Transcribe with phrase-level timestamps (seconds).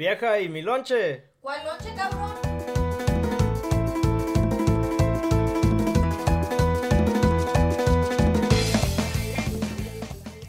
[0.00, 1.24] Vieja, ¿y mi lonche?
[1.40, 2.34] ¿Cuál noche, cabrón?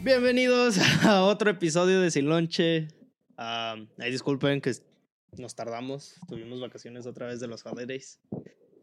[0.00, 2.88] Bienvenidos a otro episodio de Sin Lonche.
[3.36, 4.72] Ah, ahí disculpen que
[5.36, 6.14] nos tardamos.
[6.26, 8.20] Tuvimos vacaciones otra vez de los holidays.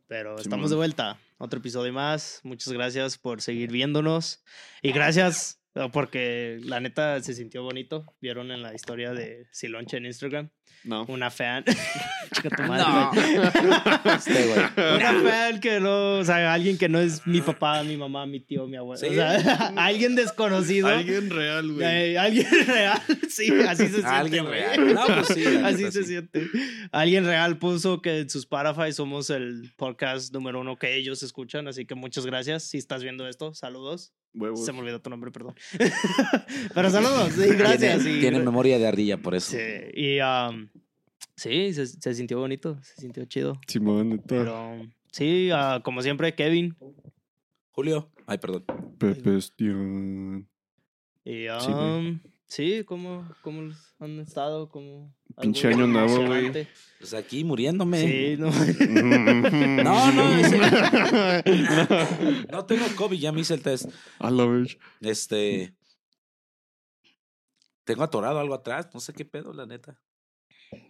[0.05, 1.19] Pero estamos de vuelta.
[1.39, 2.41] Otro episodio más.
[2.43, 4.43] Muchas gracias por seguir viéndonos.
[4.83, 5.58] Y gracias
[5.91, 8.05] porque la neta se sintió bonito.
[8.21, 10.49] Vieron en la historia de Silonche en Instagram.
[10.83, 11.05] No.
[11.09, 11.65] Una fan.
[12.33, 14.11] Chica tu madre, No.
[14.13, 14.95] Este, güey.
[14.95, 18.39] Una fan que no, o sea, alguien que no es mi papá, mi mamá, mi
[18.39, 18.97] tío, mi abuelo.
[18.99, 19.07] Sí.
[19.07, 20.87] O sea, alguien desconocido.
[20.87, 21.85] Alguien real, güey.
[21.85, 24.07] Eh, alguien real, sí, así se siente.
[24.07, 24.59] Alguien güey.
[24.59, 24.93] real.
[24.93, 25.45] No, pues sí.
[25.63, 26.03] Así se sí.
[26.05, 26.47] siente.
[26.91, 31.67] Alguien real puso que en sus Spotify somos el podcast número uno que ellos escuchan,
[31.67, 32.63] así que muchas gracias.
[32.63, 34.13] Si estás viendo esto, saludos.
[34.33, 34.63] Huevos.
[34.65, 35.55] Se me olvidó tu nombre, perdón.
[36.75, 38.03] Pero saludos, sí, gracias.
[38.03, 39.51] Tiene, y- tiene memoria de ardilla, por eso.
[39.51, 39.57] Sí,
[39.93, 40.67] y um,
[41.35, 43.59] sí, se, se sintió bonito, se sintió chido.
[43.67, 44.21] Simón.
[44.27, 44.79] Pero
[45.11, 46.75] sí, ah, como siempre, Kevin.
[47.71, 48.11] Julio.
[48.27, 48.65] Ay, perdón.
[48.99, 50.47] Pepestión.
[51.25, 52.29] Y, um, sí,
[52.85, 54.69] ¿cómo, ¿cómo han estado?
[54.69, 56.51] ¿Cómo, Pinche año nuevo, güey.
[56.99, 58.01] Pues aquí muriéndome.
[58.01, 58.49] Sí, no.
[59.83, 60.59] No, no, ese-
[62.51, 63.89] No tengo COVID, ya me hice el test.
[64.19, 64.77] A la vez.
[64.99, 65.75] Este.
[67.85, 69.99] Tengo atorado algo atrás, no sé qué pedo, la neta.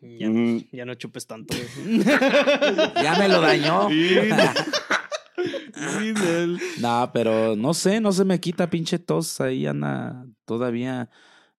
[0.02, 0.70] ya, Mm.
[0.72, 1.54] ya no chupes tanto.
[3.04, 3.90] Ya me lo dañó.
[3.90, 4.16] Sí.
[6.00, 6.14] Sí.
[6.82, 11.10] No, pero no sé, no se me quita pinche tos ahí, anda todavía.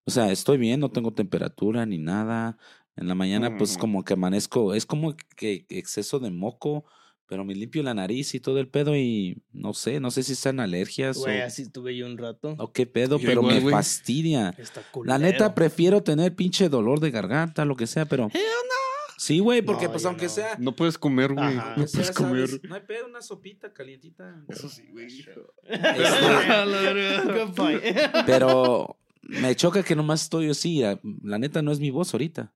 [0.05, 2.57] O sea, estoy bien, no tengo temperatura ni nada.
[2.95, 6.85] En la mañana, pues como que amanezco, es como que exceso de moco,
[7.25, 10.35] pero me limpio la nariz y todo el pedo y no sé, no sé si
[10.35, 12.55] sean alergias Güey, o, así estuve yo un rato.
[12.59, 13.73] o qué pedo, Yo pero igual, me güey.
[13.73, 14.53] fastidia.
[14.57, 18.29] Está La neta, prefiero tener pinche dolor de garganta, lo que sea, pero.
[19.17, 20.29] Sí, güey, porque No, pues aunque no.
[20.31, 20.55] sea.
[20.57, 21.55] No puedes comer, güey.
[21.55, 22.47] No aunque sea, puedes comer.
[22.47, 22.63] ¿sabes?
[22.67, 24.43] No hay pedo, una sopita calientita.
[24.49, 25.07] Eso sí, güey.
[27.55, 27.81] Point.
[28.25, 30.83] Pero me choca que nomás estoy así.
[30.83, 32.53] a- La neta no es mi voz ahorita.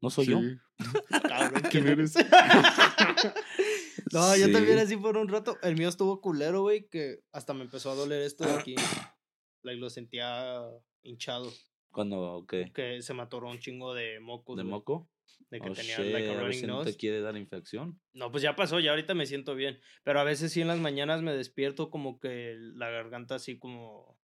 [0.00, 0.40] No soy yo.
[1.28, 2.14] Cabrón, ¿Quién eres?
[4.12, 5.56] No, yo también así por un rato.
[5.62, 8.74] El mío estuvo culero, güey, que hasta me empezó a doler esto de aquí.
[9.64, 10.60] Like, lo sentía
[11.04, 11.52] hinchado.
[11.92, 12.72] Cuando, ¿qué?
[12.74, 14.56] Que se me atoró un chingo de mocos.
[14.56, 15.08] ¿De moco?
[15.50, 16.90] De que Oh, tenía shit, like a running no nose.
[16.90, 18.00] te quiere dar infección.
[18.12, 19.78] No, pues ya pasó, ya ahorita me siento bien.
[20.02, 24.18] Pero a veces sí en las mañanas me despierto como que la garganta así como.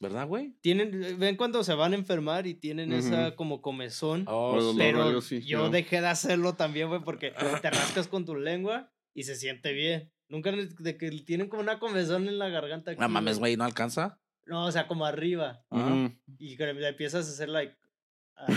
[0.00, 0.54] ¿Verdad, güey?
[0.60, 4.24] Tienen, ven cuando se van a enfermar y tienen esa como comezón.
[4.26, 5.70] Oh, no, pero yo sí, yo yo.
[5.70, 7.32] dejé de hacerlo también, güey, porque
[7.62, 10.12] te rascas con tu lengua y se siente bien.
[10.28, 12.92] Nunca de que tienen como una comezón en la garganta.
[12.94, 14.18] No aquí, mames, güey, ¿no alcanza?
[14.46, 15.64] No, o sea, como arriba.
[16.38, 17.76] Y le empiezas a hacer like.
[18.36, 18.50] Ay,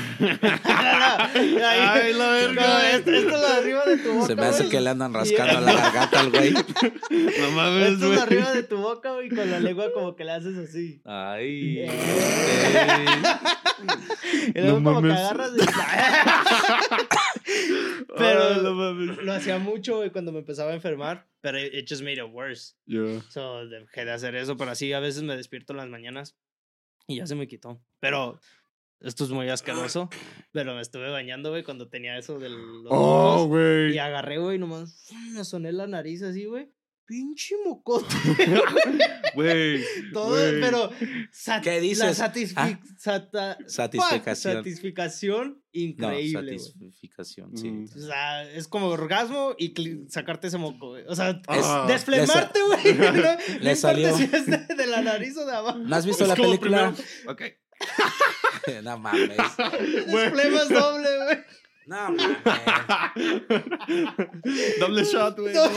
[2.13, 2.67] la verga.
[2.67, 4.27] No, esto, esto es lo de arriba de tu boca.
[4.27, 4.71] Se me hace güey.
[4.71, 6.53] que le andan rascando la garganta al güey.
[7.39, 8.19] No mames, Esto es güey.
[8.19, 11.01] arriba de tu boca, güey, y con la lengua como que le haces así.
[11.05, 11.79] Ay.
[11.79, 11.89] Eh.
[11.89, 13.05] ey.
[14.55, 15.19] Y luego No como que mames.
[15.19, 15.65] agarras de...
[18.17, 19.17] Pero Ay, no mames.
[19.17, 21.27] lo hacía mucho, güey, cuando me empezaba a enfermar.
[21.41, 22.73] Pero it just made it worse.
[22.85, 23.21] Ya.
[23.29, 26.35] So, dejé de hacer eso, pero así a veces me despierto en las mañanas
[27.07, 27.79] y ya se me quitó.
[27.99, 28.39] Pero
[29.01, 30.09] esto es muy asqueroso.
[30.51, 32.53] Pero me estuve bañando, güey, cuando tenía eso del...
[32.83, 33.93] los Oh, güey.
[33.93, 36.71] Y agarré, güey, nomás me soné la nariz así, güey.
[37.05, 38.13] Pinche mocote.
[39.33, 39.81] Güey.
[40.13, 40.59] Todo, güey.
[40.59, 40.89] pero.
[41.31, 42.19] sat- ¿Qué La dices?
[42.19, 42.79] satisfi- Ah.
[42.97, 46.59] sata- satisfacción No, increíble, güey.
[46.91, 47.69] satisfacción, sí.
[47.69, 47.83] Mm.
[47.85, 49.73] O sea, es como orgasmo y
[50.09, 51.03] sacarte ese moco, güey.
[51.07, 51.85] O sea, Ah.
[51.87, 52.93] desflemarte, güey.
[52.97, 54.17] No, no importa salió.
[54.17, 55.77] si es de, de la nariz o de abajo.
[55.77, 56.93] ¿No has visto Es la película?
[56.95, 57.41] primero- Ok.
[58.83, 59.37] no mames.
[60.07, 61.37] Desflemas doble, güey.
[61.87, 62.37] No mames.
[64.79, 65.53] Doble shot, güey.
[65.53, 65.69] No.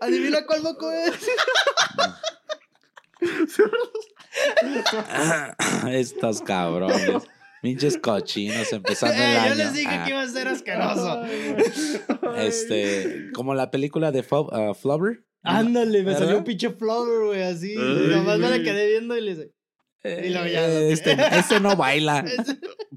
[0.00, 1.14] Adivina cuál moco es.
[5.88, 7.22] Estos cabrones.
[7.62, 9.48] Pinches cochinos empezando el Eh, año.
[9.50, 11.22] yo les dije Ah, que iba a ser asqueroso.
[12.36, 15.24] Este, como la película de Flo- ah, Flubber.
[15.42, 17.74] Ándale, me salió un pinche flower, güey, así.
[17.76, 19.50] Ay, Nomás me la quedé viendo y le dije.
[20.04, 22.24] Y luego ya, Eh, este, este no baila.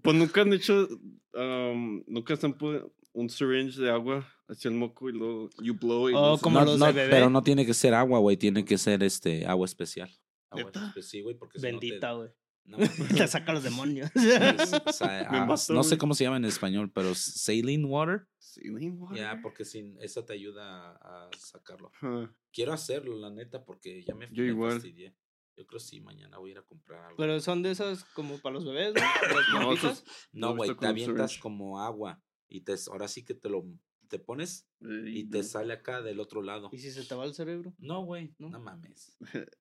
[0.01, 0.87] Pues nunca han hecho.
[1.33, 6.09] um, nunca puesto un syringe de agua hacia el moco y luego you blow.
[6.09, 7.09] Y Oh, se- como No, los no, de bebé.
[7.09, 8.37] pero no tiene que ser agua, güey.
[8.37, 10.09] Tiene que ser este agua especial.
[10.51, 10.93] Agua ¿Neta?
[10.95, 12.29] espe- Sí, güey, porque no Bendita, güey.
[12.65, 12.77] no,
[13.23, 14.11] Te saca los demonios.
[14.15, 18.27] es- o sea, ah, no sé cómo se llama en español, pero saline water.
[18.37, 19.17] Saline water.
[19.17, 21.91] Ya, porque sin eso te ayuda a, a sacarlo.
[21.95, 22.31] Ajá.
[22.53, 24.73] Quiero hacerlo, la neta, porque ya me, Yo me igual.
[24.73, 25.15] fastidié.
[25.59, 27.17] Yo creo sí, mañana voy a ir a comprar algo.
[27.17, 29.01] Pero son de esas como para los bebés, ¿no?
[29.35, 29.91] Las No, pompitas.
[30.03, 31.41] esos- no, ¿Lo güey, te avientas syringe?
[31.41, 33.65] como agua y te, ahora sí que te lo
[34.07, 34.65] te pones
[35.05, 36.69] y te sale acá del otro lado.
[36.71, 37.73] ¿Y si se te va el cerebro?
[37.77, 38.49] No, güey, ¿No?
[38.49, 39.17] no, mames.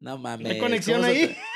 [0.00, 0.52] No mames.
[0.52, 1.26] ¿Hay conexión ¿cómo se ahí?
[1.28, 1.36] te-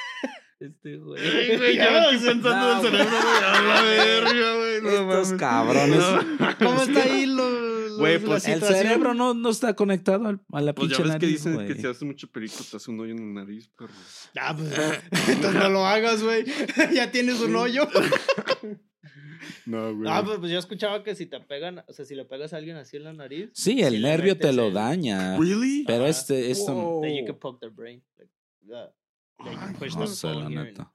[0.62, 1.22] Este, güey.
[1.24, 3.44] Ey, güey, Ya en No, el cerebro, güey.
[3.44, 4.80] A la verga, güey.
[4.82, 5.32] No Estos mames.
[5.40, 5.98] cabrones.
[5.98, 6.58] No.
[6.58, 7.61] ¿Cómo está ahí lo-
[7.98, 11.18] Güey, pues, El cerebro no, no está conectado al- a la Pues ya pinche ves
[11.20, 11.66] que nariz, dicen güey.
[11.68, 13.92] que si hace mucho perico te hace un hoyo en la nariz, perro.
[14.40, 14.72] Ah, pues
[15.28, 16.44] entonces no lo hagas, güey.
[16.94, 17.86] ya tienes un hoyo.
[19.66, 20.08] No, güey.
[20.10, 22.58] Ah, pues, pues yo escuchaba que si te pegan, o sea, si le pegas a
[22.58, 25.36] alguien así en la nariz, Sí, el si nervio te lo el- daña.
[25.36, 25.84] ¿Really?
[25.84, 26.08] Pero Ajá.
[26.10, 27.02] este, esto Wow.
[27.02, 28.02] then you can poke their brain.
[28.16, 28.30] Like,
[28.68, 28.92] that.
[29.44, 30.92] Like, Ay, push no sé, la and- neta.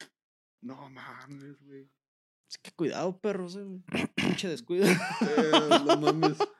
[0.61, 1.89] No mames, güey.
[2.49, 3.57] Es que cuidado, perros.
[3.57, 4.07] eh.
[4.15, 4.85] Pinche descuido.
[4.87, 5.51] Eh,
[5.85, 6.37] no mames.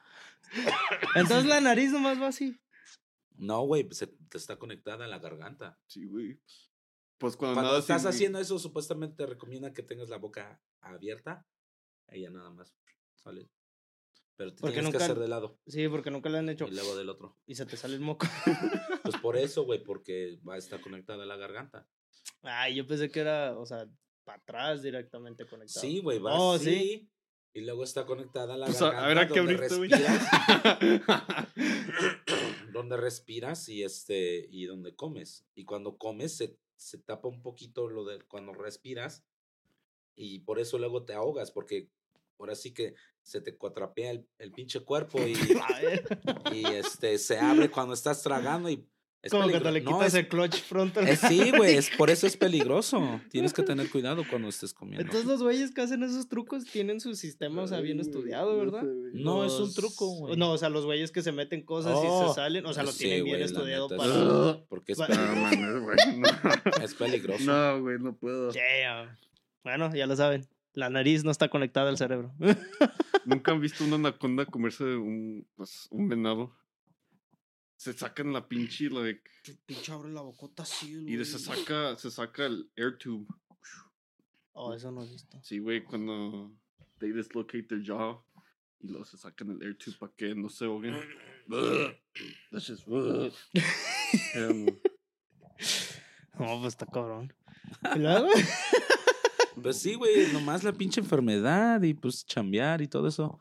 [1.15, 2.59] Entonces la nariz nomás va así.
[3.35, 5.79] No, güey, pues, se- te está conectada a la garganta.
[5.87, 6.39] Sí, güey.
[7.17, 10.61] Pues cuando, Cuando nada estás sin- haciendo eso, supuestamente te recomiendan que tengas la boca
[10.81, 11.45] abierta.
[12.07, 12.75] Ella nada más
[13.15, 13.49] sale.
[14.35, 16.67] Pero te Porque tienes que hacer de lado Sí, porque nunca le han hecho.
[16.67, 17.35] y luego del otro.
[17.47, 18.27] Y se te sale el moco.
[19.03, 21.87] Pues por eso, güey, porque va a estar conectada a la garganta.
[22.43, 23.87] Ay, yo pensé que era, o sea,
[24.23, 25.81] para atrás directamente conectado.
[25.81, 26.65] Sí, güey, va Oh, así.
[26.65, 27.09] sí.
[27.57, 29.03] Y luego está conectada a la Pues a, garganta.
[29.03, 30.27] a ver a qué donde respiras,
[32.71, 35.43] donde respiras y este y donde comes.
[35.55, 39.23] Y cuando comes se, se tapa un poquito lo de cuando respiras
[40.15, 41.89] y por eso luego te ahogas porque
[42.37, 42.93] ahora sí que
[43.23, 45.33] se te cuatrapea el, el pinche cuerpo y,
[46.53, 48.87] y este se abre cuando estás tragando y
[49.27, 51.07] es como que peligro- te le no, quitas es- el clutch frontal.
[51.07, 53.21] es- sí, güey, es, por eso es peligroso.
[53.31, 55.01] Tienes que tener cuidado cuando estés comiendo.
[55.03, 58.83] Entonces los güeyes que hacen esos trucos tienen su sistema, o sea, bien estudiado, ¿verdad?
[59.13, 60.35] No, es un truco, güey.
[60.37, 62.83] No, o sea, los güeyes que se meten cosas y Oh, se salen, o sea,
[62.83, 64.13] lo sí, tienen bien estudiado neta, para...
[64.53, 64.63] sí.
[64.69, 67.43] Porque es, No es peligroso.
[67.45, 68.51] No, güey, no puedo.
[69.63, 70.47] Bueno, ya lo saben.
[70.73, 72.31] La nariz no está conectada al cerebro.
[73.25, 76.51] ¿Nunca han visto una anaconda comerse un, pues, un venado?
[77.77, 79.21] Se sacan la pinche like,
[79.65, 83.25] Pinche abre la bocota así, y de- se saca, se saca el air tube.
[84.53, 85.39] Oh, eso no he visto.
[85.43, 86.51] Sí, güey, cuando
[86.99, 88.19] they dislocate their jaw
[88.81, 90.95] y luego se sacan el air tube para que no se ahoguen.
[92.51, 93.31] That's just no.
[96.37, 97.33] Pues está cabrón.
[97.95, 99.61] ¿Y?
[99.61, 103.39] Pues sí, güey, nomás la pinche enfermedad y pues chambear y todo eso.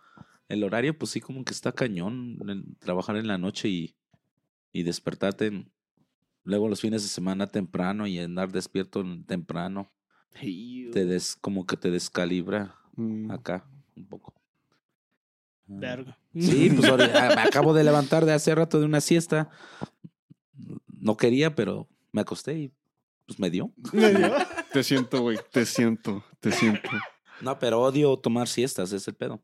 [0.48, 2.38] El horario, pues sí, como que está cañón.
[2.78, 3.96] trabajar en la noche y,
[4.78, 5.72] y despertarte en-
[6.44, 9.90] luego los fines de semana temprano y andar despierto temprano.
[10.92, 13.30] Te des, como que te descalibra Mm.
[13.30, 14.34] acá un poco.
[14.36, 16.18] Ah, Verga.
[16.34, 19.50] Sí, pues ahora- me acabo de levantar de hace rato de una siesta.
[20.88, 22.72] No quería, pero me acosté y
[23.26, 23.72] pues me dio.
[23.92, 24.28] ¿Me dio?
[24.72, 26.90] Te siento, güey, te siento, te siento.
[27.40, 29.42] No, pero odio tomar siestas, es el pedo.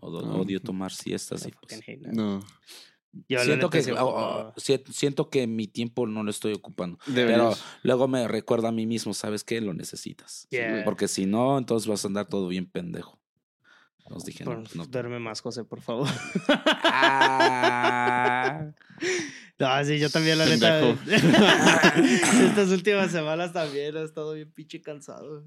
[0.00, 0.06] Ah.
[0.06, 1.80] Odio tomar siestas y pues.
[2.12, 2.40] No.
[3.28, 6.98] Yo, siento que oh, oh, siento que mi tiempo no lo estoy ocupando.
[7.12, 9.60] Pero luego me recuerda a mí mismo, ¿sabes qué?
[9.60, 10.46] Lo necesitas.
[10.50, 10.84] Yeah.
[10.84, 13.18] Porque si no, entonces vas a andar todo bien pendejo.
[14.08, 14.86] Nos dije, no, Por- pues no.
[14.86, 16.08] Duerme más, José, por favor.
[16.48, 18.70] Ah.
[19.58, 20.90] No, sí, yo también, la neta.
[22.46, 25.44] Estas últimas semanas también he estado bien pinche cansado.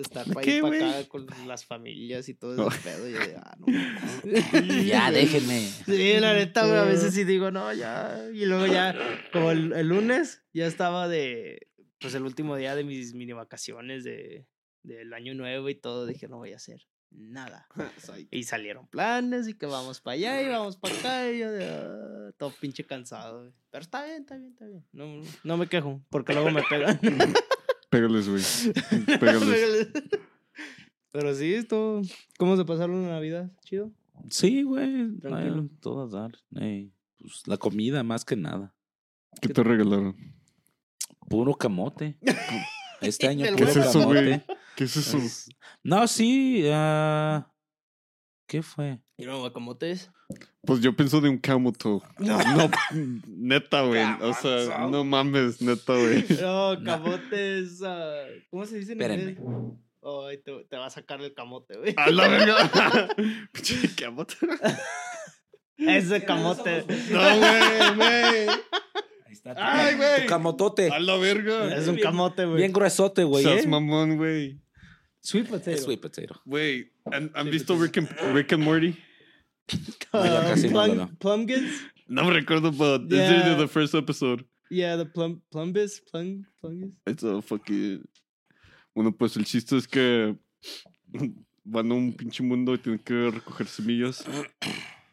[0.00, 3.08] Estar para ir para acá con las familias y todo ese pedo.
[3.08, 3.66] Y yo de, ah, no.
[4.84, 5.60] ya, déjenme.
[5.60, 8.28] Sí, la neta, güey, a veces sí digo, no, ya.
[8.32, 8.94] Y luego ya,
[9.32, 11.68] como el, el lunes, ya estaba de,
[12.00, 14.46] pues el último día de mis mini vacaciones de,
[14.82, 16.06] del año nuevo y todo.
[16.06, 17.68] Dije, no voy a hacer nada.
[18.30, 21.30] Y salieron planes y que vamos para allá y vamos para acá.
[21.30, 23.52] Y yo de, ah, todo pinche cansado, güey.
[23.70, 24.84] Pero está bien, está bien, está bien.
[24.92, 26.98] No, no me quejo, porque luego me pegan.
[27.90, 28.42] Pégales, güey.
[29.20, 29.88] Pégales.
[31.12, 32.02] Pero sí, esto.
[32.38, 33.50] ¿Cómo se pasaron la Navidad?
[33.64, 33.90] ¿Chido?
[34.28, 35.18] Sí, güey.
[35.18, 35.62] Tranquilo.
[35.62, 36.32] ay, Todo a dar.
[36.54, 38.74] Ey, pues, la comida más que nada.
[39.40, 40.16] ¿Qué te regalaron?
[41.28, 42.18] Puro camote.
[43.00, 44.42] Este año ¿Qué puro es eso, güey?
[44.76, 45.16] ¿Qué es eso?
[45.16, 45.48] Es-
[45.82, 46.64] No, sí.
[46.70, 47.50] ah,
[48.46, 49.00] ¿Qué fue?
[49.16, 50.10] ¿Y no guacamotes?
[50.66, 52.00] Pues yo pienso de un camel toe.
[52.18, 52.38] No.
[52.54, 52.70] No,
[53.26, 54.04] neta, güey.
[54.20, 56.24] O sea, no mames, neta, güey.
[56.40, 57.82] No, camotes.
[57.82, 59.30] ah, ¿Cómo se dice en Espérenme.
[59.32, 60.42] inglés?
[60.44, 61.94] Te, te va a sacar el camote, güey.
[61.96, 63.08] A la verga.
[63.52, 64.48] Pinche camel toe.
[65.76, 66.84] Ese camote.
[67.10, 68.48] No, güey, güey.
[69.26, 69.54] Ahí está.
[69.54, 70.26] tu Ay, güey.
[70.26, 70.90] Camotote.
[70.90, 71.74] A la verga.
[71.74, 72.58] Es un camote, güey.
[72.58, 73.44] Bien gruesote, güey.
[73.44, 73.68] Seas ¿eh?
[73.68, 74.60] mamón, güey.
[75.20, 75.70] Sweet potato.
[75.70, 76.40] Es sweet potato.
[76.44, 78.96] Güey, ¿han, han visto Rick and, Rick and Morty?
[80.12, 81.16] No, casi no plum-.
[81.18, 81.82] Plumpkins.
[82.08, 83.52] No me recuerdo, pero this Yeah.
[83.52, 84.44] is the first episode.
[84.70, 86.92] Yeah, the plum, plumbus, plum, plungus.
[87.06, 88.04] It's a fucking.
[88.94, 90.36] Bueno, pues el chiste es que
[91.64, 94.24] van a un pinche mundo y tienen que recoger semillas.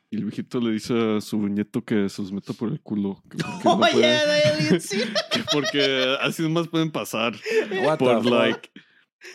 [0.09, 3.21] Y el viejito le dice a su nieto que se los meta por el culo.
[3.29, 5.13] que porque no Oh, pueden- yeah, the alien scene.
[5.31, 7.33] que porque así nomás pueden pasar
[7.83, 8.31] What por the fuck?
[8.31, 8.69] like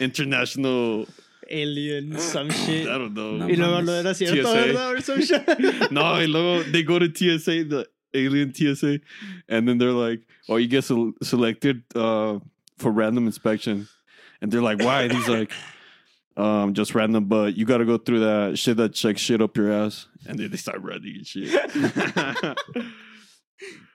[0.01, 1.07] international.
[1.53, 2.89] Alien, some shit.
[2.89, 3.37] I don't know.
[3.37, 3.85] No y luego mames.
[3.87, 4.55] no era cierto, TSA.
[4.67, 4.93] ¿verdad?
[4.95, 5.47] Or some shit.
[5.93, 9.01] No, y luego they go to TSA, the alien TSA,
[9.49, 12.39] and then they're like, "Oh, you get sel- selected uh,
[12.79, 13.87] for random inspection,"
[14.41, 15.53] and they're like, "Why?" And he's like,
[16.37, 19.57] "Um, just random, but you got to go through that shit that checks shit up
[19.57, 21.49] your ass," and then they start running and shit.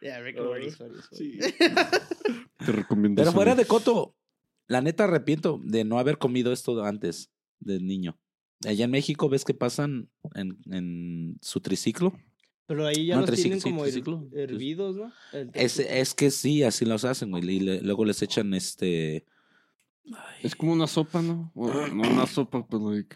[0.02, 0.94] Yeah, Rick and Morty's funny.
[1.12, 1.40] Sí.
[2.66, 3.22] Te recomiendo.
[3.22, 4.16] Pero fuera de coto,
[4.70, 8.18] la neta arrepiento de no haber comido esto antes del niño.
[8.66, 12.14] Allá en México ves que pasan en, en su triciclo.
[12.66, 14.28] Pero ahí ya No, los triciclo, tienen sí, como her- triciclo.
[14.34, 15.14] hervidos, ¿no?
[15.32, 17.44] El Es, es que sí, así los hacen, güey.
[17.50, 19.26] Y le- luego les echan este.
[20.06, 21.52] Ay, Es como una sopa, ¿no?
[21.54, 23.16] Bueno, no una sopa, pero like.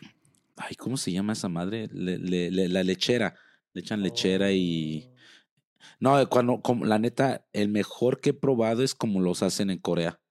[0.58, 1.90] ay, ¿cómo se llama esa madre?
[1.92, 3.36] Le- le- le- la lechera.
[3.74, 5.06] Le echan lechera y.
[5.08, 5.12] Oh.
[6.00, 9.80] No, cuando, como, la neta, el mejor que he probado es como los hacen en
[9.80, 10.22] Corea.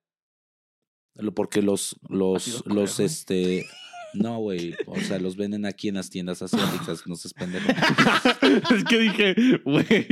[1.14, 3.70] Lo- Porque los, los, Corea, los, este, no,
[4.14, 7.68] güey, o sea, los venden aquí en las tiendas asiáticas, no seas pendejo.
[8.74, 10.06] es que dije, güey.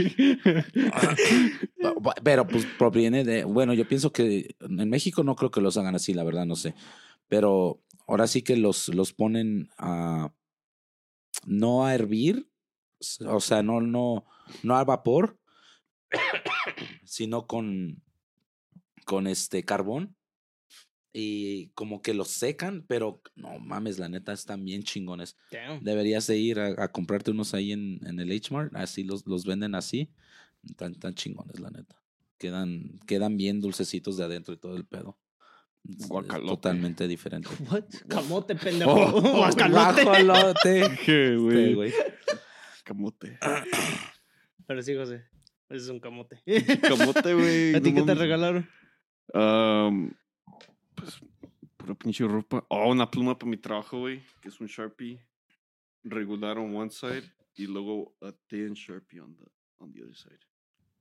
[2.01, 5.77] Bu- Pero pues proviene de, bueno, yo pienso que en México no creo que los
[5.77, 6.75] hagan así, la verdad, no sé.
[7.29, 10.33] Pero ahora sí que los, los ponen a,
[11.47, 12.49] no a hervir,
[13.27, 14.25] o sea, no, no,
[14.63, 15.39] no al vapor,
[17.05, 18.03] sino con,
[19.05, 20.17] con este carbón.
[21.13, 25.37] Y como que los secan, pero no mames, la neta están bien chingones.
[25.51, 25.83] Damn.
[25.83, 29.45] Deberías de ir a, a comprarte unos ahí en, en el H-Mart, así los, los
[29.47, 30.11] venden así.
[30.77, 31.97] Tan, tan chingones, la neta.
[32.37, 35.19] Quedan, quedan bien dulcecitos de adentro y todo el pedo.
[35.85, 36.49] Guacalote.
[36.49, 37.49] totalmente diferente.
[37.71, 37.85] What?
[38.09, 38.93] Camote, pendejo.
[38.93, 40.97] Oh, Guacalote.
[41.39, 41.75] Güey.
[41.75, 41.93] güey.
[42.85, 43.39] Camote.
[44.67, 45.25] Pero sí, José.
[45.71, 46.43] Ese es un camote.
[46.83, 47.75] Camote, güey.
[47.75, 48.69] ¿A ti no qué te regalaron?
[49.35, 50.11] Um,
[50.99, 51.21] pues,
[51.77, 52.65] pura pinche ropa.
[52.69, 54.23] Oh, una pluma para mi trabajo, güey.
[54.41, 55.21] Que es un Sharpie
[56.05, 57.25] regular on one side
[57.55, 59.45] y luego a thin Sharpie on the,
[59.79, 60.39] on the other side.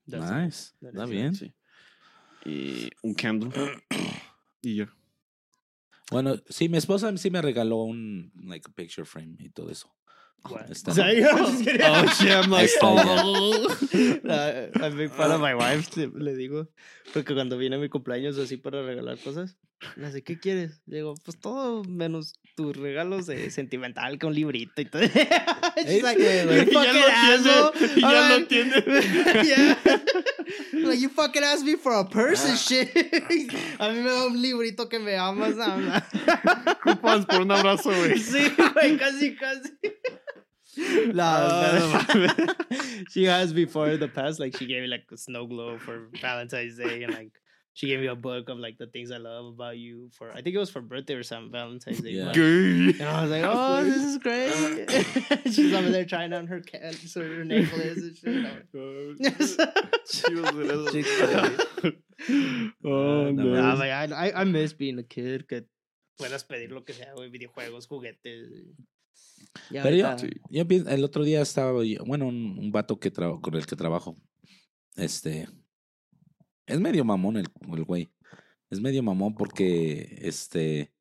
[0.08, 0.74] That's Nice.
[0.82, 1.36] Está bien.
[1.36, 1.54] Sí.
[2.46, 3.52] Y un candle.
[4.62, 4.94] y ya.
[6.10, 9.94] Bueno, sí, mi esposa sí me regaló un like picture frame y todo eso.
[10.70, 11.82] Está- O sea, yo just kidding.
[11.82, 13.68] Oh, shit, I'm like, oh.
[14.24, 16.70] Uh, I'm big fan of my wife, le, le digo.
[17.14, 19.58] Porque cuando viene mi cumpleaños así para regalar cosas,
[19.96, 20.82] me dice, ¿qué quieres?
[20.88, 25.02] Le digo, pues todo menos tus regalos de sentimental, un librito y todo.
[25.86, 26.66] She's like, güey.
[26.66, 26.74] "You Y
[28.04, 28.82] ya lo tiene, asshole."
[29.38, 29.78] y ya
[30.74, 32.90] lo like, you fucking asked me for a purse and shit.
[33.80, 35.56] A mí me da un librito que me amas.
[35.56, 38.18] Like- Coupons por un abrazo, güey.
[38.18, 39.72] Sí, güey, casi, casi.
[41.14, 42.54] No, Ah, no.
[43.12, 46.78] she has before the past, like she gave me like a snow globe for Valentine's
[46.78, 47.32] Day, and like
[47.78, 50.42] she gave me a book of like the things I love about you for I
[50.42, 52.18] think it was for birthday or something Valentine's Day.
[52.18, 52.34] Yeah.
[52.34, 54.50] And I was like, oh, this is great.
[55.54, 58.34] She's over there trying on her cat, so her necklace and shit.
[58.48, 58.66] Like,
[60.10, 61.94] Chivas de Chick eso.
[62.84, 63.62] Oh, Ah, no, no.
[63.62, 65.66] Nah, but I, I I miss being a kid que
[66.18, 68.50] puedas pedir lo que sea, güey, videojuegos, juguetes.
[69.70, 70.16] Ya Pero yo,
[70.50, 71.72] yo el otro día estaba,
[72.06, 74.18] bueno, un, un vato que traba- con el que trabajo.
[74.96, 75.48] Este.
[76.68, 78.12] Es medio mamón el, el güey.
[78.70, 80.94] Es medio mamón porque, este.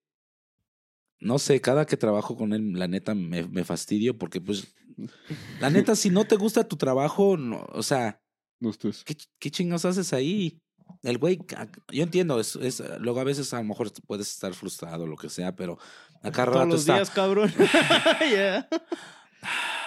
[1.18, 4.74] No sé, cada que trabajo con él, la neta me, me fastidio porque, pues.
[5.60, 8.22] La neta, si no te gusta tu trabajo, no, o sea,
[8.60, 9.04] No estés.
[9.04, 10.62] ¿qué, qué chingados haces ahí?
[11.02, 11.38] El güey,
[11.92, 15.16] yo entiendo, es, es, luego a veces a lo mejor puedes estar frustrado o lo
[15.16, 15.78] que sea, pero
[16.22, 16.94] acá Todos rato los está.
[16.94, 17.52] días, cabrón.
[18.30, 18.68] yeah.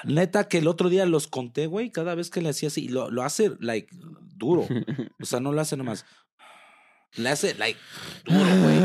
[0.05, 2.89] Neta que el otro día los conté, güey, cada vez que le hacía así, y
[2.89, 3.87] lo, lo hace, like,
[4.35, 4.67] duro.
[5.21, 6.05] O sea, no lo hace nomás.
[7.15, 7.79] Le hace, like,
[8.25, 8.79] duro, güey.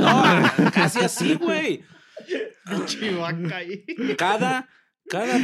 [0.00, 1.82] No, casi así, güey.
[2.86, 3.84] Chivaca ahí.
[4.16, 4.68] Cada,
[5.08, 5.38] cada,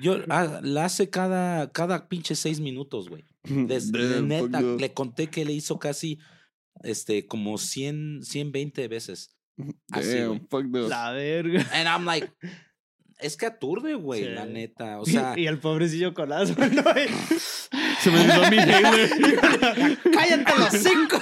[0.00, 3.24] yo, ah, la hace cada, cada pinche seis minutos, güey.
[3.44, 6.18] Des- de Damn, neta, le conté que le hizo casi,
[6.82, 9.36] este, como 100, 120 veces.
[9.90, 10.18] Así.
[10.18, 10.88] Damn, fuck no.
[10.88, 11.66] La verga.
[11.72, 12.30] And I'm like,
[13.18, 14.28] es que aturde, güey, Sí.
[14.30, 15.00] la neta.
[15.00, 16.82] O sea, y el pobrecillo asma, ¿no?
[18.00, 19.96] Se me olvidó mi Halo.
[20.12, 21.18] ¡Cállate los cinco!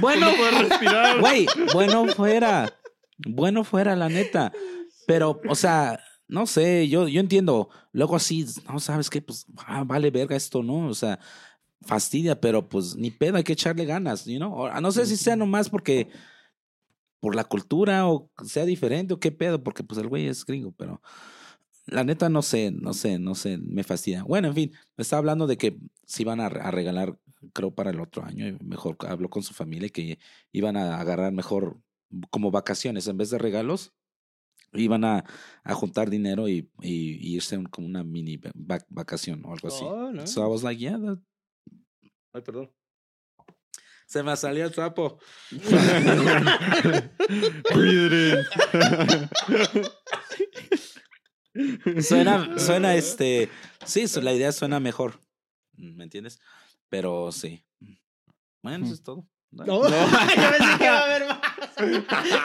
[0.00, 1.20] bueno, No puedo respirar.
[1.20, 2.72] Güey, bueno fuera.
[3.18, 4.52] Bueno fuera, la neta.
[5.06, 7.68] Pero, o sea, no sé, yo, yo entiendo.
[7.92, 10.88] Luego así, no sabes qué, pues ah, vale verga esto, ¿no?
[10.88, 11.18] O sea,
[11.82, 14.52] fastidia, pero pues ni pedo, hay que echarle ganas, you know?
[14.52, 16.08] O- No sé si sea nomás porque
[17.20, 20.72] por la cultura o sea diferente o qué pedo, porque pues el güey es gringo,
[20.72, 21.00] pero
[21.86, 24.22] la neta no sé, no sé, no sé, me fastidia.
[24.24, 27.18] Bueno, en fin, me estaba hablando de que se iban a, re- a regalar,
[27.52, 30.18] creo, para el otro año, y mejor habló con su familia y que
[30.52, 31.78] iban a agarrar mejor
[32.30, 33.92] como vacaciones, en vez de regalos,
[34.72, 35.24] iban a,
[35.62, 39.68] a juntar dinero y, y- y irse un- como una mini va- vacación o algo
[39.68, 39.84] así.
[39.84, 40.26] Oh, no.
[40.26, 40.98] So I was like, yeah.
[40.98, 41.18] that-
[42.32, 42.70] Ay, perdón.
[44.06, 45.18] Se me salió el.
[47.74, 48.46] Breathe it
[52.02, 53.48] Suena, suena este.
[53.84, 55.20] Sí, la idea suena mejor.
[55.76, 56.40] ¿Me entiendes?
[56.88, 57.64] Pero sí.
[58.62, 59.26] Bueno, eso es todo.
[59.52, 61.38] No, yo pensé que iba a haber más.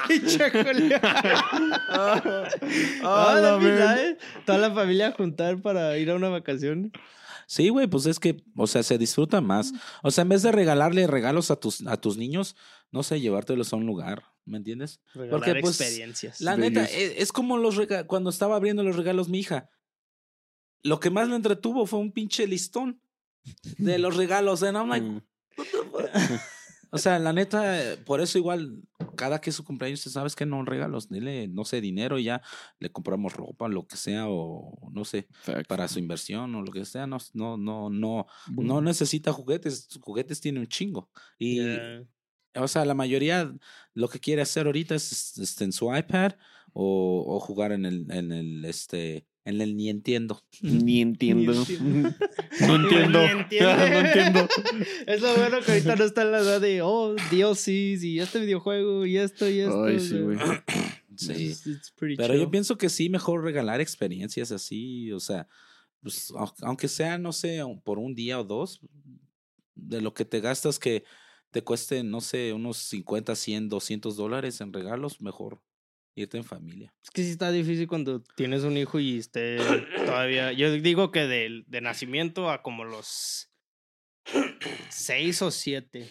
[0.07, 0.99] Pinche Julio.
[4.45, 6.93] Toda la familia a juntar para ir a una vacación.
[7.51, 9.73] Sí, güey, pues es que, o sea, se disfruta más.
[10.03, 12.55] O sea, en vez de regalarle regalos a tus, a tus niños,
[12.91, 15.01] no sé, llevártelos a un lugar, ¿me entiendes?
[15.29, 16.39] Porque pues, experiencias.
[16.39, 16.71] La Bellos.
[16.83, 19.69] neta, e, es, es como los rega- cuando estaba abriendo los regalos mi hija.
[20.81, 23.01] Lo que más le entretuvo fue un pinche listón
[23.77, 24.63] de los regalos.
[24.63, 25.21] And I'm like, Mm.
[26.93, 28.81] O sea, la neta, por eso igual,
[29.15, 32.41] cada que es su cumpleaños, sabes que no regalos, dile, no sé, dinero y ya
[32.79, 35.29] le compramos ropa, lo que sea, o no sé,
[35.69, 40.01] para su inversión o lo que sea, no, no, no, no, no necesita juguetes, sus
[40.01, 41.09] juguetes tiene un chingo.
[41.39, 41.61] Y,
[42.55, 43.53] o sea, la mayoría
[43.93, 46.33] lo que quiere hacer ahorita es este, en su iPad
[46.73, 50.43] o, o jugar en el, en el, este, en el ni entiendo.
[50.61, 51.53] Ni entiendo.
[51.53, 52.09] entiendo.
[52.61, 53.19] No entiendo.
[53.49, 54.47] Ni no entiendo.
[55.07, 58.39] Es lo bueno que ahorita no está en la edad de, oh, DLCs y este
[58.39, 59.83] videojuego y esto y esto.
[59.85, 60.37] Ay, sí, güey.
[61.17, 61.33] Sí.
[61.49, 65.47] it's- it's pretty Pero yo pienso que sí, mejor regalar experiencias así, o sea,
[66.01, 68.79] pues, au- aunque sea, no sé, por un día o dos,
[69.75, 71.03] de lo que te gastas que
[71.51, 75.61] te cueste, no sé, unos 50, 100, 200 dólares en regalos, mejor
[76.15, 76.93] irte en familia.
[77.03, 79.57] Es que sí está difícil cuando tienes un hijo y esté
[80.05, 80.51] todavía.
[80.51, 83.49] Yo digo que de, de nacimiento a como los
[84.89, 86.09] seis o siete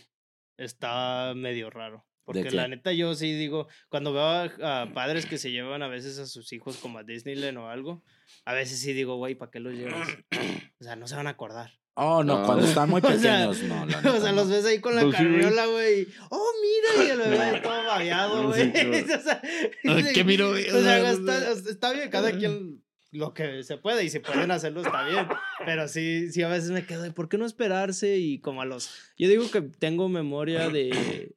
[0.56, 2.06] está medio raro.
[2.24, 5.88] Porque la neta yo sí digo, cuando veo a, a padres que se llevan a
[5.88, 8.04] veces a sus hijos como a Disneyland o algo,
[8.44, 10.08] a veces sí digo, güey, ¿para qué los llevas?
[10.80, 11.79] O sea, no se van a acordar.
[12.02, 12.46] Oh, no, Ah.
[12.46, 13.74] cuando están muy O sea, pequeños, no.
[13.86, 14.36] La o neta, sea, no.
[14.36, 15.28] los ves ahí con la Pues güey.
[15.30, 16.06] carriola, güey.
[16.30, 18.72] Oh, mira, y el bebé todo babeado, Sí, güey.
[19.04, 19.20] claro.
[19.98, 20.50] o sea, ¿qué miro?
[20.50, 22.82] O sea, está, está bien, cada quien
[23.12, 25.26] lo que se puede y si pueden hacerlo está bien.
[25.66, 28.18] Pero sí, sí, a veces me quedo, ¿y por qué no esperarse?
[28.18, 28.90] Y como a los.
[29.18, 31.34] Yo digo que tengo memoria de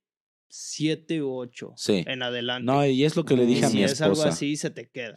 [0.50, 2.04] siete u ocho Sí.
[2.08, 2.66] en adelante.
[2.66, 4.30] No, y es lo que le Y dije a si mi es algo esposa.
[4.30, 5.16] así, se te queda.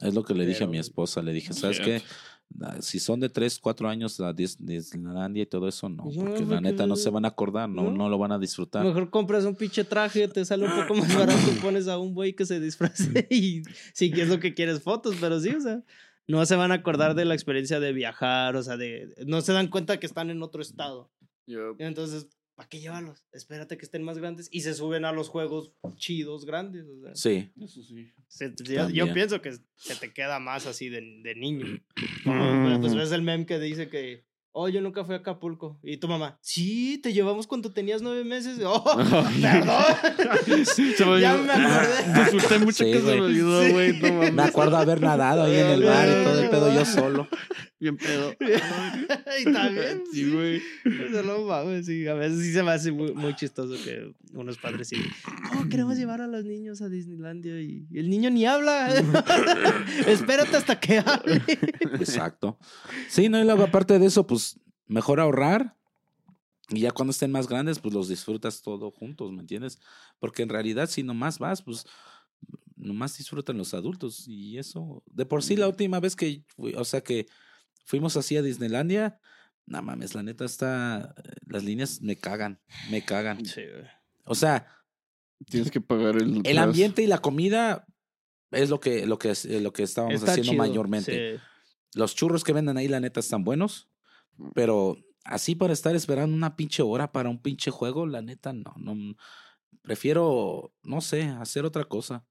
[0.00, 1.22] Es lo que le dije a mi Pero- esposa.
[1.22, 2.02] Le dije, ¿sabes qué?
[2.60, 6.04] Ah, Si son de 3, 4 años a Dis- Disneylandia y todo eso, no.
[6.04, 7.90] No, Porque la neta no se van a acordar, no, ¿No?
[7.92, 8.84] no lo van a disfrutar.
[8.84, 12.14] Mejor compras un pinche traje, te sale un poco más barato y pones a un
[12.14, 15.82] güey que se disfrace y que es lo que quieres fotos, pero sí, o sea,
[16.28, 19.52] no se van a acordar de la experiencia de viajar, o sea, de no se
[19.52, 21.10] dan cuenta que están en otro estado.
[21.46, 21.76] Yup.
[21.78, 23.24] Entonces, ¿para qué llevarlos?
[23.32, 27.14] Espérate que estén más grandes y se suben a los juegos chidos grandes, o sea,
[27.14, 27.50] Sí.
[27.60, 28.08] Eso sí.
[28.28, 31.66] se- yo, yo pienso que se te queda más así de, de niño.
[32.24, 34.24] Como, pues ves el meme que dice que
[34.56, 35.80] Oh, yo nunca fui a Acapulco.
[35.82, 38.60] Y tu mamá, sí, te llevamos cuando tenías nueve meses.
[38.64, 39.26] Oh, perdón.
[40.64, 42.30] Se me ya me acordé.
[42.32, 43.20] Disfruté mucho Sí, que se me güey.
[43.20, 43.72] olvidó, Sí.
[43.72, 43.92] güey.
[44.00, 44.32] No mames.
[44.32, 47.28] Me acuerdo haber nadado ahí en el mar y todo el pedo yo solo.
[47.84, 48.34] Bien pedo.
[49.40, 50.04] y también.
[50.10, 50.62] Sí, güey.
[50.86, 52.06] Eso no mames, sí.
[52.06, 54.96] A veces sí se me hace muy, muy chistoso que unos padres sí.
[55.54, 58.88] Oh, queremos llevar a los niños a Disneylandia y el niño ni habla.
[60.06, 61.42] Espérate hasta que hable.
[62.00, 62.58] Exacto.
[63.06, 65.76] Sí, no, y luego aparte de eso, pues mejor ahorrar.
[66.70, 69.78] Y ya cuando estén más grandes, pues los disfrutas todo juntos, ¿me entiendes?
[70.18, 71.84] Porque en realidad, si nomás vas, pues
[72.76, 74.26] nomás disfrutan los adultos.
[74.26, 77.26] Y eso, de por sí, la última vez que, fui- o sea, que
[77.84, 79.20] fuimos así a Disneylandia,
[79.66, 81.14] no mames, la neta está,
[81.46, 83.44] las líneas me cagan, me cagan.
[83.46, 83.86] Sí, güey.
[84.24, 84.66] O sea,
[85.46, 86.36] Tienes que pagar el.
[86.36, 87.86] el tras- ambiente y la comida
[88.50, 91.36] es lo que, lo que, lo que estábamos Está haciendo chido, mayormente.
[91.36, 91.42] sí.
[91.94, 93.88] Los churros que venden ahí, la neta, están buenos.
[94.54, 98.74] Pero así para estar esperando una pinche hora para un pinche juego, la neta, no.
[98.78, 99.16] no
[99.82, 102.24] prefiero, no sé, hacer otra cosa.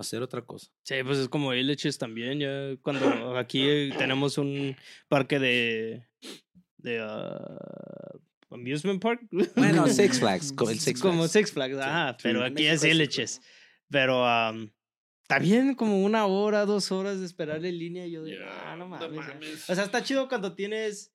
[0.00, 0.68] Hacer otra cosa.
[0.82, 2.38] Sí, pues es como Villages también.
[2.40, 3.00] Ya cuando
[3.38, 4.74] aquí eh, tenemos un
[5.08, 6.02] parque de.
[6.78, 8.18] de ah,
[8.50, 9.20] amusement park.
[9.56, 11.32] Bueno, Six Flags, co- el Six Como Flags.
[11.32, 13.40] Six Flags, ajá, pero aquí México es es Six Villages.
[13.90, 14.72] Pero am,
[15.28, 18.06] también como una hora, dos horas de esperar en línea.
[18.06, 18.36] Yo Ya,
[18.72, 19.10] ah, no no mames.
[19.26, 19.34] ya".
[19.34, 19.68] mames.
[19.70, 21.12] O sea, está chido cuando tienes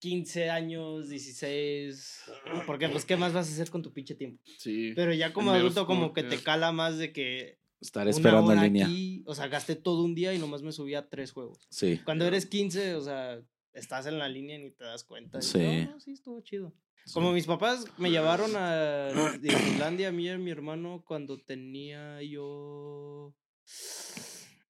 [0.00, 2.22] 15 años, 16.
[2.66, 4.40] Porque, pues, ¿qué más vas a hacer con tu pinche tiempo?
[4.58, 4.92] Sí.
[4.94, 7.57] Pero ya como adulto, como como que- te cala más de que.
[7.80, 8.86] Estar una esperando en línea.
[8.86, 11.66] aquí, o sea, gasté todo un día y nomás me subí a tres juegos.
[11.70, 12.00] Sí.
[12.04, 13.40] Cuando eres 15, o sea,
[13.72, 15.38] estás en la línea y ni te das cuenta.
[15.38, 15.58] Y, Sí.
[15.86, 16.74] "No, no, sí, estuvo chido.
[17.14, 19.10] Como mis papás me llevaron a
[19.40, 23.34] Disneylandia, a mí y a mi hermano, cuando tenía yo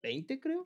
[0.02, 0.64] 20, creo.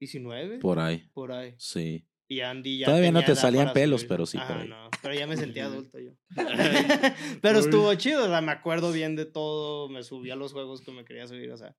[0.00, 1.46] 19, por, Por ahí.
[1.50, 1.54] ahí.
[1.58, 2.06] Sí.
[2.34, 2.86] Y Andy ya.
[2.86, 4.08] Todavía no tenía te edad salían pelos, subir.
[4.08, 4.68] pero sí, Ajá, ahí.
[4.68, 6.12] no, pero ya me sentía adulto yo.
[7.42, 10.80] Pero estuvo chido, o sea, me acuerdo bien de todo, me subí a los juegos
[10.80, 11.76] que me quería subir, o sea,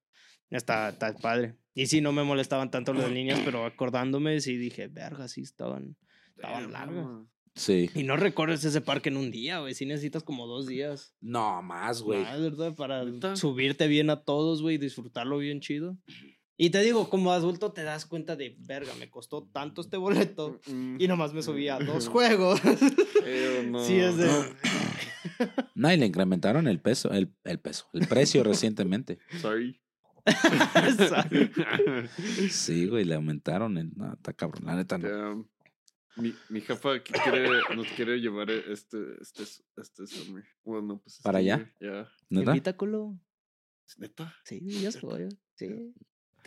[0.49, 1.55] está, está padre.
[1.73, 5.41] Y sí, no me molestaban tanto los de niñas, pero acordándome, sí dije, verga, sí
[5.41, 5.97] estaban,
[6.35, 7.07] estaban largas.
[7.55, 7.89] Sí.
[7.95, 9.73] Y no recorres ese parque en un día, güey.
[9.73, 11.15] Sí necesitas como dos días.
[11.21, 12.21] No, más, güey.
[12.21, 12.75] Más, ¿verdad?
[12.75, 13.05] Para
[13.37, 15.97] subirte bien a todos, güey, y disfrutarlo bien chido.
[16.57, 20.61] Y te digo, como adulto te das cuenta de, verga, me costó tanto este boleto.
[20.67, 20.97] Mm.
[20.99, 22.61] Y nomás me subí a dos juegos.
[23.23, 23.83] Pero no.
[23.83, 24.29] Sí, es de...
[25.75, 29.19] No, y le incrementaron el peso, el, el peso, el precio recientemente.
[29.41, 29.81] Sorry.
[32.49, 33.77] Sí, güey, le aumentaron.
[33.77, 35.09] El, no, está cabrón, la neta no.
[35.09, 35.49] Damn.
[36.17, 39.43] Mi, mi jefa que quiere, nos quiere llevar este, este,
[39.75, 40.45] este summer.
[40.63, 41.19] Bueno, no, pues.
[41.21, 41.73] ¿Para este allá?
[41.79, 42.11] year, Ya.
[42.29, 42.51] ¿Neta?
[42.51, 43.19] Invita, culo.
[43.97, 44.33] Neta.
[44.45, 45.27] Sí, ya estoy.
[45.55, 45.93] Sí,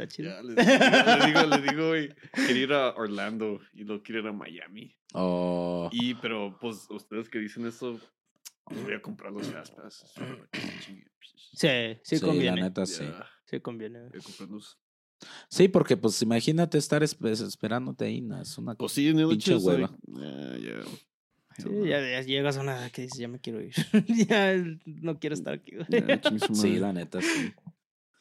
[0.02, 0.30] está chido.
[0.30, 4.26] Ya, le, le digo, le digo, güey, quiere ir a Orlando y luego quiere ir
[4.28, 4.94] a Miami.
[5.14, 7.98] Oh, Y, pero, pues, ustedes que dicen eso,
[8.64, 10.12] pues voy a comprar los fast passes.
[10.84, 10.98] Sí,
[11.54, 11.68] sí,
[12.02, 12.62] sí, la conviene.
[12.62, 13.04] neta sí.
[13.46, 14.00] Sí conviene.
[14.08, 14.78] voy a comprarlos.
[15.48, 19.28] Sí, porque pues imagínate estar espe- esperándote ahí, no, es una Pues sí, en el
[19.28, 19.90] Pinche hueva.
[20.06, 20.82] Ya, ya.
[21.56, 23.74] Sí, ya, ya llegas a una edad que dices, ya me quiero ir.
[24.28, 24.54] ya
[24.87, 25.72] no quiero estar aquí,
[26.52, 27.52] Sí, la neta, sí.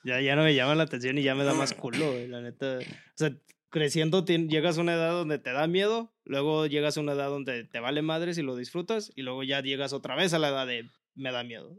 [0.03, 2.41] Ya, ya no me llama la atención y ya me da más culo, güey, la
[2.41, 2.79] neta.
[2.79, 2.81] O
[3.15, 3.33] sea,
[3.69, 7.63] creciendo llegas a una edad donde te da miedo, luego llegas a una edad donde
[7.65, 10.65] te vale madres y lo disfrutas, y luego ya llegas otra vez a la edad
[10.67, 11.75] de me da miedo.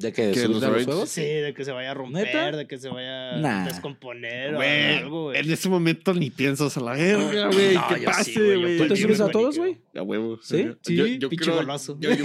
[0.00, 1.08] ¿De que ¿Que subirte los los juegos?
[1.08, 2.56] sí, de que se vaya a romper, ¿Neta?
[2.58, 3.62] de que se vaya Nah.
[3.62, 5.38] a descomponer o Güey, algo, güey.
[5.40, 7.74] en ese momento ni piensas a la verga, güey.
[7.74, 8.76] No, ¿Qué sí, güey, güey?
[8.78, 9.78] ¿Tú te subes a todos, güey?
[9.96, 10.38] A huevo.
[10.42, 10.68] ¿Sí?
[10.82, 11.96] Sí, yo, yo pinche creo- golazo.
[12.00, 12.24] yo- yo-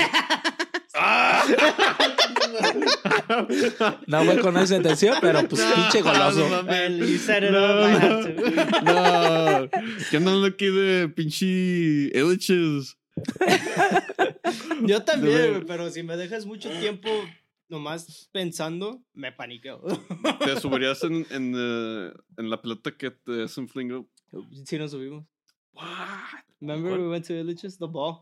[0.93, 1.43] ¡Ah!
[4.08, 6.48] No fue con esa intención, pero pues No, pinche goloso.
[6.50, 6.63] no
[7.52, 8.20] No.
[8.84, 9.70] No,
[10.10, 12.98] que andan aquí de pinche eliches.
[14.84, 17.10] Yo también, pero si me dejas mucho tiempo
[17.70, 19.82] nomás pensando, me paniqueo.
[20.44, 24.10] Te subirías en, en, eh, en la pelota que te hacen fling up.
[24.65, 25.26] Si nos subimos.
[25.74, 25.86] What?
[26.62, 27.02] Remember ¿Cuál?
[27.02, 28.22] we went to Illich's, the ball,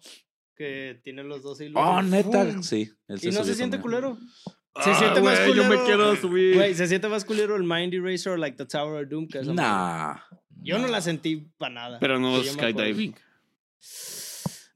[0.55, 1.81] que tiene los dos hilos.
[1.83, 2.45] Oh, neta.
[2.45, 2.63] ¡fum!
[2.63, 2.91] Sí.
[3.07, 4.15] él Y no se siente conmigo.
[4.15, 4.17] culero.
[4.83, 5.85] Se Ah, siente más güey, Yo me culero.
[5.85, 6.55] quiero subir.
[6.55, 9.39] Güey, se siente más culero el Mind Eraser o like the Tower of Doom que
[9.39, 9.53] madre.
[9.53, 10.15] Nah.
[10.63, 10.91] Yo no nah.
[10.93, 11.99] la sentí para nada.
[11.99, 13.13] Pero no skydiving.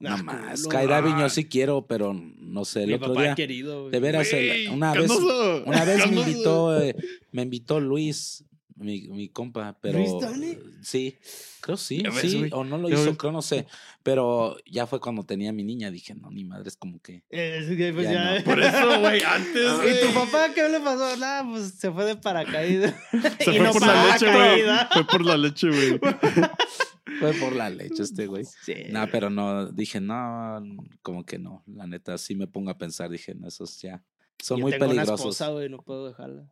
[0.00, 0.62] Me No más.
[0.62, 2.82] Skydiving yo sí quiero, pero no sé.
[2.82, 3.34] El Mi otro papá día.
[3.34, 3.90] querido.
[3.90, 6.94] De veras, el- Güey, una vez, una vez me invitó, eh,
[7.32, 8.44] me invitó Luis,
[8.78, 10.56] mi, mi compa, pero ¿Luis Dani?
[10.82, 11.18] sí,
[11.60, 13.66] creo sí, sí, o no lo hizo, creo no sé,
[14.02, 17.58] pero ya fue cuando tenía mi niña, dije, no, ni madre, es como que, Eh,
[17.60, 18.44] es que, pues, Ya ya- no.
[18.44, 19.72] Por eso, güey, antes.
[20.02, 21.16] ¿Y tu papá qué le pasó?
[21.16, 22.94] Nada, pues se fue de paracaídas.
[23.40, 24.86] Se y fue no por la la leche.
[24.92, 26.00] Fue por la leche, güey.
[27.20, 28.44] fue por la leche este güey.
[28.44, 28.74] Sí.
[28.90, 30.60] No, pero no, dije, no,
[31.02, 34.04] como que no, la neta, sí me pongo a pensar, dije, no, esos ya
[34.40, 35.20] son Yo muy tengo una peligrosos.
[35.20, 36.46] esposa, güey, no puedo dejarla.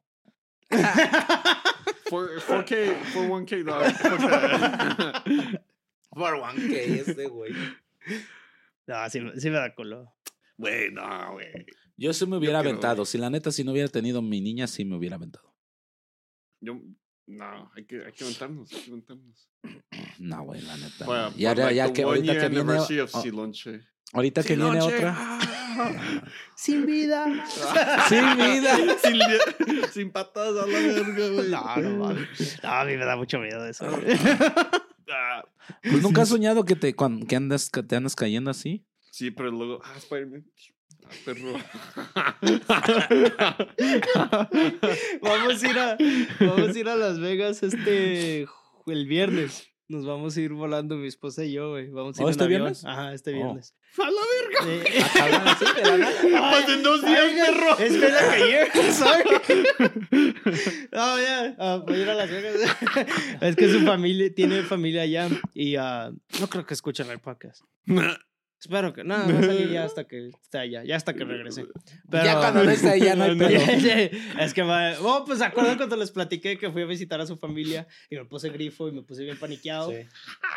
[2.09, 3.83] For, 4K, for 1K, dog.
[3.93, 5.61] 4K.
[6.11, 7.53] Por one que este güey.
[8.87, 10.15] No, sí, sí me da culo.
[10.57, 11.67] Güey, no, güey.
[11.97, 13.07] Yo sí me hubiera aventado, güey.
[13.07, 15.55] si la neta, si no hubiera tenido mi niña, sí me hubiera aventado.
[16.61, 16.81] Yo,
[17.27, 19.51] no, hay que, hay que aventarnos, hay que aventarnos.
[20.19, 21.05] No, güey, la neta.
[21.05, 22.87] Para, y ahora, para, like, ya que ahorita que viene, oh,
[24.13, 25.39] Ahorita que viene otra.
[26.55, 27.27] Sin vida.
[28.09, 28.77] Sin vida.
[29.93, 31.51] sin, patas a la verga, güey.
[31.51, 32.59] No, no mames.
[32.63, 33.87] No, a mí me da mucho miedo eso.
[33.91, 34.17] güey.
[35.11, 35.45] Ah,
[35.83, 38.85] Pues nunca has soñado que te cuan- que andas que te andas cayendo así.
[39.11, 40.47] sí, pero luego, ah, Spider-Man.
[41.05, 41.53] Ah, perro.
[45.23, 45.97] Vamos a ir a,
[46.41, 48.47] vamos a ir a Las Vegas este
[48.87, 49.69] el viernes.
[49.89, 51.89] Nos vamos a ir volando mi esposa y yo, güey.
[51.91, 52.61] Vamos a ir ¿Oh, en este avión.
[52.63, 52.85] viernes?
[52.85, 53.37] Ajá, este Oh.
[54.03, 54.85] ¡A la verga!
[54.85, 56.51] Eh, Cabrón, sí, de la nada.
[56.51, 57.73] Pues en dos días, Ay, perro.
[57.79, 59.25] It's been like a year, sorry.
[60.93, 61.55] Oh, yeah.
[61.59, 62.77] ah, voy a ir a Las Vegas.
[63.41, 67.63] es que su familia tiene familia allá y ah, no creo que escuchen el podcast.
[68.59, 69.05] Espero que.
[69.05, 71.67] No, a salir ya hasta que esté allá, ya hasta que regrese.
[72.11, 73.61] Pero, Ya cuando no esté ya no hay pedo.
[74.41, 74.95] es que va.
[75.03, 78.25] Oh, pues acuerdan cuando les platiqué que fui a visitar a su familia y me
[78.25, 79.91] puse grifo y me puse bien paniqueado.
[79.91, 79.99] Sí.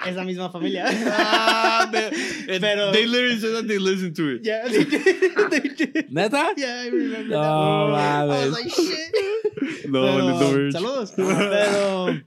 [0.07, 0.85] Es la misma familia.
[1.07, 2.05] Ah, man.
[2.49, 4.45] And Pero- they literally said that they listened to it.
[4.45, 5.03] yeah, they did.
[5.51, 6.09] They did.
[6.09, 6.53] ¿Neta?
[6.57, 8.21] Yeah, I remember No that.
[8.21, 9.89] I was like, shit.
[9.89, 10.01] No,
[10.39, 11.11] Pero- saludos.
[11.15, 12.21] Pero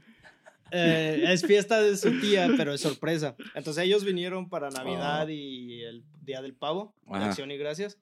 [0.73, 3.37] eh, es fiesta de su tía, pero es sorpresa.
[3.55, 7.27] Entonces ellos vinieron para Navidad y el Día del Pavo, de.
[7.27, 7.99] Acción y Gracias.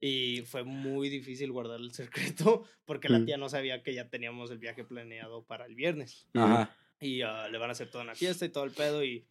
[0.00, 3.26] Y fue muy difícil guardar el secreto porque la Mm.
[3.26, 6.26] tía no sabía que ya teníamos el viaje planeado para el viernes.
[6.34, 6.74] Ajá.
[7.00, 9.24] Y ah, le van a hacer toda una fiesta y todo el pedo y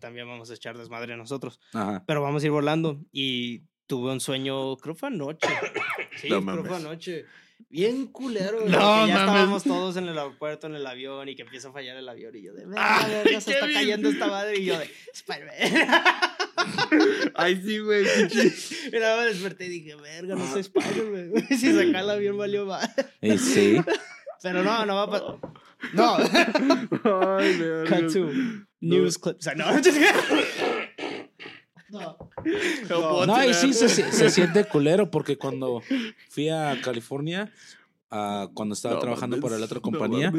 [0.00, 1.60] también vamos a echar desmadre nosotros.
[1.72, 2.04] Ajá.
[2.06, 5.46] Pero vamos a ir volando y tuve un sueño, creo fue anoche.
[6.20, 7.24] Sí, No creo fue anoche.
[7.68, 8.60] Bien culero.
[8.60, 9.18] güey, No que ya mames.
[9.18, 12.34] estábamos todos en el aeropuerto, en el avión, y que empieza a fallar el avión.
[12.36, 14.58] Y yo de, Ay, verga, se está cayendo esta madre.
[14.58, 15.54] Y yo de, Spider-Man.
[17.34, 18.04] Ay, sí, güey.
[18.92, 21.30] y nada me desperté y dije, verga, no soy Spider-Man.
[21.30, 22.88] güey, Si se cae el avión, valió mal.
[23.20, 23.80] Y sí.
[24.42, 25.36] Pero no, no va a pasar.
[25.92, 26.16] No.
[27.38, 28.00] Ay, verga.
[28.00, 28.30] Cut to
[28.80, 29.38] news clips.
[29.40, 29.66] O sea, no.
[32.00, 33.44] No.
[33.44, 35.82] Y sí se, se siente culero porque cuando
[36.28, 37.52] fui a California,
[38.08, 40.32] cuando estaba No trabajando mames, la otra compañía,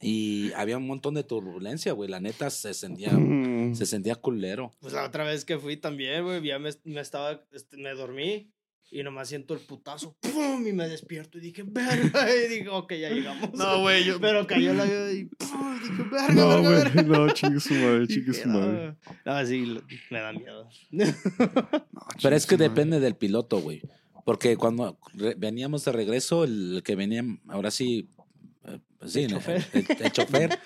[0.00, 2.10] y había un montón de turbulencia, güey.
[2.10, 3.74] La neta se sentía, Mm.
[3.74, 4.72] se sentía culero.
[4.80, 8.50] Pues la otra vez que fui también, güey, ya me, me estaba, este, me dormí
[8.90, 10.66] y nomás siento el putazo, ¡pum!
[10.66, 13.52] Y me despierto y dije, verga, y dije, ok, ya llegamos.
[13.54, 14.04] No, güey.
[14.04, 14.20] Yo...
[14.20, 15.80] Pero cayó la vida y, ¡pum!
[15.80, 16.74] Dije, verga, No, verga, güey.
[16.94, 17.02] verga.
[17.02, 18.96] No, chingue su madre, chingue su madre.
[19.24, 19.78] no, no, sí,
[20.10, 20.68] me da miedo.
[20.90, 21.04] No,
[22.22, 23.82] Pero es que depende del piloto, güey.
[24.24, 24.98] Porque cuando
[25.36, 28.08] veníamos de regreso, el que venía, ahora sí,
[28.66, 29.66] eh, pues sí, El el, chofer.
[29.72, 30.58] el- el chofer,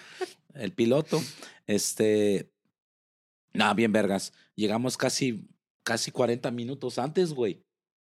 [0.54, 1.20] el piloto,
[1.66, 2.50] este,
[3.54, 4.33] no, bien vergas.
[4.54, 5.48] Llegamos casi,
[5.83, 7.64] casi 40 minutos antes, güey.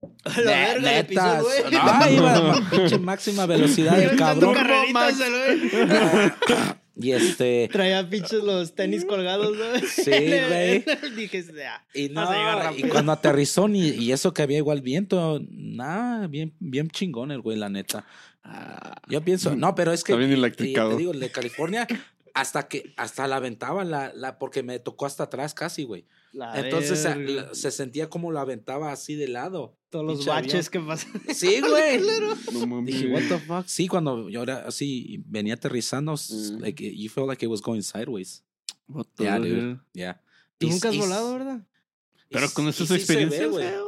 [0.45, 1.63] Ne- verga, güey.
[1.71, 4.55] no, iba a pinche máxima velocidad el cabrón.
[4.57, 6.33] el.
[6.95, 9.63] Y este, Traía pinches los tenis colgados, ¿no?
[9.87, 10.83] Sí, el- güey.
[11.03, 12.27] el- Dije, ah, y, no,
[12.77, 17.41] y cuando aterrizó, ni, y eso que había igual viento, nada, bien, bien chingón el
[17.41, 18.05] güey, la neta.
[19.07, 20.11] Yo pienso, no, pero es que.
[20.13, 20.91] Está bien y- y electricado.
[20.91, 21.87] Te digo, el de California,
[22.33, 26.05] hasta que, hasta la aventaba, la, la, porque me tocó hasta atrás casi, güey.
[26.31, 27.53] La Entonces verga.
[27.53, 29.77] se sentía como lo aventaba así de lado.
[29.89, 31.11] Todos los baches que pasan.
[31.35, 31.99] Sí, güey.
[32.53, 32.93] No mames.
[32.95, 33.65] Dije, what the fuck?
[33.67, 36.59] Sí, cuando yo era así, venía aterrizando, Mm.
[36.61, 38.43] like, you felt like it was going sideways.
[38.87, 39.79] What the Yeah, dude.
[39.93, 40.21] Yeah.
[40.57, 41.67] Tú Y- nunca has volado, ¿verdad?
[42.29, 43.65] Pero con esas sí ve, experiencias, güey.
[43.69, 43.83] güey.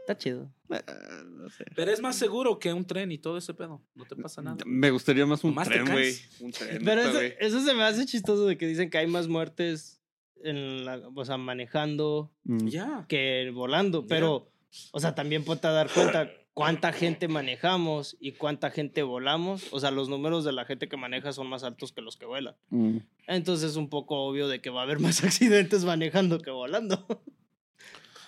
[0.00, 0.52] Está chido.
[0.68, 1.64] No sé.
[1.76, 3.82] Pero es más seguro que un tren y todo ese pedo.
[3.94, 4.58] No te pasa nada.
[4.66, 5.94] Me gustaría más un tren, güey.
[6.14, 6.40] caes.
[6.40, 6.82] Un tren.
[6.84, 7.02] Pero
[7.40, 10.00] eso se me hace chistoso de que dicen que hay más muertes
[10.42, 12.68] en la, o sea, manejando Mm.
[13.08, 14.06] Que volando.
[14.06, 14.50] Pero,
[14.92, 19.64] o sea, también a dar cuenta cuánta gente manejamos y cuánta gente volamos.
[19.72, 22.24] O sea, los números de la gente que maneja son más altos que los que
[22.26, 22.54] vuelan.
[22.70, 22.98] Mm.
[23.26, 27.06] Entonces es un poco obvio de que va a haber más accidentes manejando que volando.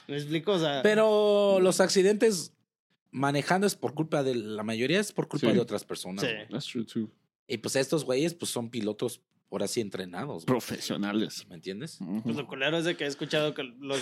[0.08, 0.52] ¿Me explico?
[0.52, 2.54] O sea, Pero los accidentes
[3.10, 5.52] manejando es por culpa de la mayoría es por culpa Sí.
[5.54, 6.24] de otras personas.
[6.24, 6.30] Sí.
[6.50, 7.10] That's true, too.
[7.46, 10.44] Y pues estos güeyes pues son pilotos ahora sí entrenados.
[10.44, 10.46] güey.
[10.46, 11.46] Profesionales.
[11.48, 11.98] ¿Me entiendes?
[12.22, 14.00] Pues lo culero es de que he escuchado que los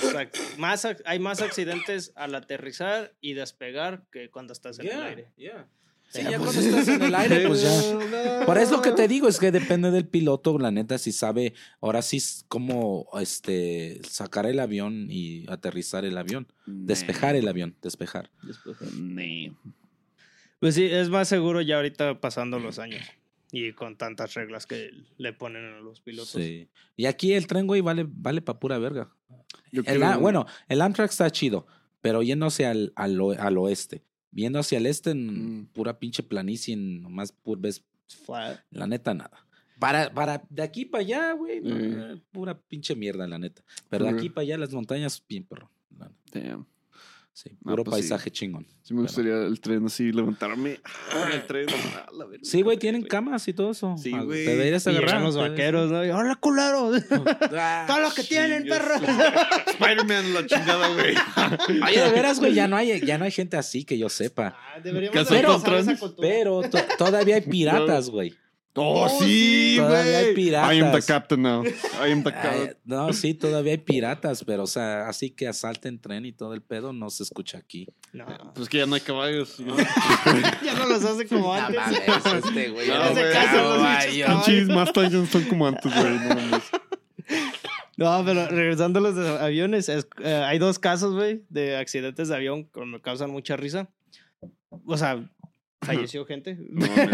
[0.59, 5.29] más hay más accidentes al aterrizar y despegar que cuando estás en el aire.
[5.37, 5.69] yeah.
[6.09, 8.47] Sí, ya pues- cuando estás en el aire, pues ya.
[8.47, 11.53] Por eso lo que te digo es que depende del piloto, la neta, si sabe
[11.81, 16.47] ahora sí cómo este sacar el avión y aterrizar el avión.
[16.65, 18.31] Despejar el avión, despejar.
[18.97, 19.53] Nah.
[20.61, 23.03] Pues sí, es más seguro ya ahorita pasando los años
[23.53, 26.31] y con tantas reglas que le ponen a los pilotos.
[26.31, 26.69] Sí.
[26.97, 29.11] Y aquí el tren, güey, vale, vale pa' pura verga.
[29.73, 31.67] El, quiero- bueno, el Amtrak está chido,
[32.01, 34.03] pero yéndose al, al, al oeste.
[34.31, 35.67] Viendo hacia el este, en Mm.
[35.69, 37.83] pura pinche planicie, en nomás pur, ves,
[38.25, 38.61] Flat.
[38.71, 39.47] la neta, nada.
[39.79, 42.15] Para, para de aquí para allá, güey, no, Mm.
[42.17, 43.63] eh, pura pinche mierda, la neta.
[43.89, 45.71] Pero de Pura- aquí para allá, las montañas, bien perro.
[46.33, 46.67] Damn.
[47.39, 48.01] Sí, Ah, puro pues sí.
[48.09, 48.67] paisaje chingón.
[48.83, 50.81] Sí me gustaría el tren así, levantarme
[51.27, 51.67] en el tren.
[51.95, 52.43] ah, la verga.
[52.43, 53.95] Sí, güey, tienen camas y todo eso.
[53.99, 54.47] Sí, Ah, güey.
[54.47, 55.21] Te deberías agarrar.
[55.21, 56.03] los vaqueros, ¿no?
[56.03, 56.93] Y, ¡Hola, culero!
[57.53, 58.95] Ah, Todo lo que tienen, perro.
[59.67, 61.15] Spider-Man, la chingada, güey.
[61.87, 64.57] Oye, de veras, güey, ya no hay, ya no hay gente así que yo sepa.
[64.57, 66.29] Ah, Deberíamos Pero- esa cultura.
[66.29, 68.35] Pero to- todavía hay piratas, güey.
[68.77, 69.75] Oh, Oh, sí.
[69.79, 70.75] Todavía hay piratas.
[70.75, 71.65] I am the captain now.
[71.65, 72.77] I am the Ay, captain.
[72.85, 76.63] no, sí, todavía hay piratas, pero, o sea, así que asalten tren y todo el
[76.63, 77.89] pedo no se escucha aquí.
[78.13, 79.57] No, Pues que ya no hay caballos.
[80.65, 81.81] ya no los hace como antes.
[81.91, 82.89] este güey.
[82.89, 83.25] No, ya güey.
[83.27, 84.11] se casan los caballo.
[84.13, 84.45] bichos caballos.
[84.47, 86.19] Pinches más Titans son como antes, güey.
[86.19, 86.63] No mames.
[87.97, 92.37] No, pero regresando a los aviones, es- eh, hay dos casos, güey, de accidentes de
[92.37, 93.89] avión que me causan mucha risa.
[94.87, 95.27] O sea,
[95.83, 96.57] falleció gente.
[96.71, 97.09] No pero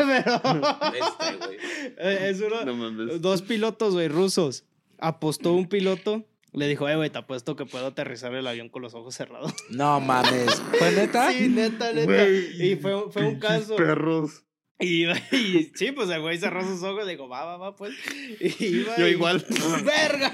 [0.95, 1.57] Este, güey.
[1.99, 3.21] eh, es uno, No mames.
[3.21, 4.65] dos pilotos, güey, rusos.
[4.99, 8.83] Apostó un piloto, le dijo, eh, güey, te apuesto que puedo aterrizar el avión con
[8.83, 9.53] los ojos cerrados.
[9.71, 10.63] No mames.
[10.79, 11.33] ¿Fue neta?
[11.33, 12.29] Sí, neta, neta.
[12.29, 13.75] Y fue, fue un caso.
[13.77, 14.45] Perros.
[14.83, 17.95] Y, y sí, pues el güey cerró sus ojos y dijo, va, va, va, pues.
[18.41, 19.45] Y iba Yo y- igual.
[19.85, 20.31] ¡Verga!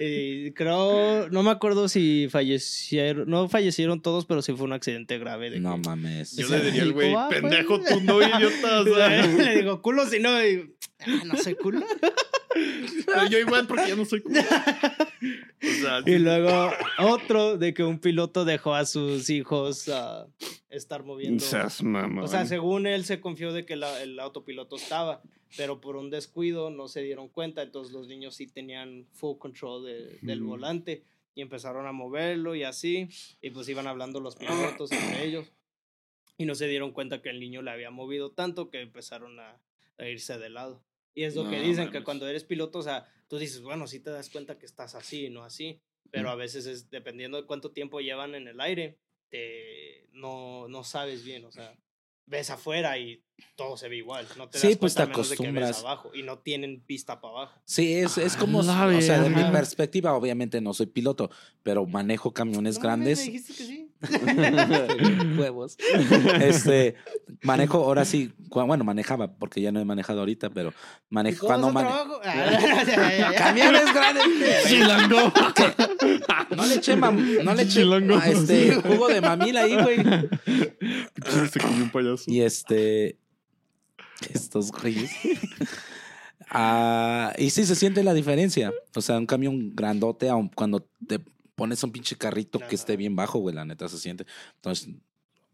[0.00, 5.18] Y creo, no me acuerdo si fallecieron, no fallecieron todos, pero sí fue un accidente
[5.18, 5.50] grave.
[5.50, 6.36] De No que- mames.
[6.36, 7.40] Yo le diría al güey, ah, pues.
[7.40, 8.82] pendejo, tú no, idiota.
[9.26, 11.80] Le digo, culo si no, y, "Ah, no soy culo.
[13.06, 14.40] Pero yo igual porque ya no soy culo.
[14.40, 16.18] O sea, Y sí.
[16.18, 20.26] luego otro de que un piloto dejó a sus hijos a
[20.70, 21.44] estar moviendo.
[22.24, 25.22] O sea, según él se confió de que la- el autopiloto estaba,
[25.56, 29.84] pero por un descuido no se dieron cuenta, entonces los niños sí tenían full control
[29.86, 31.02] de- del volante
[31.34, 33.08] y empezaron a moverlo y así,
[33.40, 35.46] y pues iban hablando los pilotos entre ellos
[36.36, 39.56] y no se dieron cuenta que el niño le había movido tanto que empezaron a,
[39.98, 40.82] a irse de lado.
[41.18, 42.04] Y es lo que No dicen, que mames.
[42.04, 45.30] cuando eres piloto, o sea, tú dices, bueno, sí te das cuenta que estás así,
[45.30, 45.80] no así,
[46.12, 50.84] pero a veces es dependiendo de cuánto tiempo llevan en el aire, te, no, no
[50.84, 51.76] sabes bien, o sea,
[52.26, 53.24] ves afuera y
[53.56, 55.42] todo se ve igual, no te Sí, das pues, cuenta te a menos de que
[55.42, 55.80] ves acostumbras.
[55.80, 57.60] abajo y no tienen vista para abajo.
[57.64, 61.30] Sí, es, es como, la o sea, de mi perspectiva, obviamente no soy piloto,
[61.64, 63.18] pero manejo camiones No grandes.
[63.18, 63.87] me dijiste que sí.
[65.38, 65.76] Huevos.
[66.40, 66.94] Este,
[67.42, 71.66] manejo, ahora sí, bueno, manejaba, porque ya no he manejado ahorita, pero ¿Y manejo, cuando
[71.68, 72.20] es el mane- trabajo?
[72.24, 73.32] Ah.
[73.38, 74.24] Camiones grandes.
[74.66, 75.32] Chilango.
[76.56, 78.16] No le eché, mam- no le eché Chilango.
[78.20, 79.98] ah, este, jugo de mamila ahí, güey.
[81.50, 82.24] Se comió un payaso.
[82.26, 83.18] Y este.
[84.32, 85.10] Estos güeyes.
[86.50, 88.72] Ah, y sí se siente la diferencia.
[88.94, 91.20] O sea, un camión grandote, aun cuando te
[91.58, 94.24] pones un pinche carrito que esté bien bajo, güey, la neta se siente.
[94.54, 94.88] Entonces,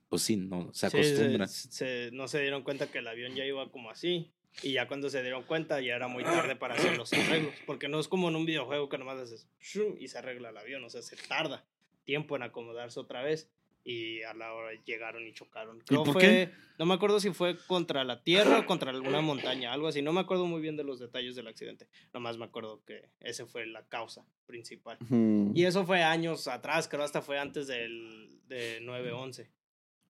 [0.09, 1.47] pues sí, no, se Sí, acostumbra.
[1.49, 4.31] se- se- no se dieron cuenta que el avión ya iba como así.
[4.62, 7.55] Y ya cuando se dieron cuenta ya era muy tarde para hacer los arreglos.
[7.67, 9.49] Porque no es como en un videojuego que nomás haces
[9.99, 10.85] y se arregla el avión.
[10.85, 11.64] O sea, se tarda
[12.05, 13.49] tiempo en acomodarse otra vez.
[13.85, 15.81] Y a la hora llegaron y chocaron.
[15.81, 16.51] Creo por fue, qué?
[16.79, 20.01] No me acuerdo si fue contra la tierra o contra alguna montaña, algo así.
[20.01, 21.87] No me acuerdo muy bien de los detalles del accidente.
[22.14, 24.97] Nomás me acuerdo que ese fue la causa principal.
[25.55, 29.49] Y eso fue años atrás, creo hasta fue antes del de 9-11.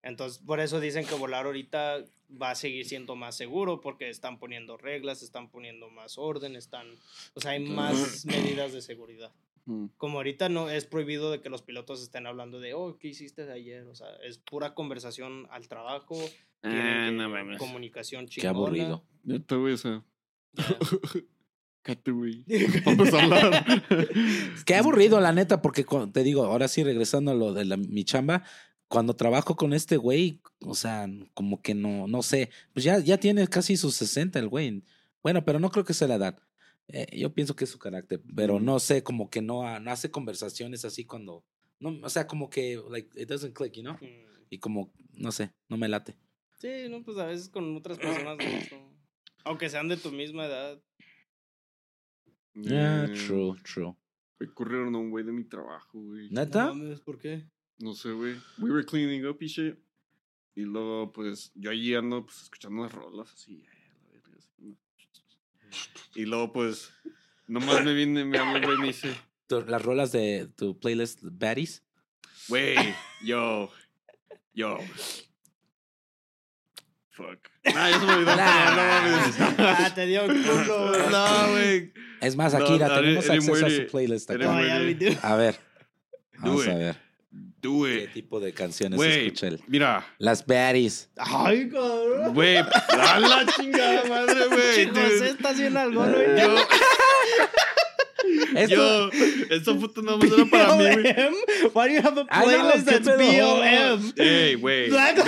[0.02, 2.04] Entonces, por eso dicen que volar ahorita
[2.40, 6.86] va a seguir siendo más seguro porque están poniendo reglas, están poniendo más orden, están,
[7.34, 9.32] o sea, hay más medidas de seguridad.
[9.96, 13.46] Como ahorita no es prohibido de que los pilotos estén hablando de, oh, ¿qué hiciste
[13.46, 13.86] de ayer?
[13.86, 16.16] O sea, es pura conversación al trabajo,
[16.60, 17.58] tienen Ah, no mames.
[17.58, 18.50] comunicación Qué chingona.
[18.58, 19.04] aburrido.
[19.22, 20.04] Neta, güey, o sea.
[20.52, 20.64] Ya.
[21.82, 22.44] Cállate, güey.
[22.84, 23.64] Vamos a hablar.
[24.66, 28.04] Qué aburrido, la neta, porque te digo, ahora sí, regresando a lo de la- mi
[28.04, 28.42] chamba,
[28.88, 33.18] cuando trabajo con este güey, o sea, como que no, no sé, pues ya, ya
[33.18, 34.82] tiene casi sus 60 el güey.
[35.22, 36.38] Bueno, pero no creo que sea la edad.
[36.88, 40.10] Eh, yo pienso que es su carácter, pero no sé, como que no, no hace
[40.10, 41.44] conversaciones así cuando,
[41.80, 43.94] no, o sea, como que, like, it doesn't click, you know?
[43.94, 44.24] Mm.
[44.50, 46.16] Y como, no sé, no me late.
[46.58, 48.94] Sí, no, pues a veces con otras personas, no, no.
[49.44, 50.80] aunque sean de tu misma edad.
[52.54, 53.94] Yeah, Eh, true, true.
[54.38, 56.28] güey, Corrieron a un güey de mi trabajo, güey.
[56.30, 56.66] ¿Neta?
[56.66, 57.44] No mames, ¿por qué?
[57.78, 58.36] No sé, güey.
[58.58, 59.76] We were cleaning up y shit.
[60.54, 63.54] Y luego, pues, yo allí ando, pues, escuchando las rolas así.
[63.64, 64.76] eh, la verga, así,
[66.14, 66.92] Y luego, pues,
[67.46, 69.14] nomás me viene, me habla, güey, y me dice,
[69.66, 71.82] Las rolas de tu playlist Baddies.
[72.48, 72.76] güey,
[73.22, 73.70] yo,
[74.52, 74.78] yo.
[77.10, 77.48] Fuck.
[77.76, 78.36] Ah, ya se me olvidó.
[78.36, 78.70] Nah.
[78.70, 79.36] no mames.
[79.58, 81.08] Ah, te dio culo.
[81.10, 81.92] No, güey.
[82.20, 84.30] Es más, Akira, no, tenemos acceso a su playlist.
[84.30, 84.56] Acá.
[85.22, 85.54] A ver,
[86.32, 86.78] Do vamos a it.
[86.78, 87.03] ver
[87.64, 89.58] Do qué tipo de canciones Güey, escucha él.
[89.66, 90.06] mira.
[90.18, 91.08] Las Baddies.
[91.16, 92.34] Ay, cabrón.
[92.34, 94.86] Güey, a la chingada madre, güey.
[94.88, 96.12] José está haciendo algo, ¿no?
[96.14, 96.56] Yo,
[98.54, 99.10] Esto, yo,
[99.50, 101.04] esa puta no más era para mí, güey.
[101.72, 103.18] Why do you have a playlist ¿qué that's?
[103.18, 104.12] BLM?
[104.18, 104.90] Hey, güey.
[104.90, 105.18] Black-.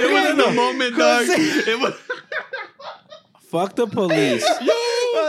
[0.00, 1.26] It wasn't a moment, dog.
[1.28, 1.94] It was.
[3.50, 4.44] fuck the police.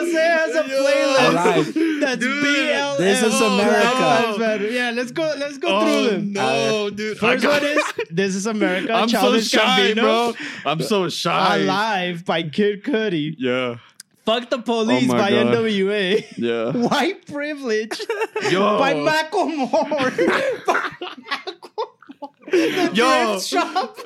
[0.05, 1.99] Jose has a playlist Alive.
[2.01, 2.97] that's Dude, BLM.
[2.97, 3.97] this is Oh, America.
[3.99, 4.69] that's better.
[4.69, 5.33] Yeah, let's go.
[5.37, 6.33] Let's go Oh through them.
[6.33, 7.17] no, dude.
[7.17, 9.59] First one is "This Is America." I'm so shy,
[9.93, 10.01] Gambino.
[10.01, 10.33] bro.
[10.65, 11.57] I'm so shy.
[11.59, 13.35] Alive by Kid Cudi.
[13.37, 13.77] Yeah,
[14.25, 15.47] Fuck the Police Oh by God.
[15.53, 16.23] NWA.
[16.37, 16.71] yeah.
[16.87, 17.99] White Privilege
[18.51, 20.65] Yo, by Macklemore.
[20.65, 20.89] By
[21.29, 22.51] Macklemore.
[22.51, 23.39] The Yo.
[23.39, 23.97] Thrift Shop.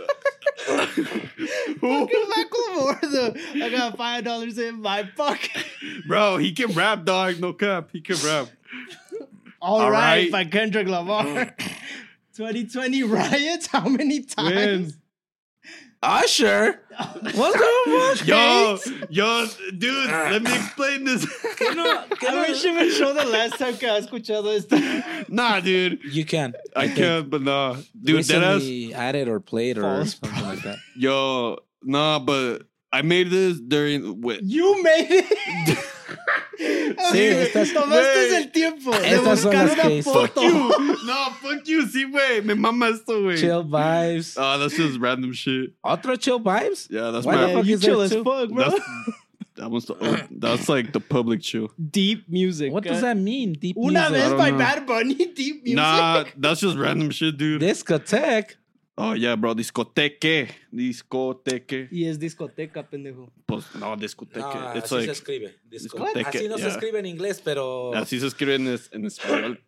[1.82, 3.01] Macklemore.
[3.01, 5.66] the I got five dollars in my pocket.
[6.07, 7.39] Bro, he can rap, dog.
[7.39, 7.89] No cap.
[7.91, 8.47] He can rap.
[9.62, 10.32] All All right, right.
[10.32, 11.55] by Kendrick Lamar.
[12.36, 13.68] 2020 riots.
[13.68, 14.93] How many times?
[14.93, 14.93] When?
[16.02, 16.80] Usher.
[17.34, 18.28] What the fuck?
[18.28, 18.78] Yo,
[19.10, 19.47] yo,
[19.78, 21.26] dude, let me explain this.
[21.56, 24.78] ¿Qué no- qué I wish you would show the last time que has escuchado esto.
[25.30, 26.00] nah, dude.
[26.10, 26.54] You can.
[26.76, 27.76] I think can't, but nah.
[28.02, 28.56] Dude, that ass.
[28.62, 30.78] recently added or played or False something like that.
[30.97, 34.22] Yo, nah, but I made this during.
[34.22, 35.78] Wait, You made it.
[37.12, 38.36] Sí, estas- Tomaste Güey.
[38.36, 40.12] el tiempo de Estas son las una que hizo.
[40.14, 40.42] foto.
[41.06, 41.86] no, fuck you.
[41.88, 42.42] Sí, güey.
[42.44, 43.38] Me mama esto, güey.
[43.38, 44.36] Chill vibes.
[44.38, 45.74] Oh, that's just random shit.
[45.84, 46.88] Otro chill vibes.
[46.90, 47.48] Yeah, that's Why my.
[47.48, 48.70] the fuck you is chill as fuck, bro.
[48.70, 48.80] That's,
[49.56, 51.70] that was the, oh, that's like the public chill.
[51.92, 52.72] Deep music.
[52.72, 53.54] What does that mean?
[53.54, 54.12] Deep Una music.
[54.16, 54.58] vez don't by know.
[54.58, 55.76] Bad Bunny, deep music.
[55.76, 57.62] Nah, that's just random shit, dude.
[57.62, 58.56] Discotheque.
[59.02, 59.56] Oh yeah, bro.
[59.56, 61.88] Discoteque, discoteque.
[61.89, 63.32] Y es discoteca, pendejo.
[63.45, 64.39] Pues no, discoteque.
[64.41, 65.56] No, It's así like se escribe.
[65.70, 67.93] Disco- discoteque, Así no se escribe en inglés, pero.
[67.95, 69.64] así se escribe en, es- en español.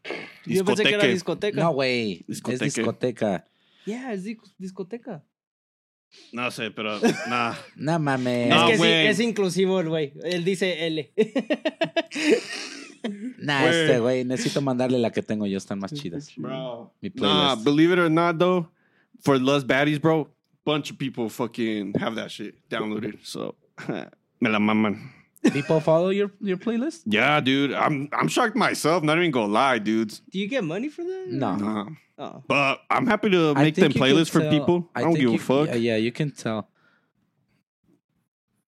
[0.45, 1.13] Yo pensé que era Discoteque.
[1.13, 1.61] discoteca.
[1.61, 2.13] No, güey.
[2.21, 2.65] Es Discoteque.
[2.65, 3.47] discoteca.
[3.85, 5.23] Yeah, es dis- discoteca.
[6.33, 7.55] No sé, pero nah.
[7.77, 8.49] No mames.
[8.49, 10.11] No, es que sí, es inclusivo el güey.
[10.25, 11.13] Él dice L.
[13.39, 14.23] Nah, este güey.
[14.25, 15.57] Necesito mandarle la que tengo yo.
[15.57, 16.31] Están más chidas.
[16.35, 16.93] Bro.
[17.01, 18.69] Mi Nah, believe it or not, though,
[19.21, 20.27] for Less Baddies, bro,
[20.65, 23.25] bunch of people fucking have that shit downloaded.
[23.25, 23.55] So,
[23.87, 25.11] me la maman.
[25.51, 27.01] People follow your, your playlist?
[27.05, 27.73] Yeah, dude.
[27.73, 29.01] I'm I'm shocked myself.
[29.03, 30.21] Not even gonna lie, dudes.
[30.29, 31.25] Do you get money for that?
[31.29, 31.55] No.
[31.55, 31.85] Nah.
[32.19, 32.43] Oh.
[32.47, 34.89] But I'm happy to I make them think you can playlists for tell- people.
[34.93, 35.67] I, don't think give a you- fuck.
[35.69, 36.67] Yeah, yeah, you can tell.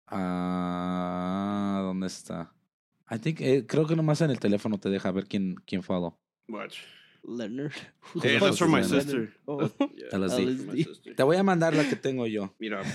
[0.08, 2.50] Ah, ¿dónde está?
[3.10, 6.16] I think, eh, creo que nomás en el teléfono te deja ver quién, quién follow.
[6.48, 6.78] Watch.
[7.24, 7.72] Leonard.
[8.12, 9.02] Who Hey, the that's fuck for my Leonard?
[9.02, 9.32] sister.
[9.48, 9.60] Oh.
[9.66, 10.20] That's- yeah, LSD.
[10.20, 11.14] that's for my sister.
[11.14, 12.50] Te voy a mandar la que tengo yo.
[12.60, 12.84] Mira.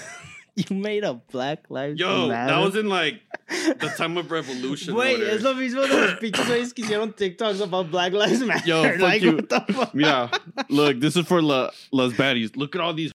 [0.55, 2.51] You made a Black Lives Yo, Matter.
[2.53, 4.93] that was in like the time of revolution.
[4.93, 5.31] or Güey, whatever.
[5.37, 8.67] es lo mismo de los pinches güeyes que hicieron TikToks about Black Lives Matter.
[8.67, 9.35] Yo, fuck like, you.
[9.37, 9.91] what the fuck?
[9.93, 10.29] Yeah,
[10.67, 12.57] look, this is for La, Las Baddies.
[12.57, 13.13] Look at all these.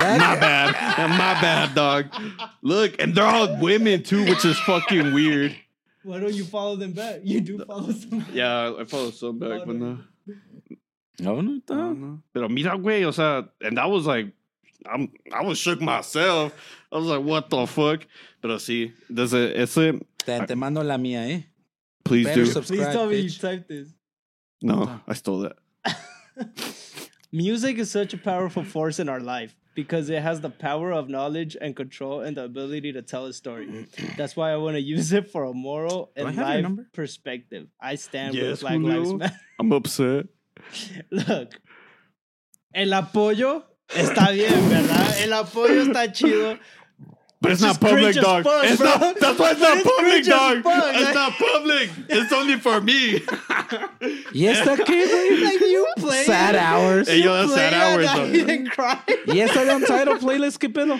[0.00, 0.70] My bad.
[1.10, 2.06] My bad, dog.
[2.62, 5.54] Look, and they're all women too, which is fucking weird.
[6.04, 7.20] Why don't you follow them back?
[7.24, 8.24] You do follow them.
[8.32, 9.98] Yeah, I follow some back, but no.
[11.20, 12.22] No, no I don't know.
[12.32, 14.26] Pero mira, güey, o sea, and that was like,
[14.86, 16.52] I'm, I was shook myself.
[16.92, 18.06] I was like, what the fuck?
[18.42, 21.44] Pero sí, does it, ese, Te, te mando la mía, ¿eh?
[22.04, 22.50] please Better do.
[22.50, 23.88] subscribe, Please tell me you typed this.
[24.60, 25.56] No, I stole that.
[27.32, 31.08] Music is such a powerful force in our life because it has the power of
[31.08, 33.86] knowledge and control and the ability to tell a story.
[34.16, 37.68] That's why I want to use it for a moral and life perspective.
[37.80, 39.40] I stand Yes, with Black Lives Matter.
[39.58, 40.26] I'm upset.
[41.10, 41.60] Look,
[42.74, 45.22] el apoyo está bien, ¿verdad?
[45.22, 46.58] El apoyo está chido.
[47.44, 48.44] But it's It's not public, cringe dog.
[48.44, 48.86] fuck, it's bro.
[48.88, 50.62] not, that's why it's not it's public, cringe dog.
[50.62, 51.90] fuck, It's like- not public.
[52.08, 53.20] It's only for me.
[54.32, 55.44] yes, esta qué, güey?
[55.44, 57.08] Like you play Sad hours.
[57.08, 58.44] Hey, yo, that's play sad hours, and though.
[58.46, 58.98] then cry.
[59.28, 60.98] ¿Y esta de Untitled Playlist qué pedo?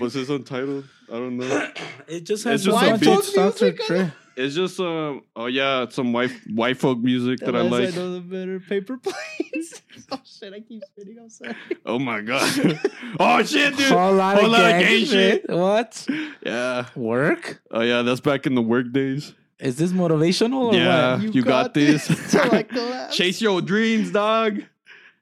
[0.00, 0.84] Was this untitled?
[1.08, 1.68] I don't know.
[2.08, 3.60] It just has it's just White some folk beats.
[3.60, 4.12] music.
[4.36, 5.22] It's just um.
[5.34, 7.94] Oh yeah, it's some white white folk music The that I less like.
[7.94, 8.60] I know, the better.
[8.60, 9.82] Paper planes.
[10.12, 10.52] oh shit!
[10.52, 11.18] I keep spitting.
[11.18, 11.54] I'm sorry.
[11.86, 12.80] Oh my god.
[13.20, 13.88] oh shit, dude.
[13.88, 15.42] Whole lot Whole of lot of gang gay shit.
[15.42, 15.48] shit.
[15.50, 16.06] What?
[16.44, 16.86] Yeah.
[16.94, 17.62] Work?
[17.70, 19.32] Oh yeah, that's back in the work days.
[19.58, 21.16] Is this motivational or Yeah.
[21.16, 21.34] what?
[21.34, 22.06] You got this.
[22.30, 23.16] Till I collapse.
[23.16, 24.60] Chase your dreams, dog.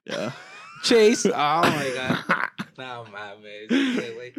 [0.07, 0.33] Yeah.
[0.83, 1.25] Chase.
[1.25, 1.93] Oh my
[2.27, 2.44] god.
[2.79, 3.69] No mames.
[3.69, 4.33] Güey.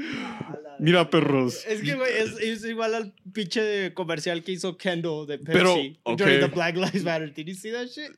[0.80, 1.66] Mira, perros.
[1.66, 5.74] Es que, güey, es, es igual al pinche comercial que hizo Kendall de Pepsi Pero,
[5.74, 6.40] during okay.
[6.40, 7.34] the Black Lives Matter.
[7.34, 8.12] Did you see that shit?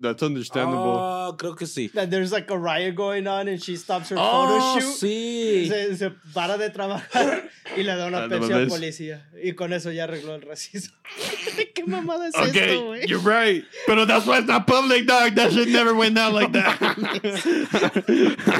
[0.00, 0.94] That's understandable.
[0.96, 1.90] Oh, creo que sí.
[1.92, 4.94] That there's like a riot going on and she stops her Oh, photo shoot.
[5.02, 5.66] sí.
[5.68, 9.22] Se, se para de trabajar y le da una Ah, no al policía.
[9.42, 10.94] Y con eso ya arregló el racismo.
[11.74, 13.08] ¿Qué mamada es Okay, esto, güey?
[13.08, 13.64] you're right.
[13.88, 15.34] But that's why it's not public, dog.
[15.34, 16.78] That shit never went out like that.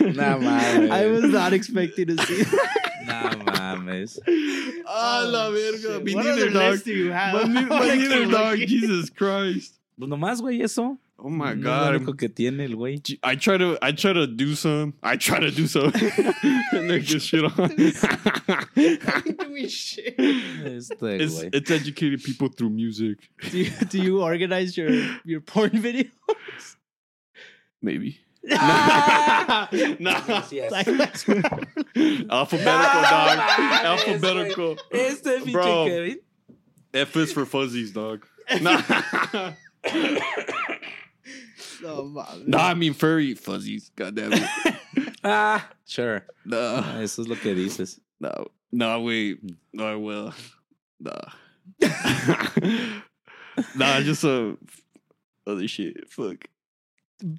[0.00, 0.90] No mames.
[0.90, 3.06] I was not expecting to see that.
[3.06, 4.18] No mames.
[4.86, 6.00] Ah, la verga.
[6.04, 6.72] Me neither, dog.
[6.72, 7.34] list do you have?
[7.34, 8.58] My, ne- my Like, neither, dog.
[8.66, 9.78] Jesus Christ.
[10.02, 10.98] Pues nomás, güey, eso.
[11.16, 11.92] Oh my No es god.
[11.92, 13.00] lo único que tiene el güey.
[13.22, 14.94] I try to I try to do some.
[15.00, 15.92] I try to do some.
[16.72, 17.68] and then get shit on.
[19.36, 20.18] doing shit.
[20.18, 21.50] Este it's güey.
[21.54, 23.28] it's educating people through music.
[23.48, 24.90] Do you, do you organize your,
[25.24, 26.10] your porn videos?
[27.80, 28.18] Maybe.
[28.50, 29.68] Ah!
[30.00, 30.42] nah.
[30.50, 30.68] Yes.
[30.70, 31.60] Black Lives Matter.
[32.28, 33.38] Alphabetical dog.
[33.84, 34.76] Alphabetical.
[34.90, 36.16] Este Bro.
[36.92, 38.26] F is for fuzzies, dog.
[38.60, 39.52] Nah.
[41.82, 42.46] No, mames.
[42.46, 43.90] nah, I mean furry fuzzies.
[43.96, 44.42] God damn it.
[45.24, 46.24] Ah, sure.
[46.44, 48.00] No, Eso es lo que dices.
[48.20, 49.38] no, no, wait.
[49.72, 50.34] No, I will.
[50.98, 51.12] No.
[53.76, 54.54] nah, just uh,
[55.46, 56.08] other shit.
[56.10, 56.46] Fuck.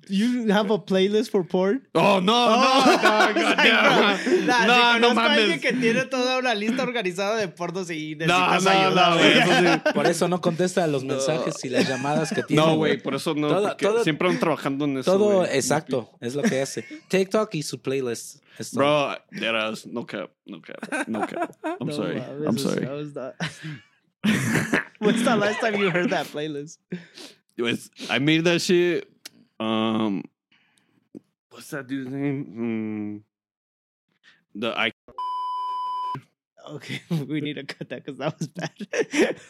[0.07, 1.88] You have a playlist for porn?
[1.93, 4.17] Oh, no, no, Oh, no, like, damn.
[4.36, 5.61] bro, nah, no, si no a alguien mames.
[5.61, 9.31] que tiene toda una lista organizada de pornos y No, necesitas no, ayuda, no, güey.
[9.38, 9.81] eso sí.
[9.93, 11.15] Por eso no contesta los No.
[11.15, 12.63] mensajes y las llamadas que tiene.
[12.65, 13.47] No, güey, por eso no.
[13.49, 15.11] Todo- todo- siempre ando trabajando en eso.
[15.11, 15.49] Todo güey.
[15.57, 16.86] exacto, es lo que hace.
[17.09, 18.38] TikTok y su playlist.
[18.57, 18.79] Es todo.
[18.86, 19.86] Bro, that ass.
[19.86, 20.29] No cap.
[20.45, 21.07] No cap.
[21.07, 21.51] No cap.
[21.79, 22.19] I'm No sorry.
[22.21, 22.86] mames, I'm sorry.
[22.86, 23.36] Not-
[24.99, 26.77] When's the last time you heard that playlist?
[27.57, 29.09] It was, I made that shit.
[29.64, 30.24] Um,
[31.51, 33.24] what's that dude's name?
[34.55, 34.91] Mm, the I.
[36.70, 38.72] Okay, we need to cut that because that was bad.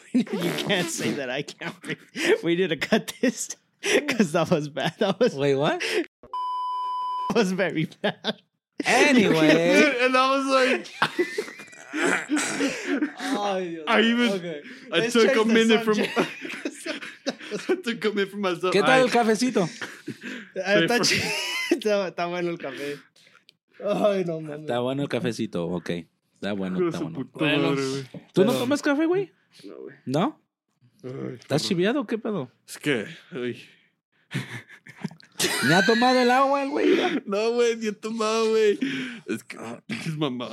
[0.12, 1.74] you can't say that I can't.
[1.82, 1.96] Be.
[2.44, 4.94] We need to cut this because that was bad.
[4.98, 5.80] That was Wait, what?
[5.80, 8.40] that was very bad.
[8.84, 9.94] Anyway.
[10.00, 10.90] and I was like,
[11.96, 13.84] Oh, Dios.
[13.86, 14.60] I even- Okay.
[14.92, 15.98] I Let's took a the minute from.
[16.00, 18.74] I took a minute from myself.
[18.74, 19.68] ¿Qué tal el cafecito?
[20.64, 21.20] Ah, está, chi-
[21.70, 22.96] está, está bueno el café.
[23.84, 24.60] Ay, no mames.
[24.60, 25.90] Está bueno el cafecito, ok.
[26.34, 27.18] Está bueno, está bueno.
[27.18, 27.70] puta Bueno.
[27.70, 28.04] madre, güey.
[28.32, 29.32] ¿Tú no tomas café, güey?
[29.64, 29.96] No, güey.
[30.04, 30.40] ¿No?
[31.02, 32.50] Ay, ¿Estás chiviado o qué pedo?
[32.68, 33.06] Es que.
[33.32, 33.62] ay.
[35.68, 36.88] ¿Me ha tomado el agua el güey?
[37.26, 38.78] No, güey, ni he tomado, güey.
[39.26, 39.56] Es que.
[39.88, 40.48] Es mamá.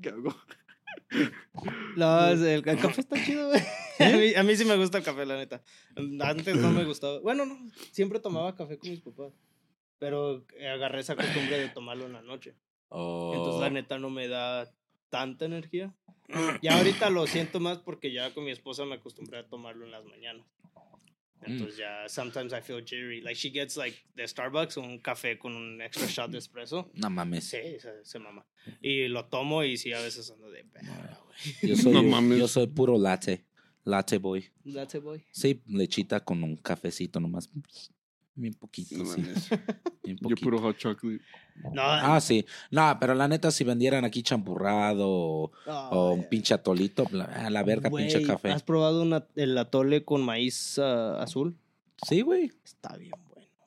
[0.00, 0.34] ¿Qué hago?
[1.96, 3.60] No, el, el café está chido, güey.
[3.98, 5.62] A, mí, a mí sí me gusta el café, la neta.
[6.20, 7.20] Antes no me gustaba.
[7.20, 7.56] Bueno, no,
[7.92, 9.32] siempre tomaba café con mis papás.
[9.98, 10.44] Pero
[10.74, 12.50] agarré esa costumbre de tomarlo en la noche.
[12.90, 13.58] Entonces, Oh.
[13.60, 14.68] la neta no me da
[15.10, 15.94] tanta energía.
[16.62, 19.92] Y ahorita lo siento más porque ya con mi esposa me acostumbré a tomarlo en
[19.92, 20.46] las mañanas.
[21.46, 23.20] Entonces ya, sometimes I feel jittery.
[23.20, 26.90] Like she gets like de Starbucks un café con un extra shot de espresso.
[26.94, 27.44] No mames.
[27.44, 28.46] Sí, se, se mama.
[28.80, 30.62] Y lo tomo y sí, a veces ando de...
[30.62, 31.54] "Verga, güey".
[31.70, 32.38] Yo soy, No mames.
[32.38, 33.44] yo soy puro latte.
[33.84, 34.44] Latte boy.
[34.64, 35.24] It, boy.
[35.32, 37.50] Sí, lechita con un cafecito nomás.
[38.34, 39.22] Bien poquito, No sí.
[40.02, 40.40] Bien Yo poquito.
[40.42, 41.22] puro hot chocolate.
[41.72, 42.46] No, Ah, sí.
[42.70, 47.24] No, pero la neta, si vendieran aquí champurrado o, no, o un pinche atolito, la,
[47.24, 48.50] a la verga, pinche Güey, café.
[48.52, 51.56] ¿Has probado una- el atole con maíz ah, azul?
[52.08, 52.50] Sí, güey.
[52.64, 53.12] Está bien.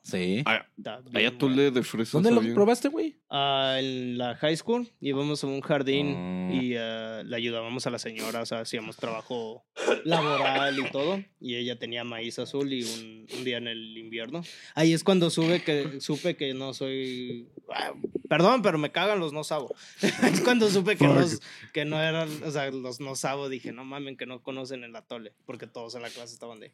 [0.06, 0.44] Sí.
[0.46, 1.28] Ah, Hay bueno.
[1.30, 2.12] atole de fresa.
[2.20, 3.16] ¿Dónde lo probaste, güey?
[3.28, 6.50] Ah, en la high school íbamos a un jardín Ah.
[6.54, 9.64] y ah, le ayudábamos a la señora, o sea, hacíamos trabajo
[10.04, 14.42] laboral y todo, y ella tenía maíz azul y un, un día en el invierno.
[14.76, 17.48] Ahí es cuando sube que, supe que no soy...
[17.74, 17.92] ah,
[18.28, 19.74] Perdón, pero me cagan los no sabo.
[20.02, 21.40] es cuando supe que, los,
[21.72, 24.94] que no eran, o sea, los no sabo, dije, no mamen, que no conocen el
[24.94, 26.72] atole, porque todos en la clase estaban de...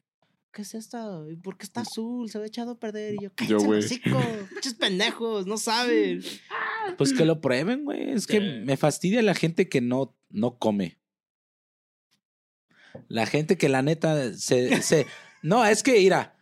[0.53, 1.31] ¿Qué es esto?
[1.31, 2.29] ¿Y ¿Por qué está azul?
[2.31, 3.15] Se ve echado a perder.
[3.15, 3.83] Y yo, Yo, ¡cállate güey.
[4.51, 5.47] ¡Pinches pendejos!
[5.47, 6.23] ¡No saben!
[6.99, 8.11] Pues que lo prueben, güey.
[8.11, 10.99] Es que me fastidia la gente que no, no come.
[13.09, 15.07] La gente que la neta se, se...
[15.43, 16.37] No, es que, mira,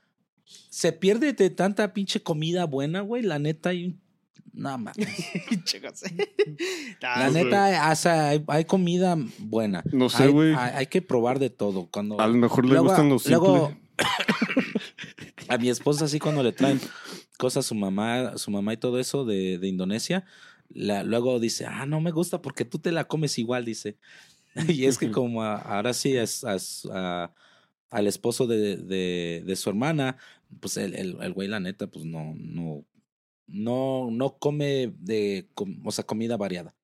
[0.68, 3.22] se pierde de tanta pinche comida buena, güey.
[3.22, 4.00] La neta hay un...
[4.52, 4.96] No, mames.
[7.00, 9.82] La neta, o sea, hay, hay comida buena.
[9.92, 10.54] No sé, Hay- güey.
[10.54, 11.88] Hay, hay que probar de todo.
[11.90, 13.40] Cuando A lo mejor le Luego- gustan los simples.
[13.40, 13.76] luego,
[15.48, 16.80] a mi esposa así cuando le traen
[17.38, 20.24] cosas su mamá, su mamá y todo eso de, Indonesia,
[20.68, 23.96] luego dice, ah, no me gusta porque tú te la comes igual, dice.
[24.68, 27.32] Y es que como ahora sí a-
[27.90, 30.16] al esposo de, su hermana,
[30.61, 32.84] pues el, el, el güey, la neta, pues no, no,
[33.46, 35.48] no, no come de,
[35.84, 36.74] o sea, comida variada,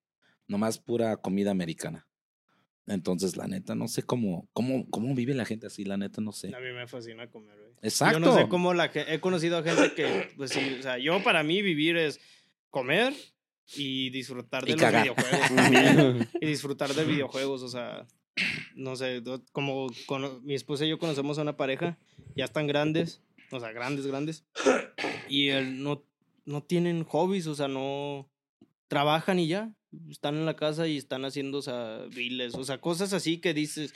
[0.48, 2.06] nomás pura comida americana.
[2.86, 6.30] Entonces, la neta, no sé cómo, cómo, cómo vive la gente así, la neta, no
[6.32, 6.54] sé.
[6.54, 7.72] A mí me fascina comer, güey.
[7.82, 8.20] Exacto.
[8.20, 9.12] Yo no sé cómo la gente...
[9.12, 12.20] He conocido a gente que, pues sí, o sea, yo para mí vivir es
[12.70, 13.12] comer
[13.74, 15.02] y disfrutar de Y los cagar.
[15.02, 16.28] videojuegos.
[16.40, 18.06] y disfrutar de videojuegos, o sea,
[18.76, 21.98] no sé, como cono- mi esposa y yo conocemos a una pareja,
[22.36, 23.20] ya están grandes,
[23.50, 24.44] o sea, grandes, grandes,
[25.28, 26.04] y él no,
[26.44, 28.30] no tienen hobbies, o sea, no
[28.88, 29.72] trabajan y ya,
[30.10, 33.54] están en la casa y están haciendo, o sea, viles, o sea, cosas así que
[33.54, 33.94] dices,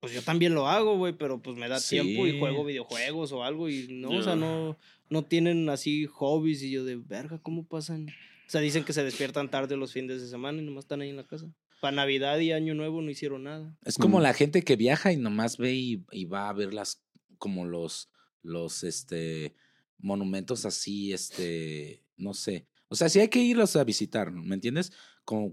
[0.00, 3.42] pues yo también lo hago, güey, pero pues me da tiempo y juego videojuegos o
[3.44, 4.76] algo y no, o sea, no,
[5.10, 8.06] no tienen así hobbies y yo de verga, ¿cómo pasan?
[8.46, 11.10] O sea, dicen que se despiertan tarde los fines de semana y nomás están ahí
[11.10, 11.46] en la casa.
[11.80, 13.76] Para Navidad y Año Nuevo no hicieron nada.
[13.84, 14.22] Es como Mm.
[14.22, 17.02] la gente que viaja y nomás ve y, y va a ver las,
[17.38, 18.08] como los,
[18.42, 19.54] los, este,
[19.98, 22.66] monumentos así, este, no sé.
[22.88, 24.92] O sea, sí hay que irlos a visitar, ¿me entiendes?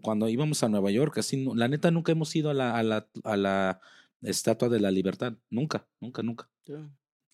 [0.01, 3.09] Cuando íbamos a Nueva York, así, la neta nunca hemos ido a la, a la,
[3.23, 3.81] a la
[4.21, 5.33] Estatua de la Libertad.
[5.49, 6.49] Nunca, nunca, nunca.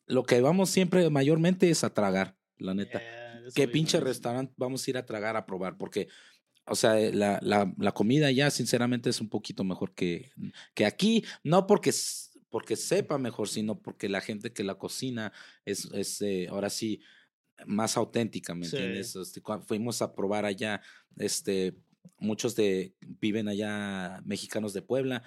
[0.07, 2.99] Lo que vamos siempre mayormente es a tragar, la neta.
[2.99, 5.77] Eh, ¿Qué pinche restaurante vamos a ir a tragar a probar?
[5.77, 6.07] Porque,
[6.65, 10.31] o sea, la, la, la comida ya sinceramente es un poquito mejor que,
[10.73, 11.91] que aquí, no porque,
[12.49, 15.31] porque sepa mejor, sino porque la gente que la cocina
[15.65, 17.01] es, es eh, ahora sí
[17.67, 18.75] más auténtica, ¿me Sí.
[18.77, 19.15] entiendes?
[19.15, 20.81] Este, fuimos a probar allá,
[21.17, 21.75] este,
[22.17, 25.23] muchos de, viven allá mexicanos de Puebla,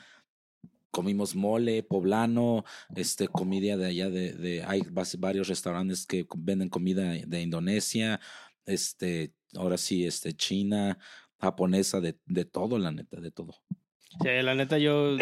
[0.91, 2.65] comimos mole poblano,
[2.95, 4.83] este, comida de allá de, hay
[5.19, 8.21] varios restaurantes que venden comida de Indonesia,
[8.65, 10.99] este, ahora sí, este, China,
[11.41, 13.55] japonesa, de, de todo, la neta, de todo.
[14.23, 15.17] Sí, la neta, yo,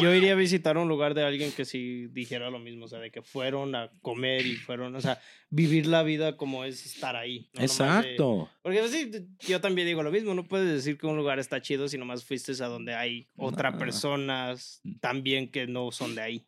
[0.00, 2.98] yo iría a visitar un lugar de alguien que sí dijera lo mismo, o sea,
[2.98, 7.16] de que fueron a comer y fueron, o sea, vivir la vida como es estar
[7.16, 7.48] ahí.
[7.54, 8.50] no nomás de- Exacto.
[8.62, 9.10] Porque pues, sí,
[9.48, 12.24] yo también digo lo mismo, no puedes decir que un lugar está chido si nomás
[12.24, 13.78] fuiste a donde hay otras Nah.
[13.78, 16.46] personas también que no son de ahí.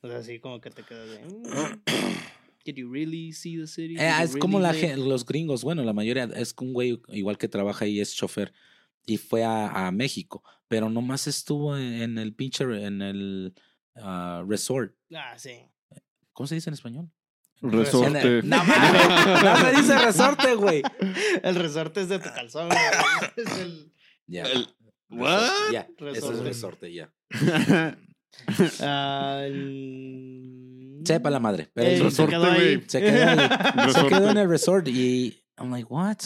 [0.00, 1.18] O sea, así como que te quedas de...
[1.24, 1.82] "Mm,
[2.64, 3.94] Did you really see the city?
[3.98, 6.72] Eh, es como really la live?" gen- los gringos, bueno, la mayoría es que un
[6.72, 8.52] güey igual que trabaja ahí es chofer
[9.06, 13.54] y fue a, a México, pero nomás estuvo en, en el pinche, en el
[13.96, 14.94] ah, resort.
[15.14, 15.52] Ah, sí.
[16.32, 17.10] ¿Cómo se dice en español?
[17.60, 18.20] Resorte.
[18.20, 20.82] El- no no se dice resorte, güey.
[21.42, 22.68] El resorte es de tu calzón.
[22.68, 22.78] güey.
[23.36, 23.92] Es el...
[24.26, 24.42] Ya.
[24.44, 24.74] El- Resorte,
[25.10, 25.50] ¿What?
[25.72, 26.42] Ya, eso es Resorte.
[26.44, 27.14] resorte, ya.
[28.80, 31.70] Ah, el- Sepa la madre.
[31.72, 32.76] Pero el se resorte, quedó ahí.
[32.76, 32.84] güey.
[32.88, 33.92] Se quedó ahí.
[33.92, 36.16] se quedó en el resort y I'm like, what?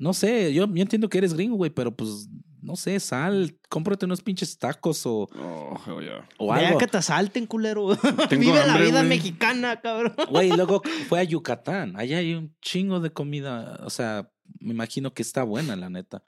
[0.00, 2.26] No sé, yo, yo entiendo que eres gringo, güey, pero pues,
[2.62, 6.26] no sé, sal, cómprate unos pinches tacos o, Oh, hell yeah.
[6.38, 6.78] o algo.
[6.78, 7.94] que te asalten, culero.
[8.28, 10.14] Tengo Vive la vida mexicana, cabrón.
[10.30, 11.96] Güey, luego fue a Yucatán.
[11.96, 13.78] Allá hay un chingo de comida.
[13.84, 16.24] O sea, me imagino que está buena, la neta.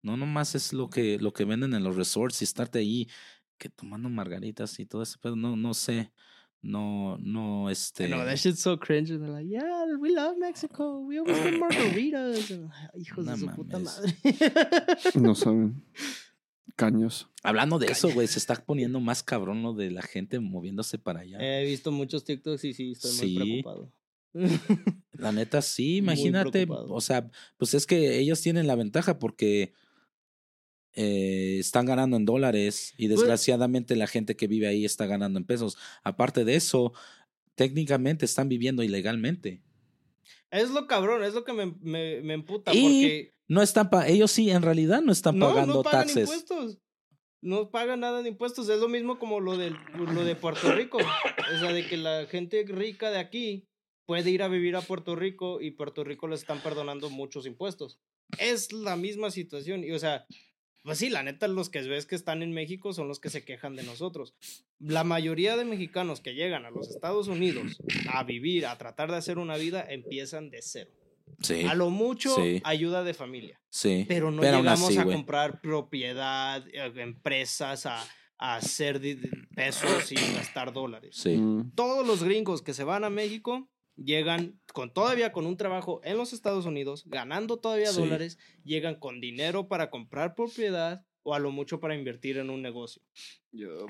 [0.00, 3.08] No nomás es lo que, lo que venden en los resorts y estarte ahí
[3.58, 6.12] que tomando margaritas y todo eso, pero no, no sé.
[6.60, 8.08] No, no, este.
[8.08, 9.10] No, that shit's so cringe.
[9.12, 10.98] And they're like, yeah, we love Mexico.
[10.98, 12.50] We always get margaritas.
[12.50, 14.14] Ay, Hijos No de su puta madre.
[15.14, 15.82] No saben.
[16.76, 17.28] Caños.
[17.42, 21.20] Hablando de eso, güey, se está poniendo más cabrón lo de la gente moviéndose para
[21.20, 21.38] allá.
[21.40, 23.26] He visto muchos TikToks y sí, estoy Sí.
[23.38, 23.92] muy preocupado.
[25.12, 26.66] La neta, sí, imagínate.
[26.68, 29.72] O sea, pues es que ellos tienen la ventaja porque
[31.00, 35.38] eh, están ganando en dólares y Pues desgraciadamente la gente que vive ahí está ganando
[35.38, 35.78] en pesos.
[36.02, 36.92] Aparte de eso,
[37.54, 39.62] técnicamente están viviendo ilegalmente.
[40.50, 42.74] es lo cabrón, es lo que me, me, me emputa.
[42.74, 46.00] Y Porque No están pa ellos sí, en realidad no están no, pagando no pagan
[46.00, 46.24] taxes.
[46.24, 46.78] impuestos.
[47.42, 48.68] No pagan nada de impuestos.
[48.68, 50.98] Es lo mismo como lo, del, lo de Puerto Rico.
[50.98, 53.68] O sea, de que la gente rica de aquí
[54.04, 58.00] puede ir a vivir a Puerto Rico y Puerto Rico les están perdonando muchos impuestos.
[58.38, 59.84] Es la misma situación.
[59.84, 60.26] Y o sea,
[60.82, 63.44] pues sí, la neta, los que ves que están en México son los que se
[63.44, 64.34] quejan de nosotros.
[64.78, 67.78] La mayoría de mexicanos que llegan a los Estados Unidos
[68.12, 70.90] a vivir, a tratar de hacer una vida, empiezan de cero.
[71.42, 72.60] Sí, A lo mucho, Sí.
[72.64, 73.60] ayuda de familia.
[73.68, 74.06] sí.
[74.08, 78.02] Pero no aún llegamos así, a comprar propiedad, eh, empresas, a,
[78.38, 79.00] a hacer
[79.54, 81.16] pesos y gastar dólares.
[81.16, 81.36] Sí.
[81.36, 81.72] Mm.
[81.74, 83.68] Todos los gringos que se van a México
[84.02, 88.00] llegan con todavía con un trabajo en los Estados Unidos, ganando todavía Sí.
[88.00, 92.62] dólares, llegan con dinero para comprar propiedad o a lo mucho para invertir en un
[92.62, 93.02] negocio.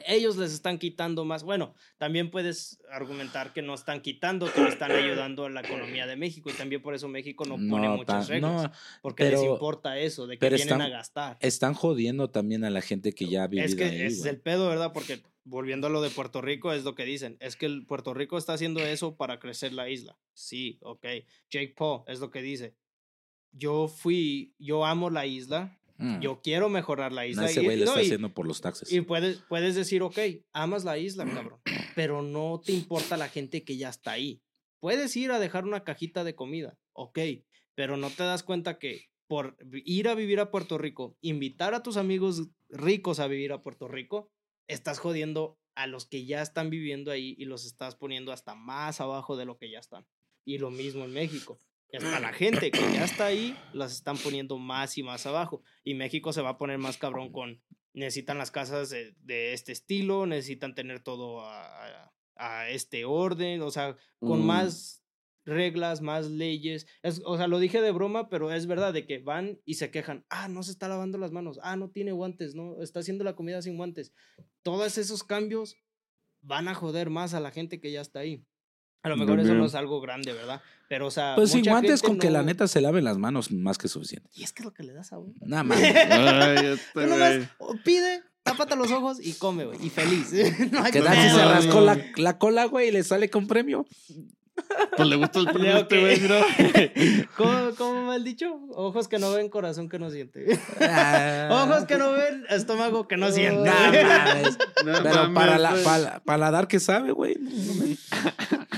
[0.06, 1.42] Ellos les están quitando más.
[1.44, 6.16] Bueno, también puedes argumentar que no están quitando, que están ayudando a la economía de
[6.16, 8.62] México y también por eso México no pone No, muchas ta- reglas.
[8.64, 11.36] no, porque les pero- importa eso, de que vienen están- a gastar.
[11.40, 14.24] están jodiendo también a la gente que ya ha vivido Es que ahí, ese es
[14.26, 14.92] el pedo, ¿verdad?
[14.92, 17.36] Porque volviendo a lo de Puerto Rico, es lo que dicen.
[17.40, 20.18] Es que el Puerto Rico está haciendo eso para crecer la isla.
[20.34, 21.04] Sí, ok.
[21.50, 22.74] Jake Paul es lo que dice.
[23.52, 26.20] Yo fui, yo amo la isla, Mm.
[26.20, 27.46] yo quiero mejorar la No, isla.
[27.50, 28.92] ese y- güey lo no, está y- haciendo por los taxes.
[28.92, 30.18] y puedes, puedes decir, ok,
[30.52, 31.60] amas la isla, cabrón,
[31.96, 34.40] pero no te importa la gente que ya está ahí.
[34.80, 37.18] Puedes ir a dejar una cajita de comida, ok,
[37.74, 41.82] pero no te das cuenta que por ir a vivir a Puerto Rico, invitar a
[41.82, 44.30] tus amigos ricos a vivir a Puerto Rico,
[44.68, 49.00] estás jodiendo a los que ya están viviendo ahí y los estás poniendo hasta más
[49.00, 50.06] abajo de lo que ya están.
[50.44, 51.60] Y lo mismo en México.
[51.92, 55.62] Hasta la gente que ya está ahí, las están poniendo más y más abajo.
[55.84, 57.62] Y México se va a poner más cabrón con,
[57.94, 63.62] necesitan las casas de, de este estilo, necesitan tener todo a, a- a este orden,
[63.62, 64.46] o sea, con Mm.
[64.46, 65.02] más
[65.48, 66.86] reglas, más leyes.
[67.02, 69.90] Es, o sea, lo dije de broma, pero es verdad de que van y se
[69.90, 73.24] quejan, ah, no se está lavando las manos, ah, no tiene guantes, no, está haciendo
[73.24, 74.12] la comida sin guantes.
[74.62, 75.76] Todos esos cambios
[76.42, 78.44] van a joder más a la gente que ya está ahí.
[79.02, 80.60] A lo mejor eso no es algo grande, ¿verdad?
[80.88, 81.34] Pero, o sea.
[81.36, 83.86] Pues sin guantes, gente con que la no- neta se lave las manos, más que
[83.86, 84.28] suficiente.
[84.34, 85.34] Y es que es lo que le das a uno.
[85.40, 85.80] Nada más.
[85.80, 87.48] Este nomás
[87.84, 89.86] pide, tápate los ojos y come, güey.
[89.86, 90.32] Y feliz.
[90.72, 93.46] no hay ¿Qué tal si se rascó la, la cola, güey, y le sale con
[93.46, 93.86] premio?
[94.96, 96.40] Pues le gusta el pelo Leo a este güey, mira.
[97.36, 98.58] ¿Cómo, ¿Cómo has dicho?
[98.70, 100.58] Ojos que no ven, corazón que no siente.
[100.80, 101.48] Ah.
[101.50, 103.68] Ojos que no ven, estómago que no siente.
[103.68, 104.58] No mames.
[104.84, 107.36] No Pero mames, para la, para, paladar que sabe, güey.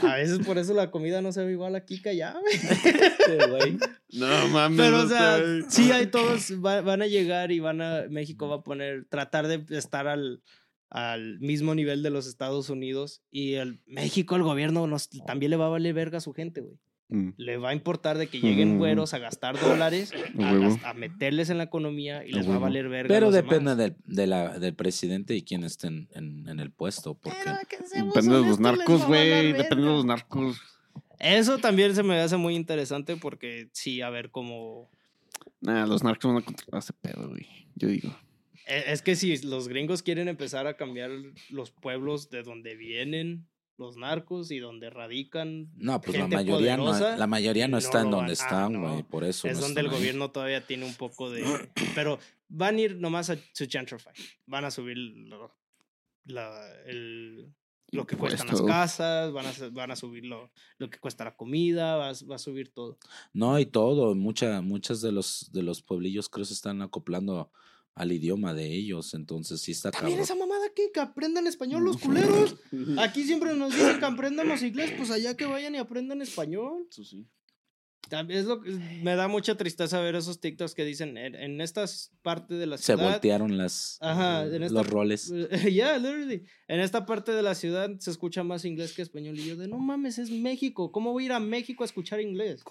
[0.02, 2.34] A veces por eso la comida no se ve igual aquí que allá,
[3.48, 3.78] güey.
[4.12, 4.78] No mames.
[4.78, 8.56] Pero, o sea, sí hay todos, va- van a llegar y van a, México va
[8.56, 10.42] a poner, tratar de estar al,
[10.90, 15.56] al mismo nivel de los Estados Unidos y el México, el gobierno, nos, también le
[15.56, 16.76] va a valer verga a su gente, güey.
[17.12, 18.78] Mm, Le va a importar de que lleguen Mm.
[18.78, 20.12] güeros a gastar dólares,
[20.84, 23.08] a meterles en la economía y les va a valer verga.
[23.12, 27.14] Pero depende del, de la, del presidente y quién esté en, en, en el puesto.
[27.14, 27.38] Porque
[27.94, 29.52] Depende de los narcos, güey.
[29.52, 30.60] Depende de los narcos.
[31.18, 34.88] Eso también se me hace muy interesante porque sí, a ver cómo...
[35.60, 37.46] Nah, los narcos van a controlar ese pedo, güey.
[37.74, 38.16] Yo digo.
[38.70, 41.10] E- Es que si los gringos quieren empezar a cambiar
[41.50, 43.46] los pueblos de donde vienen
[43.76, 48.02] los narcos y donde radican, no, pues la mayoría no, la mayoría no, no está
[48.02, 48.80] en donde ah, están, no.
[48.90, 49.02] güey.
[49.04, 49.48] Por eso.
[49.48, 49.92] es no donde el ahí.
[49.96, 51.42] gobierno todavía tiene un poco de...
[51.94, 52.18] Pero
[52.48, 54.12] van a ir nomás a to gentrify.
[54.46, 55.50] Van a subir lo,
[56.24, 57.54] la- el-
[57.92, 61.34] lo que cuestan las casas, van a, van a subir lo, lo que cuesta la
[61.34, 62.98] comida, va, a- va a subir todo.
[63.32, 64.14] No, y todo.
[64.14, 67.50] Mucha, muchas de los, de los pueblillos creo se están acoplando
[67.94, 69.14] al idioma de ellos.
[69.14, 70.24] Entonces sí está También cabrón.
[70.24, 72.56] esa mamada aquí, que aprendan español los culeros.
[72.98, 76.86] Aquí siempre nos dicen que aprendamos inglés, pues allá que vayan y aprendan español.
[76.90, 77.26] Eso sí.
[78.10, 78.70] También es lo que
[79.02, 82.76] me da mucha tristeza ver esos TikToks que dicen en, en estas partes de la
[82.76, 83.12] Se ciudad.
[83.12, 85.32] voltearon las, Ajá, en esta- los roles.
[85.72, 86.44] Ya, literally.
[86.68, 89.38] En esta parte de la ciudad se escucha más inglés que español.
[89.38, 90.92] Y yo de no mames, es México.
[90.92, 92.62] ¿Cómo voy a ir a México a escuchar inglés?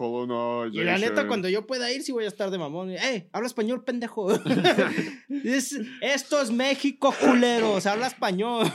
[0.72, 2.92] Y la neta, cuando yo pueda ir, sí voy a estar de mamón.
[2.92, 3.30] ¡Eh!
[3.34, 4.28] Habla español, pendejo.
[5.44, 7.86] Es- esto es México, culeros.
[7.86, 8.68] Habla español.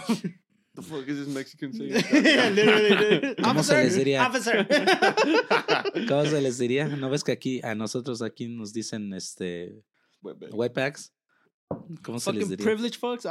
[0.75, 1.93] The fuck is this Mexican saying?
[2.25, 3.35] Yeah, literally.
[3.37, 4.27] ¿Cómo se les Officer, diría?
[4.27, 4.67] officer.
[6.09, 6.89] ¿Cómo se les diría?
[6.89, 9.83] ¿No ves que aquí, a nosotros aquí nos dicen este
[10.23, 11.13] webpacks?
[12.03, 12.65] ¿Cómo se les Fucking diría?
[12.65, 13.25] privilege folks.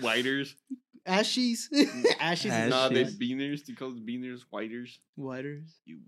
[0.00, 0.56] Whiters.
[1.04, 1.68] Ashies.
[2.20, 2.52] Ashies.
[2.52, 3.18] Ash- No, they shit.
[3.18, 3.64] beaners.
[3.64, 4.42] They call it beaners.
[4.50, 5.00] Whiters.
[5.16, 5.80] Waters.
[5.84, 5.98] You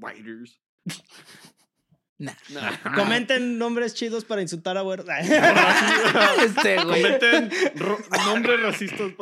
[0.00, 0.58] whiters.
[2.18, 2.32] Nah.
[2.52, 2.94] Nah.
[2.96, 5.06] Comenten nombres chidos para insultar a güeros.
[6.44, 7.02] Este güey.
[7.02, 7.50] Comenten
[8.26, 9.12] nombres racistas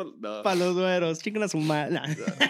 [0.42, 0.55] para.
[0.57, 1.18] Los güeros.
[1.18, 2.01] Chiquen a su madre.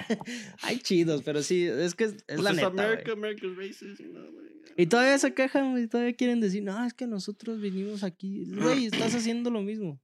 [0.62, 2.68] Hay chidos, pero sí, es que es, es Pues la es neta.
[2.68, 3.16] America, güey.
[3.16, 6.94] America's racist, you know, like, Y todavía se quejan, güey, todavía quieren decir, no, es
[6.94, 8.44] que nosotros vinimos aquí.
[8.46, 10.00] Güey, estás haciendo lo mismo.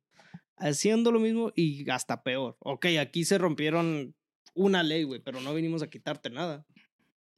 [0.56, 2.56] Haciendo lo mismo y hasta peor.
[2.60, 4.14] Ok, aquí se rompieron
[4.54, 6.64] una ley, güey, pero no vinimos a quitarte nada.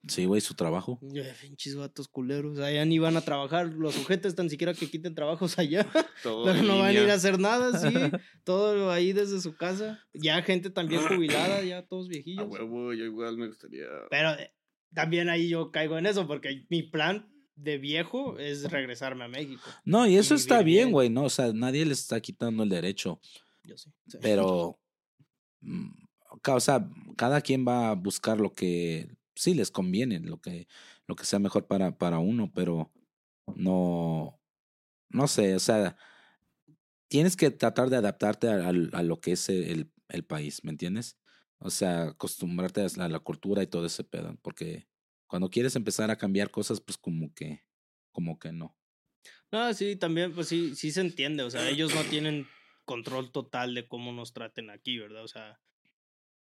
[0.07, 0.99] Sí, güey, su trabajo.
[1.03, 2.59] Ya, pinches vatos culeros.
[2.59, 3.69] Allá ni van a trabajar.
[3.69, 5.87] Los sujetos tan siquiera que quiten trabajos allá.
[6.23, 7.95] todo Pero no van a ir a hacer nada, sí.
[8.45, 10.05] Todo ahí desde su casa.
[10.13, 12.49] Ya gente también jubilada, ya todos A viejillos.
[12.49, 13.87] huevo, yo igual me gustaría.
[14.11, 14.53] Pero eh,
[14.93, 19.63] también ahí yo caigo en eso, porque mi plan de viejo es regresarme a México.
[19.85, 21.25] No, y eso Y está bien, güey, ¿no?
[21.25, 23.21] O sea, nadie les está quitando el derecho.
[23.65, 23.91] Yo sí.
[24.07, 24.19] sí.
[24.21, 24.79] Pero,
[25.61, 25.89] mm,
[26.47, 26.87] o sea,
[27.17, 30.69] cada quien va a buscar lo que sí les conviene, lo que,
[31.07, 32.93] lo que sea mejor para, para uno, pero
[33.57, 34.41] no,
[35.11, 35.97] no sé, o sea,
[37.09, 40.71] tienes que tratar de adaptarte a, a- a lo que es el, el país, ¿me
[40.71, 41.19] entiendes?
[41.59, 44.89] O sea, acostumbrarte a la, la cultura y todo ese pedo, porque
[45.27, 47.65] cuando quieres empezar a cambiar cosas, pues como que,
[48.13, 48.77] como que no.
[49.51, 51.43] No, sí, también, pues sí, sí se entiende.
[51.45, 52.47] O sea, ellos no tienen
[52.85, 55.25] control total de cómo nos traten aquí, ¿verdad?
[55.25, 55.61] O sea,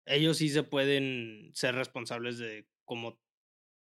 [0.06, 3.20] ellos sí se pueden ser responsables de cómo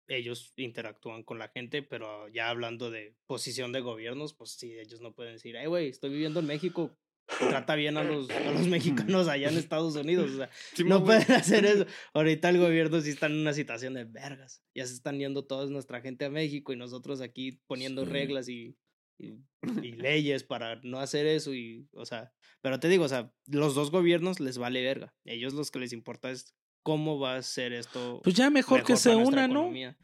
[0.08, 5.00] ellos interactúan con la gente, pero ya hablando de posición de gobiernos, pues sí, ellos
[5.00, 6.96] no pueden decir, ay, güey, estoy viviendo en México,
[7.38, 10.30] trata bien a los, a los mexicanos allá en Estados Unidos.
[10.32, 11.86] O sea, Sí, no pueden hacer eso.
[12.14, 14.62] Ahorita el gobierno sí está en una situación de vergas.
[14.74, 18.10] Ya se están yendo toda nuestra gente a México y nosotros aquí poniendo Sí.
[18.10, 18.76] reglas y,
[19.18, 19.38] y,
[19.82, 21.54] y leyes para no hacer eso.
[21.54, 25.14] Y, o sea, pero te digo, o sea, los dos gobiernos les vale verga.
[25.24, 28.20] Ellos los que les importa es cómo va a ser esto.
[28.22, 29.54] Pues ya mejor, que se una, ¿no?
[29.54, 29.96] economía.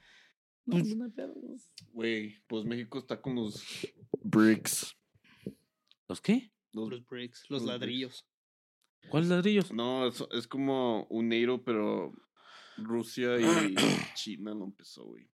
[0.64, 1.56] No, Pues- pues no pedo, ¿no?
[1.92, 3.64] Güey, pues México está con los
[4.22, 4.94] bricks.
[6.08, 6.52] ¿Los qué?
[6.72, 7.66] Los- Los bricks, los los bricks.
[7.80, 8.26] ladrillos.
[9.10, 9.72] ¿Cuáles ladrillos?
[9.72, 12.12] no, es, es como un NATO, pero
[12.76, 13.74] Rusia y
[14.14, 15.28] China lo empezó, güey.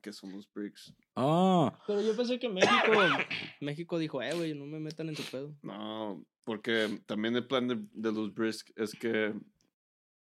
[0.00, 0.94] Que son los bricks.
[1.16, 2.70] Ah, Pero yo pensé que México,
[3.60, 5.56] México dijo, eh, güey, no me metan en tu pedo.
[5.62, 9.34] No, porque también el plan de, de los bricks es que.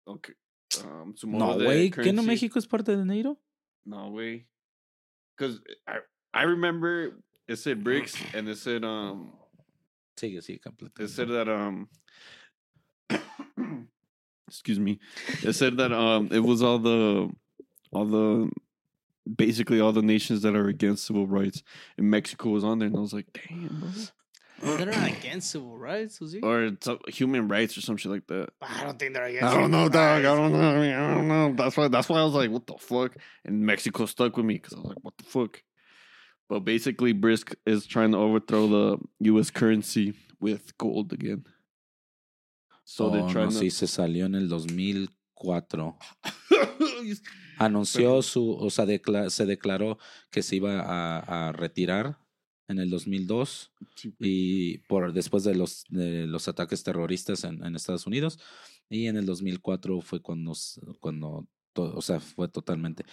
[0.06, 0.32] Ok.
[0.84, 1.92] um, no, güey.
[1.92, 3.38] ¿Qué no México es parte de Neiro?
[3.86, 4.46] No, güey.
[5.36, 6.00] Because I,
[6.34, 9.34] I remember it said bricks and it said um
[10.18, 11.00] Sigue, sigue, completo.
[11.02, 11.90] it said that um
[14.48, 15.00] excuse me.
[15.44, 17.30] It said that um it was all the
[17.92, 18.50] all the
[19.36, 21.64] basically all the nations that are against civil rights,
[21.98, 23.90] and Mexico was on there, and I was like, damn, bro.
[24.62, 26.40] They're not against civil rights, was he?
[26.42, 28.50] Or it's, uh, human rights or some shit like that.
[28.62, 29.44] I don't think they're against.
[29.44, 30.04] I don't know, human dog.
[30.04, 30.24] I rights.
[30.24, 30.70] don't know.
[30.70, 31.54] I, mean, I don't know.
[31.56, 31.88] That's why.
[31.88, 34.78] That's why I was like, "What the fuck?" And Mexico stuck with me because I
[34.78, 35.62] was like, "What the fuck?"
[36.50, 39.50] But basically, Brisk is trying to overthrow the U.S.
[39.50, 41.46] currency with gold again.
[42.84, 43.66] So oh, they're trying no, to.
[43.66, 45.98] sí, se salió en el 2004.
[47.58, 49.98] Anunció su, o sea, decla- se declaró
[50.30, 52.18] que se iba a, a retirar
[52.72, 53.72] en el 2002
[54.20, 58.40] y por después de los de los ataques terroristas en, en Estados Unidos
[58.90, 60.54] y en el 2004 fue cuando
[61.00, 63.04] cuando to- o sea fue totalmente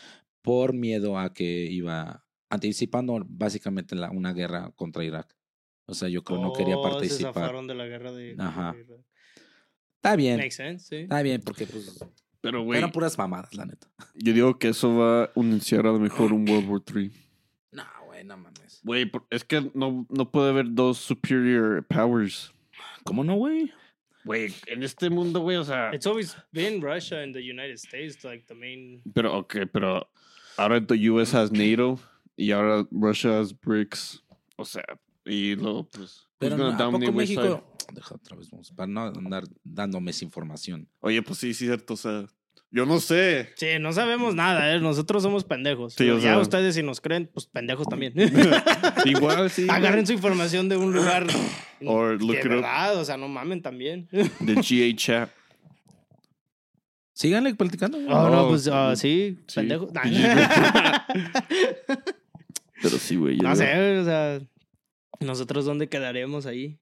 [0.43, 5.37] por miedo a que iba anticipando básicamente la, una guerra contra Irak
[5.87, 8.35] o sea yo creo no quería Oh, Se participar zafaron de la guerra de.
[8.39, 8.73] Ajá.
[8.73, 9.05] de-
[9.97, 11.03] está bien Makes sense, sí.
[11.03, 11.99] está bien porque pues
[12.41, 15.93] Pero, güey, eran puras mamadas la neta yo digo que eso va a iniciar a
[15.93, 17.11] lo mejor un World War III.
[18.25, 22.53] No güey no mames Güey, es que no, no puede haber dos superior powers.
[23.05, 23.73] cómo no güey
[24.25, 25.91] Güey, en este mundo, güey, o sea.
[25.95, 29.01] It's always been Russia and the United States, like the main.
[29.15, 30.07] Pero, ok, pero
[30.59, 31.99] ahora the US has NATO
[32.37, 34.23] y ahora Russia has BRICS.
[34.57, 34.85] O sea,
[35.25, 36.27] y luego, pues.
[36.39, 37.13] pero no, ¿a poco?
[37.13, 41.65] México deja otra vez vamos para no andar dándome esa información Oye, pues sí, sí,
[41.65, 41.95] cierto.
[41.95, 42.27] O sea,
[42.71, 43.51] yo no sé.
[43.57, 44.81] Sí, no sabemos nada, ¿eh?
[44.81, 45.95] Nosotros somos pendejos.
[45.95, 48.13] Sí, ya sea- ustedes, si nos creen, pues pendejos también.
[49.05, 49.67] Igual, sí.
[49.71, 51.27] Agarren su información de un lugar.
[51.87, 52.51] Or look de it up.
[52.51, 54.09] verdad, o sea, no mamen también.
[54.11, 55.31] The GA chat.
[57.15, 58.11] síganle platicando güey.
[58.13, 59.55] Oh, no, pues ah, sí, sí.
[59.55, 59.91] pendejos.
[59.95, 60.03] Nah.
[62.83, 63.39] Pero sí, güey.
[63.39, 64.41] no sé, o sea,
[65.21, 66.79] nosotros dónde quedaremos ahí.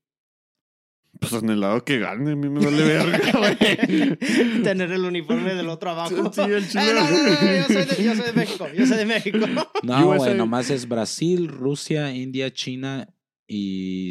[1.20, 4.16] Pues en el lado que gane, a mí me vale verga, güey.
[4.62, 6.32] Tener el uniforme del otro abajo.
[6.32, 8.96] Sí, el Eh, no, no, no, yo, soy de, yo soy de México, yo soy
[8.98, 9.38] de México.
[9.82, 13.08] No, güey, nomás es Brasil, Rusia, India, China
[13.48, 14.10] y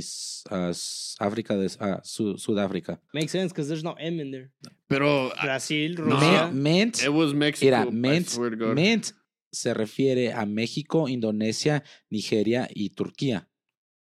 [0.50, 0.72] ah,
[1.20, 3.02] África de ah, Su- Sudáfrica.
[3.14, 4.52] Makes sense, because there's no M in there.
[4.88, 6.16] Pero Brasil, No.
[6.16, 6.50] Rusia.
[6.54, 7.66] Ment, it was Mexico.
[7.66, 8.76] mira, I Ment, swear to God.
[8.76, 9.12] Ment
[9.52, 13.48] se refiere a México, Indonesia, Nigeria y Turquía.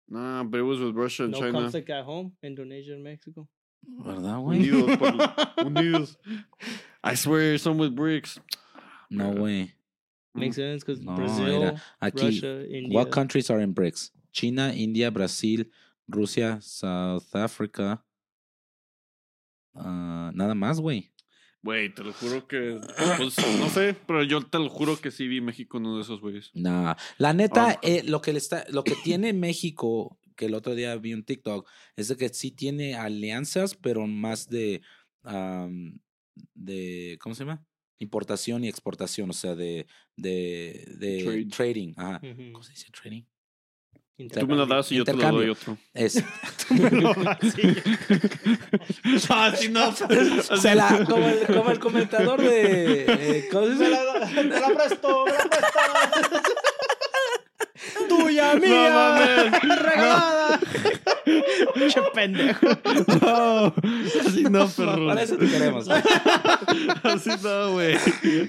[0.08, 1.52] Nah, but it was with Russia and No China.
[1.62, 3.48] conflict at home, Indonesia and Mexico.
[3.86, 4.58] ¿Verdad, güey?
[4.64, 6.16] Unidos, por- unidos.
[7.02, 8.38] I swear, some with bricks.
[9.10, 9.72] No, way.
[10.34, 12.24] Makes sense, because No, Brazil, era aquí.
[12.24, 12.94] Russia, India.
[12.98, 14.10] What countries are in BRICS?
[14.32, 15.64] China, India, Brazil,
[16.08, 18.02] Rusia, South Africa.
[19.76, 21.10] Ah, nada más, güey.
[21.64, 22.78] Güey, te lo juro que.
[23.16, 26.02] Pues no sé, pero yo te lo juro que sí vi México en uno de
[26.02, 26.50] esos güeyes.
[26.52, 26.94] Nah.
[27.16, 27.78] La neta, Ah.
[27.82, 31.24] eh, lo, que le está, lo que tiene México, que el otro día vi un
[31.24, 34.82] TikTok, es de que sí tiene alianzas, pero más de,
[36.54, 37.64] de ¿cómo se llama?
[37.98, 39.86] Importación y exportación, o sea, de,
[40.16, 41.44] de, de Trade.
[41.46, 41.92] trading.
[41.96, 42.20] Ajá.
[42.22, 42.52] Ujú.
[42.52, 43.22] ¿Cómo se dice trading?
[44.16, 45.76] Tú me lo das y yo te lo doy otro.
[45.92, 46.22] Es,
[49.28, 49.92] Ah, no.
[50.60, 53.04] se la- como, el, como el comentador de...
[53.08, 54.20] eh, ¿Cómo se la, la
[54.74, 56.48] presto, me la presto.
[58.08, 58.90] Tuya, mía.
[58.90, 59.82] mames.
[59.82, 60.60] Regalada.
[61.88, 62.66] Che pendejo.
[63.20, 63.74] No,
[64.26, 65.06] así no, perro.
[65.08, 65.86] Para eso te queremos.
[65.88, 66.02] güey.
[67.02, 67.94] Así no, güey.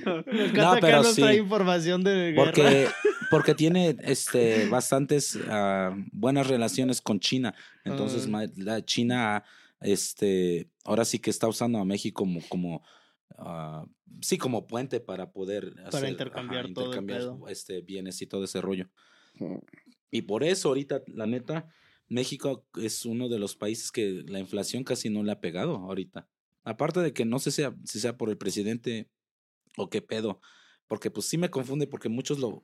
[0.06, 1.22] Encanta No, pero sí.
[1.24, 2.44] información de guerra.
[2.46, 2.88] Porque,
[3.32, 7.56] porque tiene este, bastantes ah, buenas relaciones con China.
[7.84, 9.44] Entonces, ma- la China,
[9.82, 12.84] este, ahora sí que está usando a México como, como
[13.40, 13.86] ah,
[14.22, 18.62] sí, como puente para poder hacer- intercambiar todo el intercambiar, este, bienes y todo ese
[18.62, 18.88] rollo.
[20.12, 21.70] Y por eso ahorita, la neta,
[22.08, 26.28] México es uno de los países que la inflación casi no le ha pegado ahorita.
[26.64, 29.10] Aparte de que no sé sea, si sea por el presidente
[29.78, 30.40] o qué pedo.
[30.88, 32.64] Porque pues sí me confunde porque muchos lo,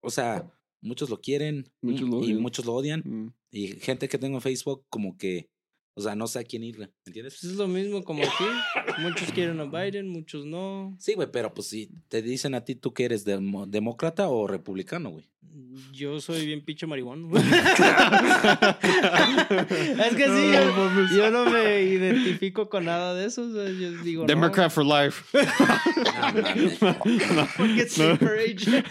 [0.00, 3.02] o sea, muchos lo quieren Muchos lo y muchos lo odian.
[3.04, 3.34] Mm.
[3.50, 5.50] Y gente que tengo en Facebook como que,
[5.98, 7.38] o sea, no sé a quién irle, ¿me entiendes?
[7.40, 8.44] Pues es lo mismo como aquí.
[8.98, 10.94] Muchos quieren a Biden, muchos no.
[11.00, 15.08] Sí, güey, pero pues si te dicen a ti tú que eres demócrata o republicano,
[15.08, 15.24] güey.
[15.92, 17.30] Yo soy bien pinche marihuano.
[17.34, 17.42] es
[20.16, 23.44] que sí, yo, yo no me identifico con nada de eso.
[23.44, 25.24] o sea, yo digo, no, Democrat for life.
[26.18, 26.32] Ah,
[27.56, 28.82] porque super age.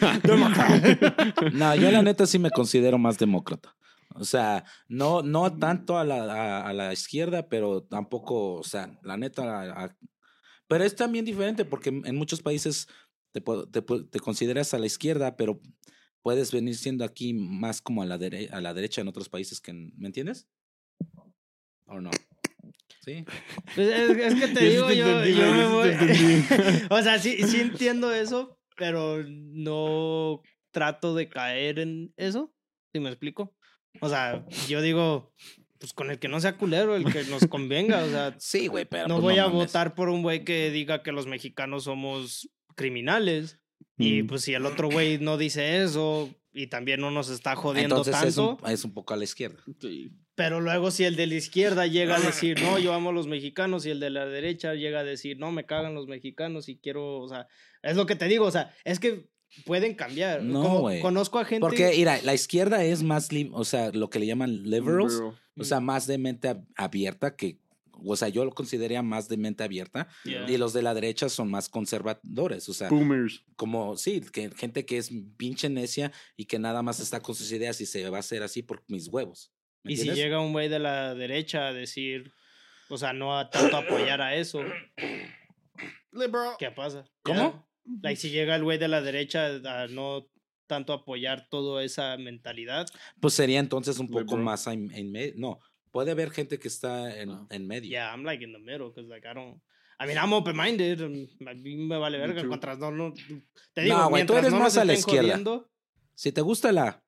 [1.53, 3.75] No, yo la neta sí me considero más demócrata.
[4.15, 8.97] O sea, no, no tanto a la, a, a la izquierda, pero tampoco, o sea,
[9.03, 9.83] la neta.
[9.85, 9.95] a-
[10.67, 12.87] pero es también diferente porque en muchos países
[13.31, 15.61] te, te, te consideras a la izquierda, pero
[16.21, 19.61] puedes venir siendo aquí más como a la, dere- a la derecha en otros países
[19.61, 20.47] que, ¿me entiendes?
[21.85, 22.09] ¿O no?
[23.01, 23.23] Sí.
[23.75, 25.89] Pues es, es que te digo, te yo, entendí, yo me voy.
[26.89, 30.41] o sea, sí, sí entiendo eso, pero no
[30.71, 32.51] trato de caer en eso.
[32.91, 33.54] ¿Sí me explico?
[34.01, 35.31] O sea, yo digo,
[35.79, 38.03] pues con el que no sea culero, el que nos convenga.
[38.03, 39.07] O sea, Sí, güey, pero.
[39.07, 39.67] no pues, voy a mames.
[39.67, 43.59] votar por un güey que diga que los mexicanos somos criminales.
[43.97, 44.27] Y Mm.
[44.27, 48.15] pues si el otro güey no dice eso y también no nos está jodiendo Entonces
[48.23, 48.57] es tanto.
[48.63, 49.61] un, es un poco a la izquierda.
[49.79, 50.11] Sí.
[50.35, 53.27] Pero luego si el de la izquierda llega a decir, no, yo amo a los
[53.27, 56.77] mexicanos, y el de la derecha llega a decir, no, me cagan los mexicanos y
[56.77, 57.47] quiero, o sea,
[57.83, 59.29] es lo que te digo, o sea, es que
[59.65, 60.43] pueden cambiar.
[60.43, 60.99] No, güey.
[61.01, 61.61] conozco a gente...
[61.61, 65.39] Porque, mira, la izquierda es más, o sea, lo que le llaman liberals, Liberal.
[65.57, 67.59] o sea, más de mente ab- abierta que,
[68.03, 70.07] o sea, yo lo consideraría más de mente abierta.
[70.25, 70.49] Yeah.
[70.51, 73.43] Y los de la derecha son más conservadores, o sea, Boomers.
[73.55, 77.51] como, sí, que gente que es pinche necia y que nada más está con sus
[77.53, 79.53] ideas y se va a hacer así por mis huevos.
[79.83, 80.25] ¿me Y si entiendes?
[80.25, 82.33] llega un güey de la derecha a decir,
[82.89, 84.59] o sea, no a tanto apoyar a eso,
[86.11, 86.55] Liberal.
[86.59, 87.05] ¿qué pasa?
[87.23, 87.65] ¿Cómo?
[88.01, 90.27] Like, si llega el güey de la derecha a no
[90.67, 92.87] tanto apoyar toda esa mentalidad,
[93.19, 95.33] Pues sería entonces un poco más en, en medio.
[95.37, 95.59] No,
[95.91, 97.89] puede haber gente que está en, en medio.
[97.89, 99.61] Yeah, I'm like in the middle because like I don't.
[99.99, 101.01] I mean, I'm open minded.
[101.01, 102.43] A mí me vale verga.
[102.43, 103.13] Mientras no, no.
[103.73, 105.33] Te digo, No, güey, tú mientras eres no más a la estén izquierda.
[105.37, 105.69] jodiendo-
[106.15, 107.01] Si te gusta la...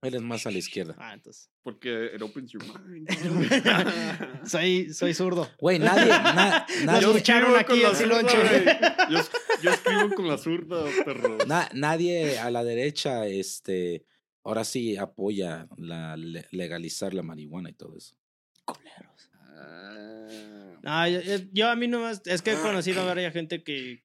[0.00, 0.94] Eres más a la izquierda.
[0.98, 1.50] Ah, entonces.
[1.62, 3.08] Porque it opens your mind.
[4.48, 5.48] soy, soy zurdo.
[5.58, 6.06] Güey, nadie...
[6.08, 8.36] na- nadie escucharon escribo aquí con el la silonche.
[8.36, 9.16] zurda, güey.
[9.16, 9.22] Yo,
[9.62, 11.38] yo escribo con la zurda, perro.
[11.46, 14.04] na- nadie a la derecha, este...
[14.44, 18.16] Ahora sí apoya la le- legalizar la marihuana y todo eso.
[18.66, 18.72] Ah.
[20.84, 22.22] Ah, yo, yo- yo a mí nomás.
[22.24, 24.04] Es que he conocido a varias gente que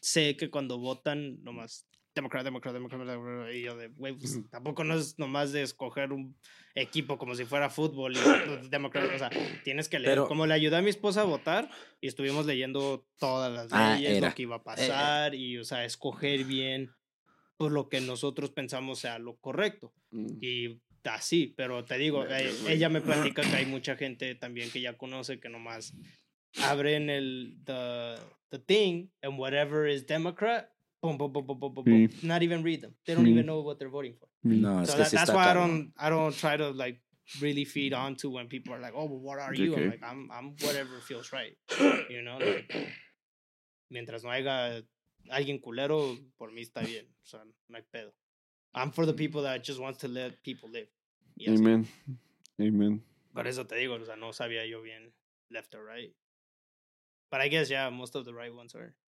[0.00, 1.86] sé que cuando votan, nomás.
[2.14, 6.12] Democrat, Democrat, Democrat, Democrat, y yo de, güey, pues, tampoco no es nomás de escoger
[6.12, 6.36] un
[6.74, 8.18] equipo como si fuera fútbol y
[8.70, 9.30] Democrat, o sea,
[9.64, 10.12] tienes que leer.
[10.12, 13.94] Pero- como le ayudé a mi esposa a votar y estuvimos leyendo todas las Ah,
[13.96, 14.28] leyes, era.
[14.28, 16.90] lo que iba a pasar y, o sea, escoger bien
[17.56, 19.94] pues lo que nosotros pensamos sea lo correcto.
[20.10, 20.26] Mm.
[20.40, 24.80] Y así, pero te digo, eh, ella me platica que hay mucha gente también que
[24.80, 25.94] ya conoce que nomás
[26.62, 28.16] abren el the,
[28.50, 30.68] the thing and whatever is Democrat,
[31.02, 32.08] boom, boom, boom, boom, boom, boom, boom.
[32.08, 32.24] Sí.
[32.24, 32.94] not even read them.
[33.04, 33.30] They don't Sí.
[33.30, 34.28] even know what they're voting for.
[34.46, 34.60] Mm.
[34.60, 37.02] No, so that- that's why I don't I don't try to like
[37.40, 37.98] really feed mm.
[37.98, 39.74] onto when people are like, oh, well, what are you?
[39.74, 41.56] I'm like, I'm I'm whatever feels right,
[42.08, 42.38] you know.
[42.38, 42.72] Like,
[43.90, 44.82] mientras no haya
[45.30, 48.12] alguien culero, por mí está bien, o sea, no hay pedo.
[48.74, 50.88] I'm for the people that just want to let people live.
[51.36, 51.58] Y así.
[51.58, 51.86] Amen.
[52.60, 53.02] Amen.
[53.34, 55.12] Por eso te digo, o sea, no sabía yo bien
[55.50, 56.14] left or right.
[57.30, 59.01] But I guess, yeah, most of the right ones are pretty bad.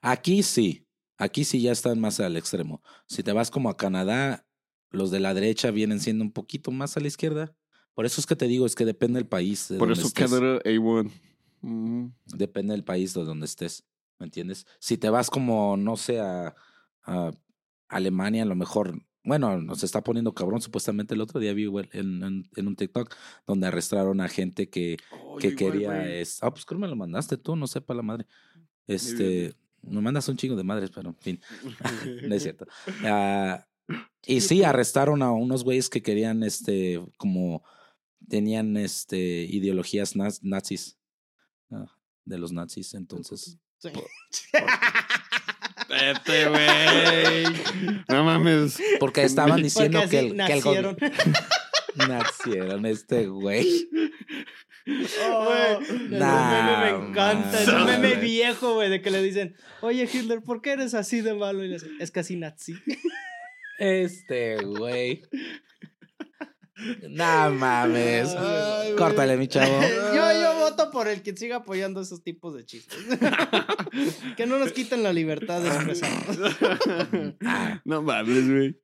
[0.00, 0.86] Aquí sí.
[1.18, 2.82] Aquí sí ya están más al extremo.
[3.06, 4.46] Si te vas como a Canadá,
[4.90, 7.54] los de la derecha vienen siendo un poquito más a la izquierda.
[7.94, 9.68] Por eso es que te digo, es que depende del país.
[9.68, 10.30] De Por donde eso estés.
[10.30, 11.10] Canadá A1.
[11.62, 12.06] Mm.
[12.34, 13.84] Depende del país de donde estés.
[14.18, 14.66] ¿Me entiendes?
[14.78, 16.54] Si te vas como, no sé, a,
[17.04, 17.30] a
[17.88, 19.02] Alemania, a lo mejor.
[19.24, 20.60] Bueno, nos está poniendo cabrón.
[20.60, 23.12] Supuestamente el otro día vi en, en, en un TikTok
[23.46, 26.14] donde arrestaron a gente que, Oh, que igual, quería.
[26.14, 28.26] es, ah, pues creo que me lo mandaste tú, no sé para la madre.
[28.86, 29.54] Este.
[29.82, 31.40] Me mandas un chingo de madres, pero en fin.
[32.28, 32.66] no es cierto.
[33.04, 33.66] Ah,
[34.26, 37.62] y sí, arrestaron a unos güeyes que querían, este, como
[38.28, 40.98] tenían, este, ideologías naz- nazis.
[41.70, 41.86] ah,
[42.24, 43.56] de los nazis, entonces.
[43.78, 43.90] Sí.
[45.88, 47.44] Vete, güey.
[48.08, 48.78] No mames.
[48.98, 50.96] Porque estaban diciendo que el, que el
[51.96, 52.86] nacieron.
[52.86, 53.88] este güey.
[54.88, 57.62] Oh, ese Nah, meme me encanta.
[57.62, 61.20] Es un meme viejo, güey, de que le dicen, oye Hitler, ¿por qué eres así
[61.22, 61.64] de malo?
[61.64, 62.74] Y le dicen, es casi nazi.
[63.78, 65.22] Este güey.
[67.08, 68.28] No mames.
[68.36, 68.96] Ay, güey.
[68.96, 69.80] Córtale, mi chavo.
[70.14, 72.98] yo, yo voto por el que siga apoyando esos tipos de chistes.
[74.36, 76.38] que no nos quiten la libertad de expresarnos.
[77.44, 77.80] Ah.
[77.84, 78.80] No mames, güey.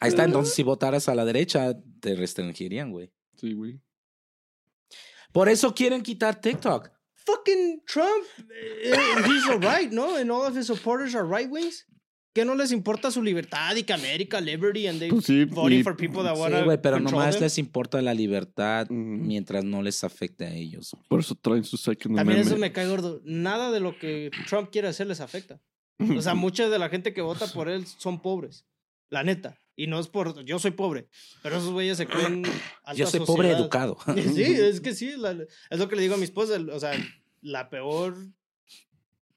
[0.00, 3.12] Ahí está, entonces si votaras a la derecha, te restringirían, güey.
[3.36, 3.80] Sí, güey.
[5.32, 6.90] Por eso quieren quitar TikTok.
[7.14, 8.92] Fucking Trump, eh,
[9.26, 10.16] he's alright, ¿no?
[10.16, 11.84] And all of his supporters are right wings.
[12.34, 15.80] Que no les importa su libertad y que America, liberty, and they Pues sí, voting
[15.80, 17.42] y- for people that Sí, wanna güey, pero nomás them.
[17.42, 20.96] les importa la libertad mientras no les afecte a ellos.
[21.08, 23.20] Por eso traen su Second También eso me cae gordo.
[23.24, 25.60] Nada de lo que Trump quiere hacer les afecta.
[26.16, 28.64] O sea, mucha de la gente que vota por él son pobres.
[29.10, 29.58] La neta.
[29.78, 30.44] Y no es por.
[30.44, 31.06] Yo soy pobre.
[31.40, 32.42] Pero esos güeyes se creen.
[32.82, 33.60] Alta Yo soy pobre sociedad.
[33.60, 33.96] educado.
[34.34, 35.12] Sí, es que sí.
[35.16, 35.36] la-
[35.70, 36.58] es lo que le digo a mi esposa.
[36.72, 36.92] O sea,
[37.42, 38.16] la peor.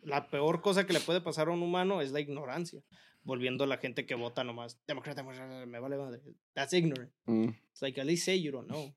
[0.02, 2.82] La peor cosa que le puede pasar a un humano es la ignorancia.
[3.24, 4.80] Volviendo a la gente que vota nomás.
[4.88, 6.22] Demócrata, demócrata, me vale madre.
[6.56, 7.12] That's ignorant.
[7.28, 7.50] Mm.
[7.72, 8.96] It's like, at least say you don't know.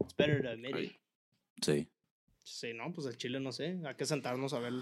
[0.00, 0.92] It's better to admit it.
[1.64, 1.86] Sí.
[2.42, 3.78] Sí, no, pues el Chile no sé.
[3.86, 4.72] Hay que sentarnos a ver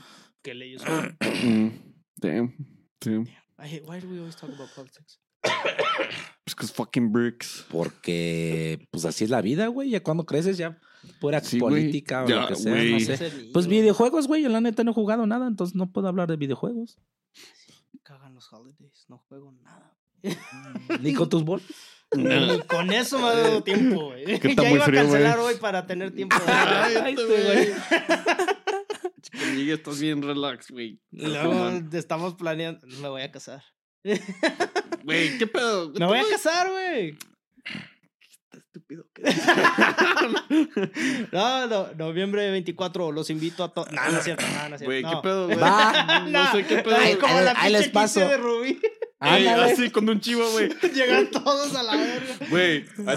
[0.40, 1.18] qué leyes son.
[1.20, 1.70] Mm,
[2.16, 2.54] damn.
[3.00, 3.26] Damn.
[3.58, 5.20] I hate, why do we always talk about politics?
[6.46, 7.64] Because fucking bricks.
[7.70, 9.90] Porque, pues así es la vida, güey.
[9.90, 10.78] Ya cuando creces, ya
[11.20, 13.50] pura Sí, política o Ya, lo que sea, no sé.
[13.52, 14.42] Pues videojuegos, güey.
[14.42, 16.98] Yo la neta no he jugado nada, entonces no puedo hablar de videojuegos.
[17.92, 19.06] me Cagan los holidays.
[19.08, 19.96] No juego nada.
[21.00, 21.66] Ni con tus bolas.
[22.16, 24.24] Ni con eso me ha dado tiempo, güey.
[24.40, 26.36] Que está ya muy iba frío, a cancelar hoy para tener tiempo.
[26.46, 27.68] Ay, güey.
[29.40, 31.00] Conmigo estás bien relax, güey.
[31.12, 32.84] Luego estamos planeando.
[33.00, 33.62] Me voy a casar.
[35.04, 35.92] Güey, ¿qué pedo?
[35.98, 37.16] Me voy a casar, güey.
[38.52, 39.06] Estúpido.
[41.32, 43.90] No, no, noviembre 24, los invito a todos.
[43.92, 44.84] No, no es cierto, no, no es cierto.
[44.86, 45.22] Güey, ¿qué no.
[45.22, 45.58] pedo, güey?
[45.58, 46.20] Va.
[46.28, 46.96] No sé qué pedo.
[46.96, 48.20] Ay, Ahí- como la ahí les pinche 15 paso.
[48.20, 48.80] de Rubí.
[49.22, 50.70] Ey, así con un chivo, güey.
[50.94, 52.36] Llegan todos a la verga.
[52.48, 53.12] Güey, a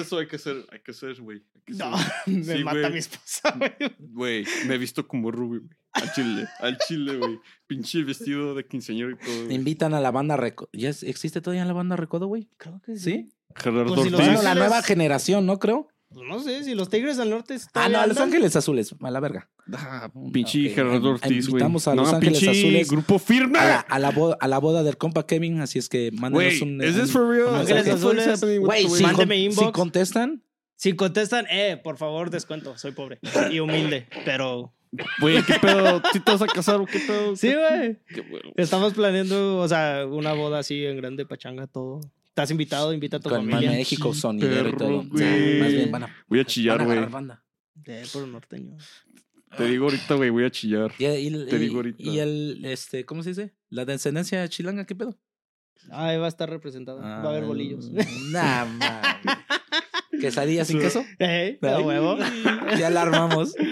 [0.00, 1.42] eso hay que ser, hay que ser, güey.
[1.66, 2.12] No, ser.
[2.26, 3.72] me Sí, mata mi esposa, güey.
[3.98, 5.70] Güey, me he visto como Ruby, güey.
[5.94, 7.38] Al chile, al chile, güey.
[7.66, 9.44] Pinche vestido de quinceañero y todo.
[9.44, 9.54] güey.
[9.54, 10.68] Invitan a la banda Recodo.
[10.72, 12.48] ¿Ya es- existe todavía la banda Recodo, güey?
[12.56, 13.30] Creo que ¿Sí?
[13.56, 14.26] Gerardo si los Ortiz.
[14.34, 15.58] Bueno, la nueva generación, ¿no?
[15.58, 15.88] Creo.
[16.10, 18.28] Pues no sé, si los Tigres del Norte Ah, todavía no, Los andan.
[18.28, 18.94] Ángeles Azules.
[19.00, 19.48] A la verga.
[19.72, 21.62] Ah, pinche Ok, Gerardo Ortiz, güey.
[21.62, 23.58] invitamos a No, Los Ángeles pinche Azules grupo firme.
[23.58, 26.60] A la, a la boda, a la boda del compa Kevin, así es que mándenos
[26.60, 26.82] un...
[26.84, 27.54] ¿is un- this for real?
[27.54, 27.88] Ángeles.
[27.88, 28.60] Azules.
[28.60, 29.02] Güey, si?
[29.02, 29.66] Mándeme con- inbox.
[29.66, 30.42] si contestan,
[30.76, 32.76] Si contestan, eh, por favor, descuento.
[32.78, 33.18] Soy pobre
[33.50, 34.72] y humilde, pero.
[35.20, 36.02] Güey, ¿qué pedo?
[36.12, 37.36] ¿Sí te vas a casar o qué pedo?
[37.36, 37.98] Sí, güey.
[38.08, 38.50] Qué bueno.
[38.56, 42.00] Estamos planeando, o sea, una boda así en grande, pachanga, todo.
[42.28, 43.70] Estás invitado, invita a tu con familia.
[43.70, 45.04] México sonidero y todo.
[45.12, 45.60] O sea, güey.
[45.60, 46.96] más bien van a, Voy a van chillar, a güey.
[46.98, 47.44] agarrar banda.
[47.86, 48.76] Eh, por norteño.
[49.56, 50.92] Te digo ahorita, güey, voy a chillar.
[50.98, 52.02] Y, y- Te y- digo ahorita.
[52.02, 53.54] y el, este, ¿cómo se dice?
[53.70, 55.16] La descendencia chilanga, ¿qué pedo?
[55.90, 56.98] Ah, ahí va a estar representado.
[57.00, 57.88] va a haber bolillos.
[58.32, 59.36] Nah, mames.
[60.20, 61.04] ¿Quesadilla sin queso?
[61.18, 62.16] Eh, a huevo.
[62.78, 63.54] Ya la armamos.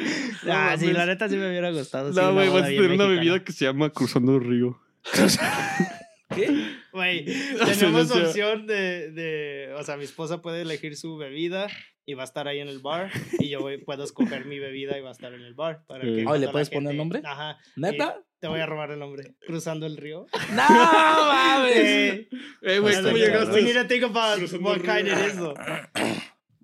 [0.50, 2.10] Ah, sí, la neta sí me hubiera gustado.
[2.12, 4.76] No, güey, vas a tener una bebida que se llama Cruzando el Río.
[6.34, 6.50] ¿Qué?
[6.92, 7.24] Güey,
[7.64, 11.68] tenemos sea- opción de, de, o sea, mi esposa puede elegir su bebida
[12.06, 14.98] y va a estar ahí en el bar y yo voy- puedo escoger mi bebida
[14.98, 15.84] y va a estar en el bar.
[15.86, 17.22] Para que Oh, ¿le puedes poner gente- nombre?
[17.24, 17.58] Ajá.
[17.76, 18.16] ¿Neta?
[18.18, 19.36] Y Te voy a robar el nombre.
[19.46, 20.26] Cruzando el río.
[20.50, 21.76] ¡No mames!
[21.76, 22.28] Eh,
[22.62, 23.54] Eh, güey, ¿cómo llegaste?
[23.54, 25.54] We need to think about Cruzando what kind it is, though.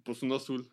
[0.09, 0.67] Pues uno azul.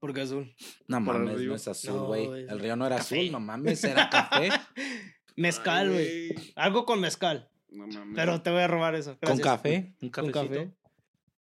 [0.00, 0.50] Porque azul.
[0.88, 2.24] No Para el mames, no es azul, No, güey.
[2.48, 3.20] el río no era Café.
[3.20, 4.48] azul, no mames, era café.
[5.36, 6.30] Mezcal, güey.
[6.56, 7.50] Algo con mezcal.
[7.68, 8.16] No mames.
[8.16, 9.18] Pero te voy a robar eso.
[9.22, 10.54] Con café, un Con cafecito.
[10.64, 10.74] café.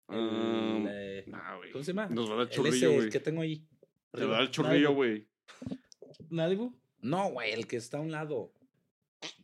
[0.10, 1.56] Ah, El, eh, nah.
[1.72, 2.08] ¿Cómo se llama?
[2.08, 2.62] Nos va a dar El
[2.98, 3.10] güey.
[3.10, 3.66] que tengo ahí.
[4.12, 5.30] Te va a dar chorrillo, güey.
[6.30, 6.76] Malibu.
[7.00, 8.52] No, güey, el que está a un lado.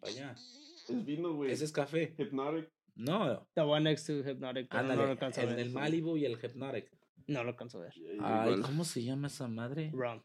[0.02, 0.34] Vaya.
[0.34, 1.50] Es vino, güey.
[1.50, 2.14] Ese es café.
[2.18, 2.70] Hypnotic.
[2.96, 4.70] No, The one next to Hypnotic.
[4.74, 5.18] no ándale.
[5.18, 6.92] a El del Malibu y el Hypnotic.
[7.28, 7.94] No lo alcanzo a ver.
[8.22, 8.62] Ay, Igual.
[8.62, 9.90] ¿cómo se llama esa madre?
[9.94, 10.22] Wrong.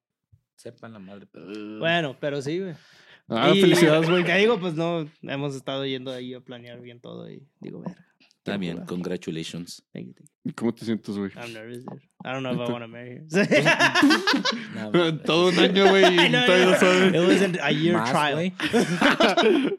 [0.57, 1.51] Sepan la madre, pero.
[1.53, 1.79] Eh.
[1.79, 2.75] Bueno, pero sí, güey.
[3.29, 4.25] Ah, Y- felicidades, güey.
[4.25, 7.97] Te digo, pues no, hemos estado yendo ahí a planear bien todo y digo, ver.
[8.39, 9.85] Está bien, congratulations.
[9.93, 10.35] Thank you, thank you.
[10.45, 11.31] ¿Y ¿Cómo te sientes, güey?
[11.37, 12.01] I'm nervous, dude.
[12.25, 13.27] I don't know if I want to marry her.
[14.75, 15.19] No.
[15.21, 17.29] Todo un año, güey, y know, todavía no It sabes.
[17.29, 18.53] was an- a year ¿Más, trial.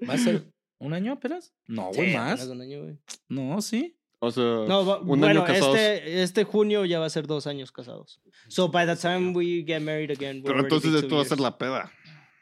[0.10, 0.44] ¿Va a ser
[0.78, 1.54] un año apenas?
[1.68, 2.46] No, güey, Sí, más.
[2.48, 2.98] un año, güey.
[3.28, 3.98] No, sí.
[4.22, 5.78] O sea, No, un bueno, año casados.
[5.78, 8.20] este, este junio ya va a ser dos años casados.
[8.50, 11.26] So by the time we get married again, we'll Pero entonces be esto va a
[11.26, 11.92] ser la peda.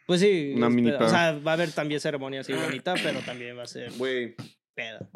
[0.08, 0.54] Pues sí.
[0.56, 0.98] una mini peda.
[1.00, 1.08] peda.
[1.08, 4.36] O sea, va a haber también ceremonia así bonita, pero también va a ser Güey,
[4.74, 5.08] peda.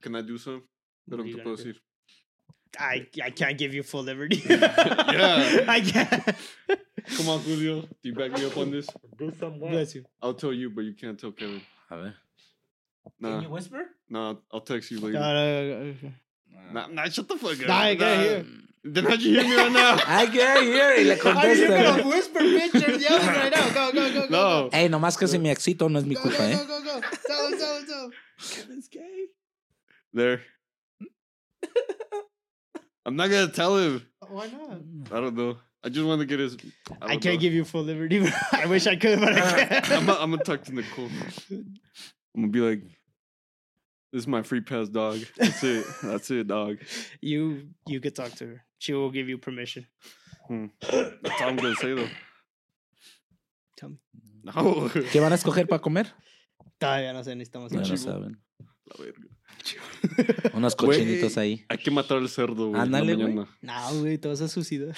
[0.00, 0.62] can I do some?
[1.08, 1.62] Pero you te puedo do?
[1.62, 1.82] decir.
[2.78, 4.42] I, I can't give you full liberty.
[4.48, 5.64] Yeah.
[5.68, 6.24] I can't.
[7.18, 7.82] Come on, Julio.
[7.82, 8.86] Do you back me up on this?
[9.18, 10.04] Bless you.
[10.22, 11.60] I'll tell you, but you can't tell Kevin.
[11.90, 12.14] A ver.
[13.20, 13.84] Nah, whisper?
[14.12, 15.18] Nah, I'll text you later.
[15.18, 16.12] no, no, no.
[16.72, 17.68] Nah, nah, shut the fuck up.
[17.68, 18.44] Nah, I can't hear.
[18.84, 19.96] Then how'd you hear me right now?
[20.06, 22.04] I can't hear y le Are you gonna contesta.
[22.04, 23.68] whisper pictures yelling right now?
[23.70, 24.28] Go, go, go, go.
[24.28, 24.70] No.
[24.72, 26.56] Ey, nomás que si me excito no es mi Go, culpa, go, ¿eh?
[26.56, 27.00] go, go, go.
[27.26, 28.12] Tell him, tell him, tell him.
[28.38, 29.26] Kevin's gay.
[30.12, 30.40] There.
[33.06, 34.02] I'm not gonna tell him.
[34.28, 34.80] Why not?
[35.12, 35.58] I don't know.
[35.84, 36.56] I just want to get his.
[37.00, 37.40] I, I, can't know.
[37.40, 38.24] give you full liberty.
[38.52, 39.90] I wish I could, but I can't.
[39.92, 41.08] I'm, I'm gonna talk to Nicole.
[41.50, 41.64] I'm
[42.34, 42.82] gonna be like,
[44.12, 45.18] "This is my free pass, dog.
[45.36, 45.84] That's it.
[46.02, 46.76] That's it, dog."
[47.20, 48.64] you you could talk to her.
[48.78, 49.86] She will give you permission.
[50.48, 52.08] That's all I'm gonna say though.
[53.76, 53.96] Tell me.
[54.44, 54.90] No.
[55.12, 56.12] ¿Qué van a escoger para comer?
[56.78, 57.86] Todavía no sé, necesitamos Ya ir.
[57.88, 58.10] lo chivo.
[58.12, 58.42] saben.
[58.86, 60.50] La verga.
[60.54, 60.98] Unos Güey.
[60.98, 61.64] cochinitos ahí.
[61.68, 62.82] Hay que matar al cerdo, güey.
[62.82, 63.34] en la Ándale, güey.
[63.34, 63.56] mañana.
[63.60, 64.96] No, güey, te vas a suicidar.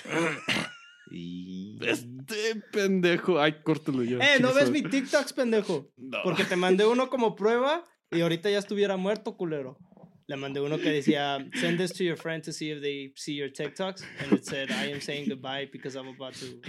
[1.10, 1.78] Y...
[1.86, 3.38] Este pendejo.
[3.38, 4.16] Ay, córtalo ya.
[4.16, 5.92] Eh, ¿no ves mi TikToks, pendejo?
[5.98, 6.18] No.
[6.24, 9.78] Porque te mandé uno como prueba y ahorita ya estuviera muerto, culero.
[10.26, 13.34] le mandé uno que decía, send this to your friend to see if they see
[13.34, 14.02] your TikToks.
[14.20, 16.60] And it said, I am saying goodbye because I'm about to...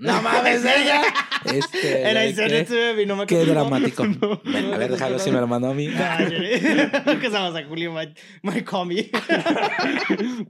[0.00, 1.04] No mames, ella.
[1.44, 4.02] Este, And I sent it to him y no me qué dramático.
[4.74, 5.86] A ver, déjalo si me lo mandó a mí.
[7.06, 9.10] Because I was like, Julio might, might call me.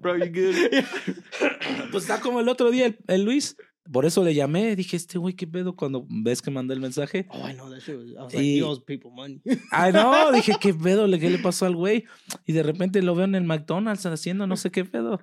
[0.00, 0.54] Bro, you good?
[1.90, 3.56] Pues está como el otro día el, el Luis.
[3.90, 4.76] Por eso le llamé.
[4.76, 5.74] Dije, este güey, ¿qué pedo?
[5.74, 7.26] Cuando ves que mandé el mensaje.
[7.30, 7.94] oh, I know that shit.
[7.96, 9.40] I was like, Y- he owes people money.
[9.70, 11.06] Ay, no, dije, ¿qué pedo?
[11.18, 12.04] ¿Qué le pasó al güey?
[12.46, 15.20] Y de repente lo veo en el McDonald's haciendo no sé qué pedo.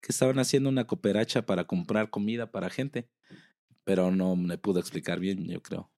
[0.00, 3.08] Que estaban haciendo una cooperacha para comprar comida para gente.
[3.84, 5.90] Pero no me pudo explicar bien, yo creo.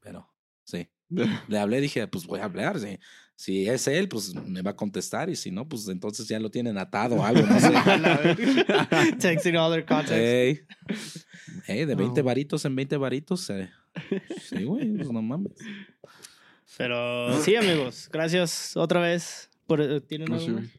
[0.00, 0.32] Pero,
[0.64, 0.88] sí.
[1.48, 2.78] Le hablé, dije, pues voy a hablar.
[2.78, 2.98] Si,
[3.40, 5.30] si es él, pues me va a contestar.
[5.30, 7.70] Y si no, pues entonces ya lo tienen atado o algo, no sé.
[9.20, 10.10] Texting all their contacts.
[10.10, 10.60] Ey.
[11.68, 12.24] Ey, de 20 Oh.
[12.24, 13.48] varitos en 20 varitos.
[13.50, 13.70] eh.
[14.42, 15.52] Sí, güey, pues no mames.
[16.76, 18.08] Pero sí, amigos.
[18.12, 19.50] Gracias otra vez.
[19.66, 20.64] Por, eh, ¿Tienen No algo más?
[20.66, 20.70] ¿Eh?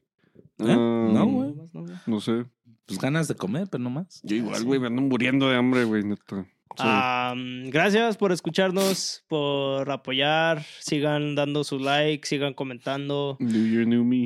[0.58, 1.50] No, Um, güey.
[1.50, 1.74] ¿Algo más?
[1.74, 1.96] No, güey.
[2.08, 2.46] No sé.
[2.86, 4.20] Pues ganas de comer, pero no más.
[4.24, 6.46] Yo igual, güey, me ando muriendo de hambre, güey, neta.
[6.78, 7.70] Sí.
[7.72, 10.64] Gracias por escucharnos, por apoyar.
[10.80, 13.36] Sigan dando su like, sigan comentando.
[13.40, 14.24] New Year, New Me.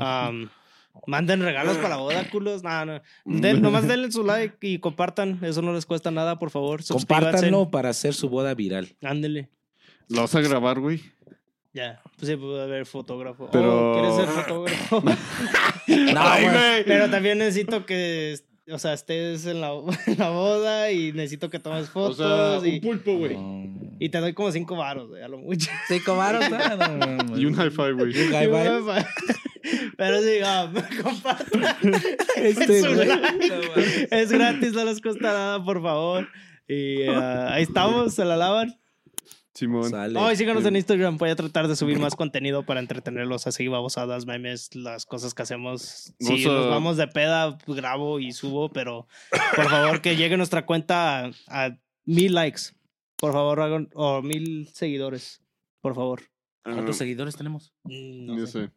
[1.07, 2.63] Manden regalos para la boda, culos.
[2.63, 3.01] No, no.
[3.25, 5.39] Den- nomás denle su like y compartan.
[5.41, 6.81] Eso no les cuesta nada, por favor.
[6.87, 8.95] Compártanlo para hacer su boda viral.
[9.01, 9.49] Ándele.
[10.09, 11.01] ¿Lo vas a grabar, güey?
[11.73, 12.01] Ya.
[12.17, 13.49] Pues sí, puede haber fotógrafo.
[13.51, 15.03] Pero- Oh, ¿Quieres ser fotógrafo?
[15.87, 16.85] No, Ay, güey.
[16.85, 18.37] Pero también necesito que,
[18.71, 19.71] o sea, estés en la,
[20.07, 22.17] en la boda y necesito que tomes O fotos.
[22.17, 23.37] sea, y, un pulpo, güey.
[23.99, 25.69] Y te doy como cinco varos, güey, a lo mucho.
[25.87, 26.57] Cinco varos, ¿no?
[26.57, 27.37] No, no, no.
[27.37, 28.09] Y un high five, güey.
[28.09, 29.05] Un high five.
[29.97, 30.71] Pero sí, ah,
[31.01, 31.63] compartan.
[32.35, 34.07] Este, Es like.
[34.11, 36.27] Es gratis, no les cuesta nada, por favor.
[36.67, 38.77] Y ah, ahí estamos, se la lavan.
[39.53, 39.89] Simón.
[39.89, 40.17] Sale.
[40.19, 41.17] Oh, y síganos en Instagram.
[41.17, 45.43] Voy a tratar de subir más contenido para entretenerlos así, babosadas, memes, las cosas que
[45.43, 46.13] hacemos.
[46.19, 49.07] Si a- nos vamos de peda, grabo y subo, pero
[49.55, 52.61] por favor que llegue nuestra cuenta a, a mil likes.
[53.17, 55.41] Por favor, hagan, o mil seguidores.
[55.81, 56.21] Por favor.
[56.63, 57.73] ¿Cuántos seguidores tenemos?
[57.83, 58.67] Mm, No No sé.
[58.67, 58.71] sé.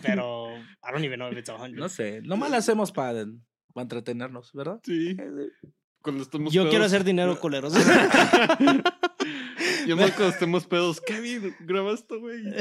[0.00, 1.78] Pero I don't even know if it's a hundred.
[1.80, 2.22] No sé.
[2.22, 3.26] Nomás lo hacemos para,
[3.74, 4.80] para entretenernos, ¿verdad?
[4.84, 5.16] Sí.
[6.02, 6.70] Cuando estemos Yo pedos.
[6.70, 7.74] quiero hacer dinero, culeros.
[9.86, 11.00] Yo cuando estemos pedos.
[11.00, 12.42] Kevin, graba esto, güey.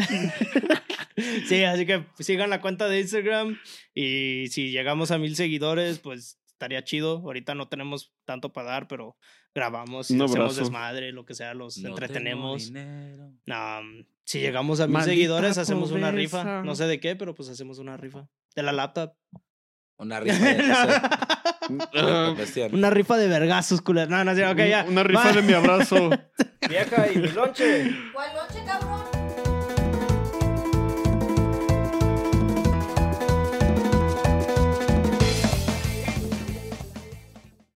[1.48, 3.60] Sí, así que sigan la cuenta de Instagram
[3.94, 7.18] y si llegamos a mil seguidores, pues estaría chido.
[7.18, 9.18] Ahorita no tenemos tanto para dar, pero
[9.54, 10.62] grabamos y hacemos abrazo.
[10.62, 12.66] desmadre, lo que sea, los No entretenemos.
[12.66, 13.34] tengo dinero.
[13.50, 16.64] Am, si llegamos a mil Maldita seguidores, hacemos una rifa.
[16.64, 18.28] No sé de qué, pero pues hacemos una rifa.
[18.56, 19.14] De la laptop.
[19.98, 20.64] Una rifa de
[22.74, 24.10] una rifa de vergazos, culeros.
[24.10, 24.86] No, no ok, ya.
[24.88, 25.42] Una rifa Bye.
[25.42, 26.10] de mi abrazo.
[26.70, 27.92] Vieja y mi lonche.
[28.14, 28.32] ¿Cuál
[28.66, 29.21] cabrón?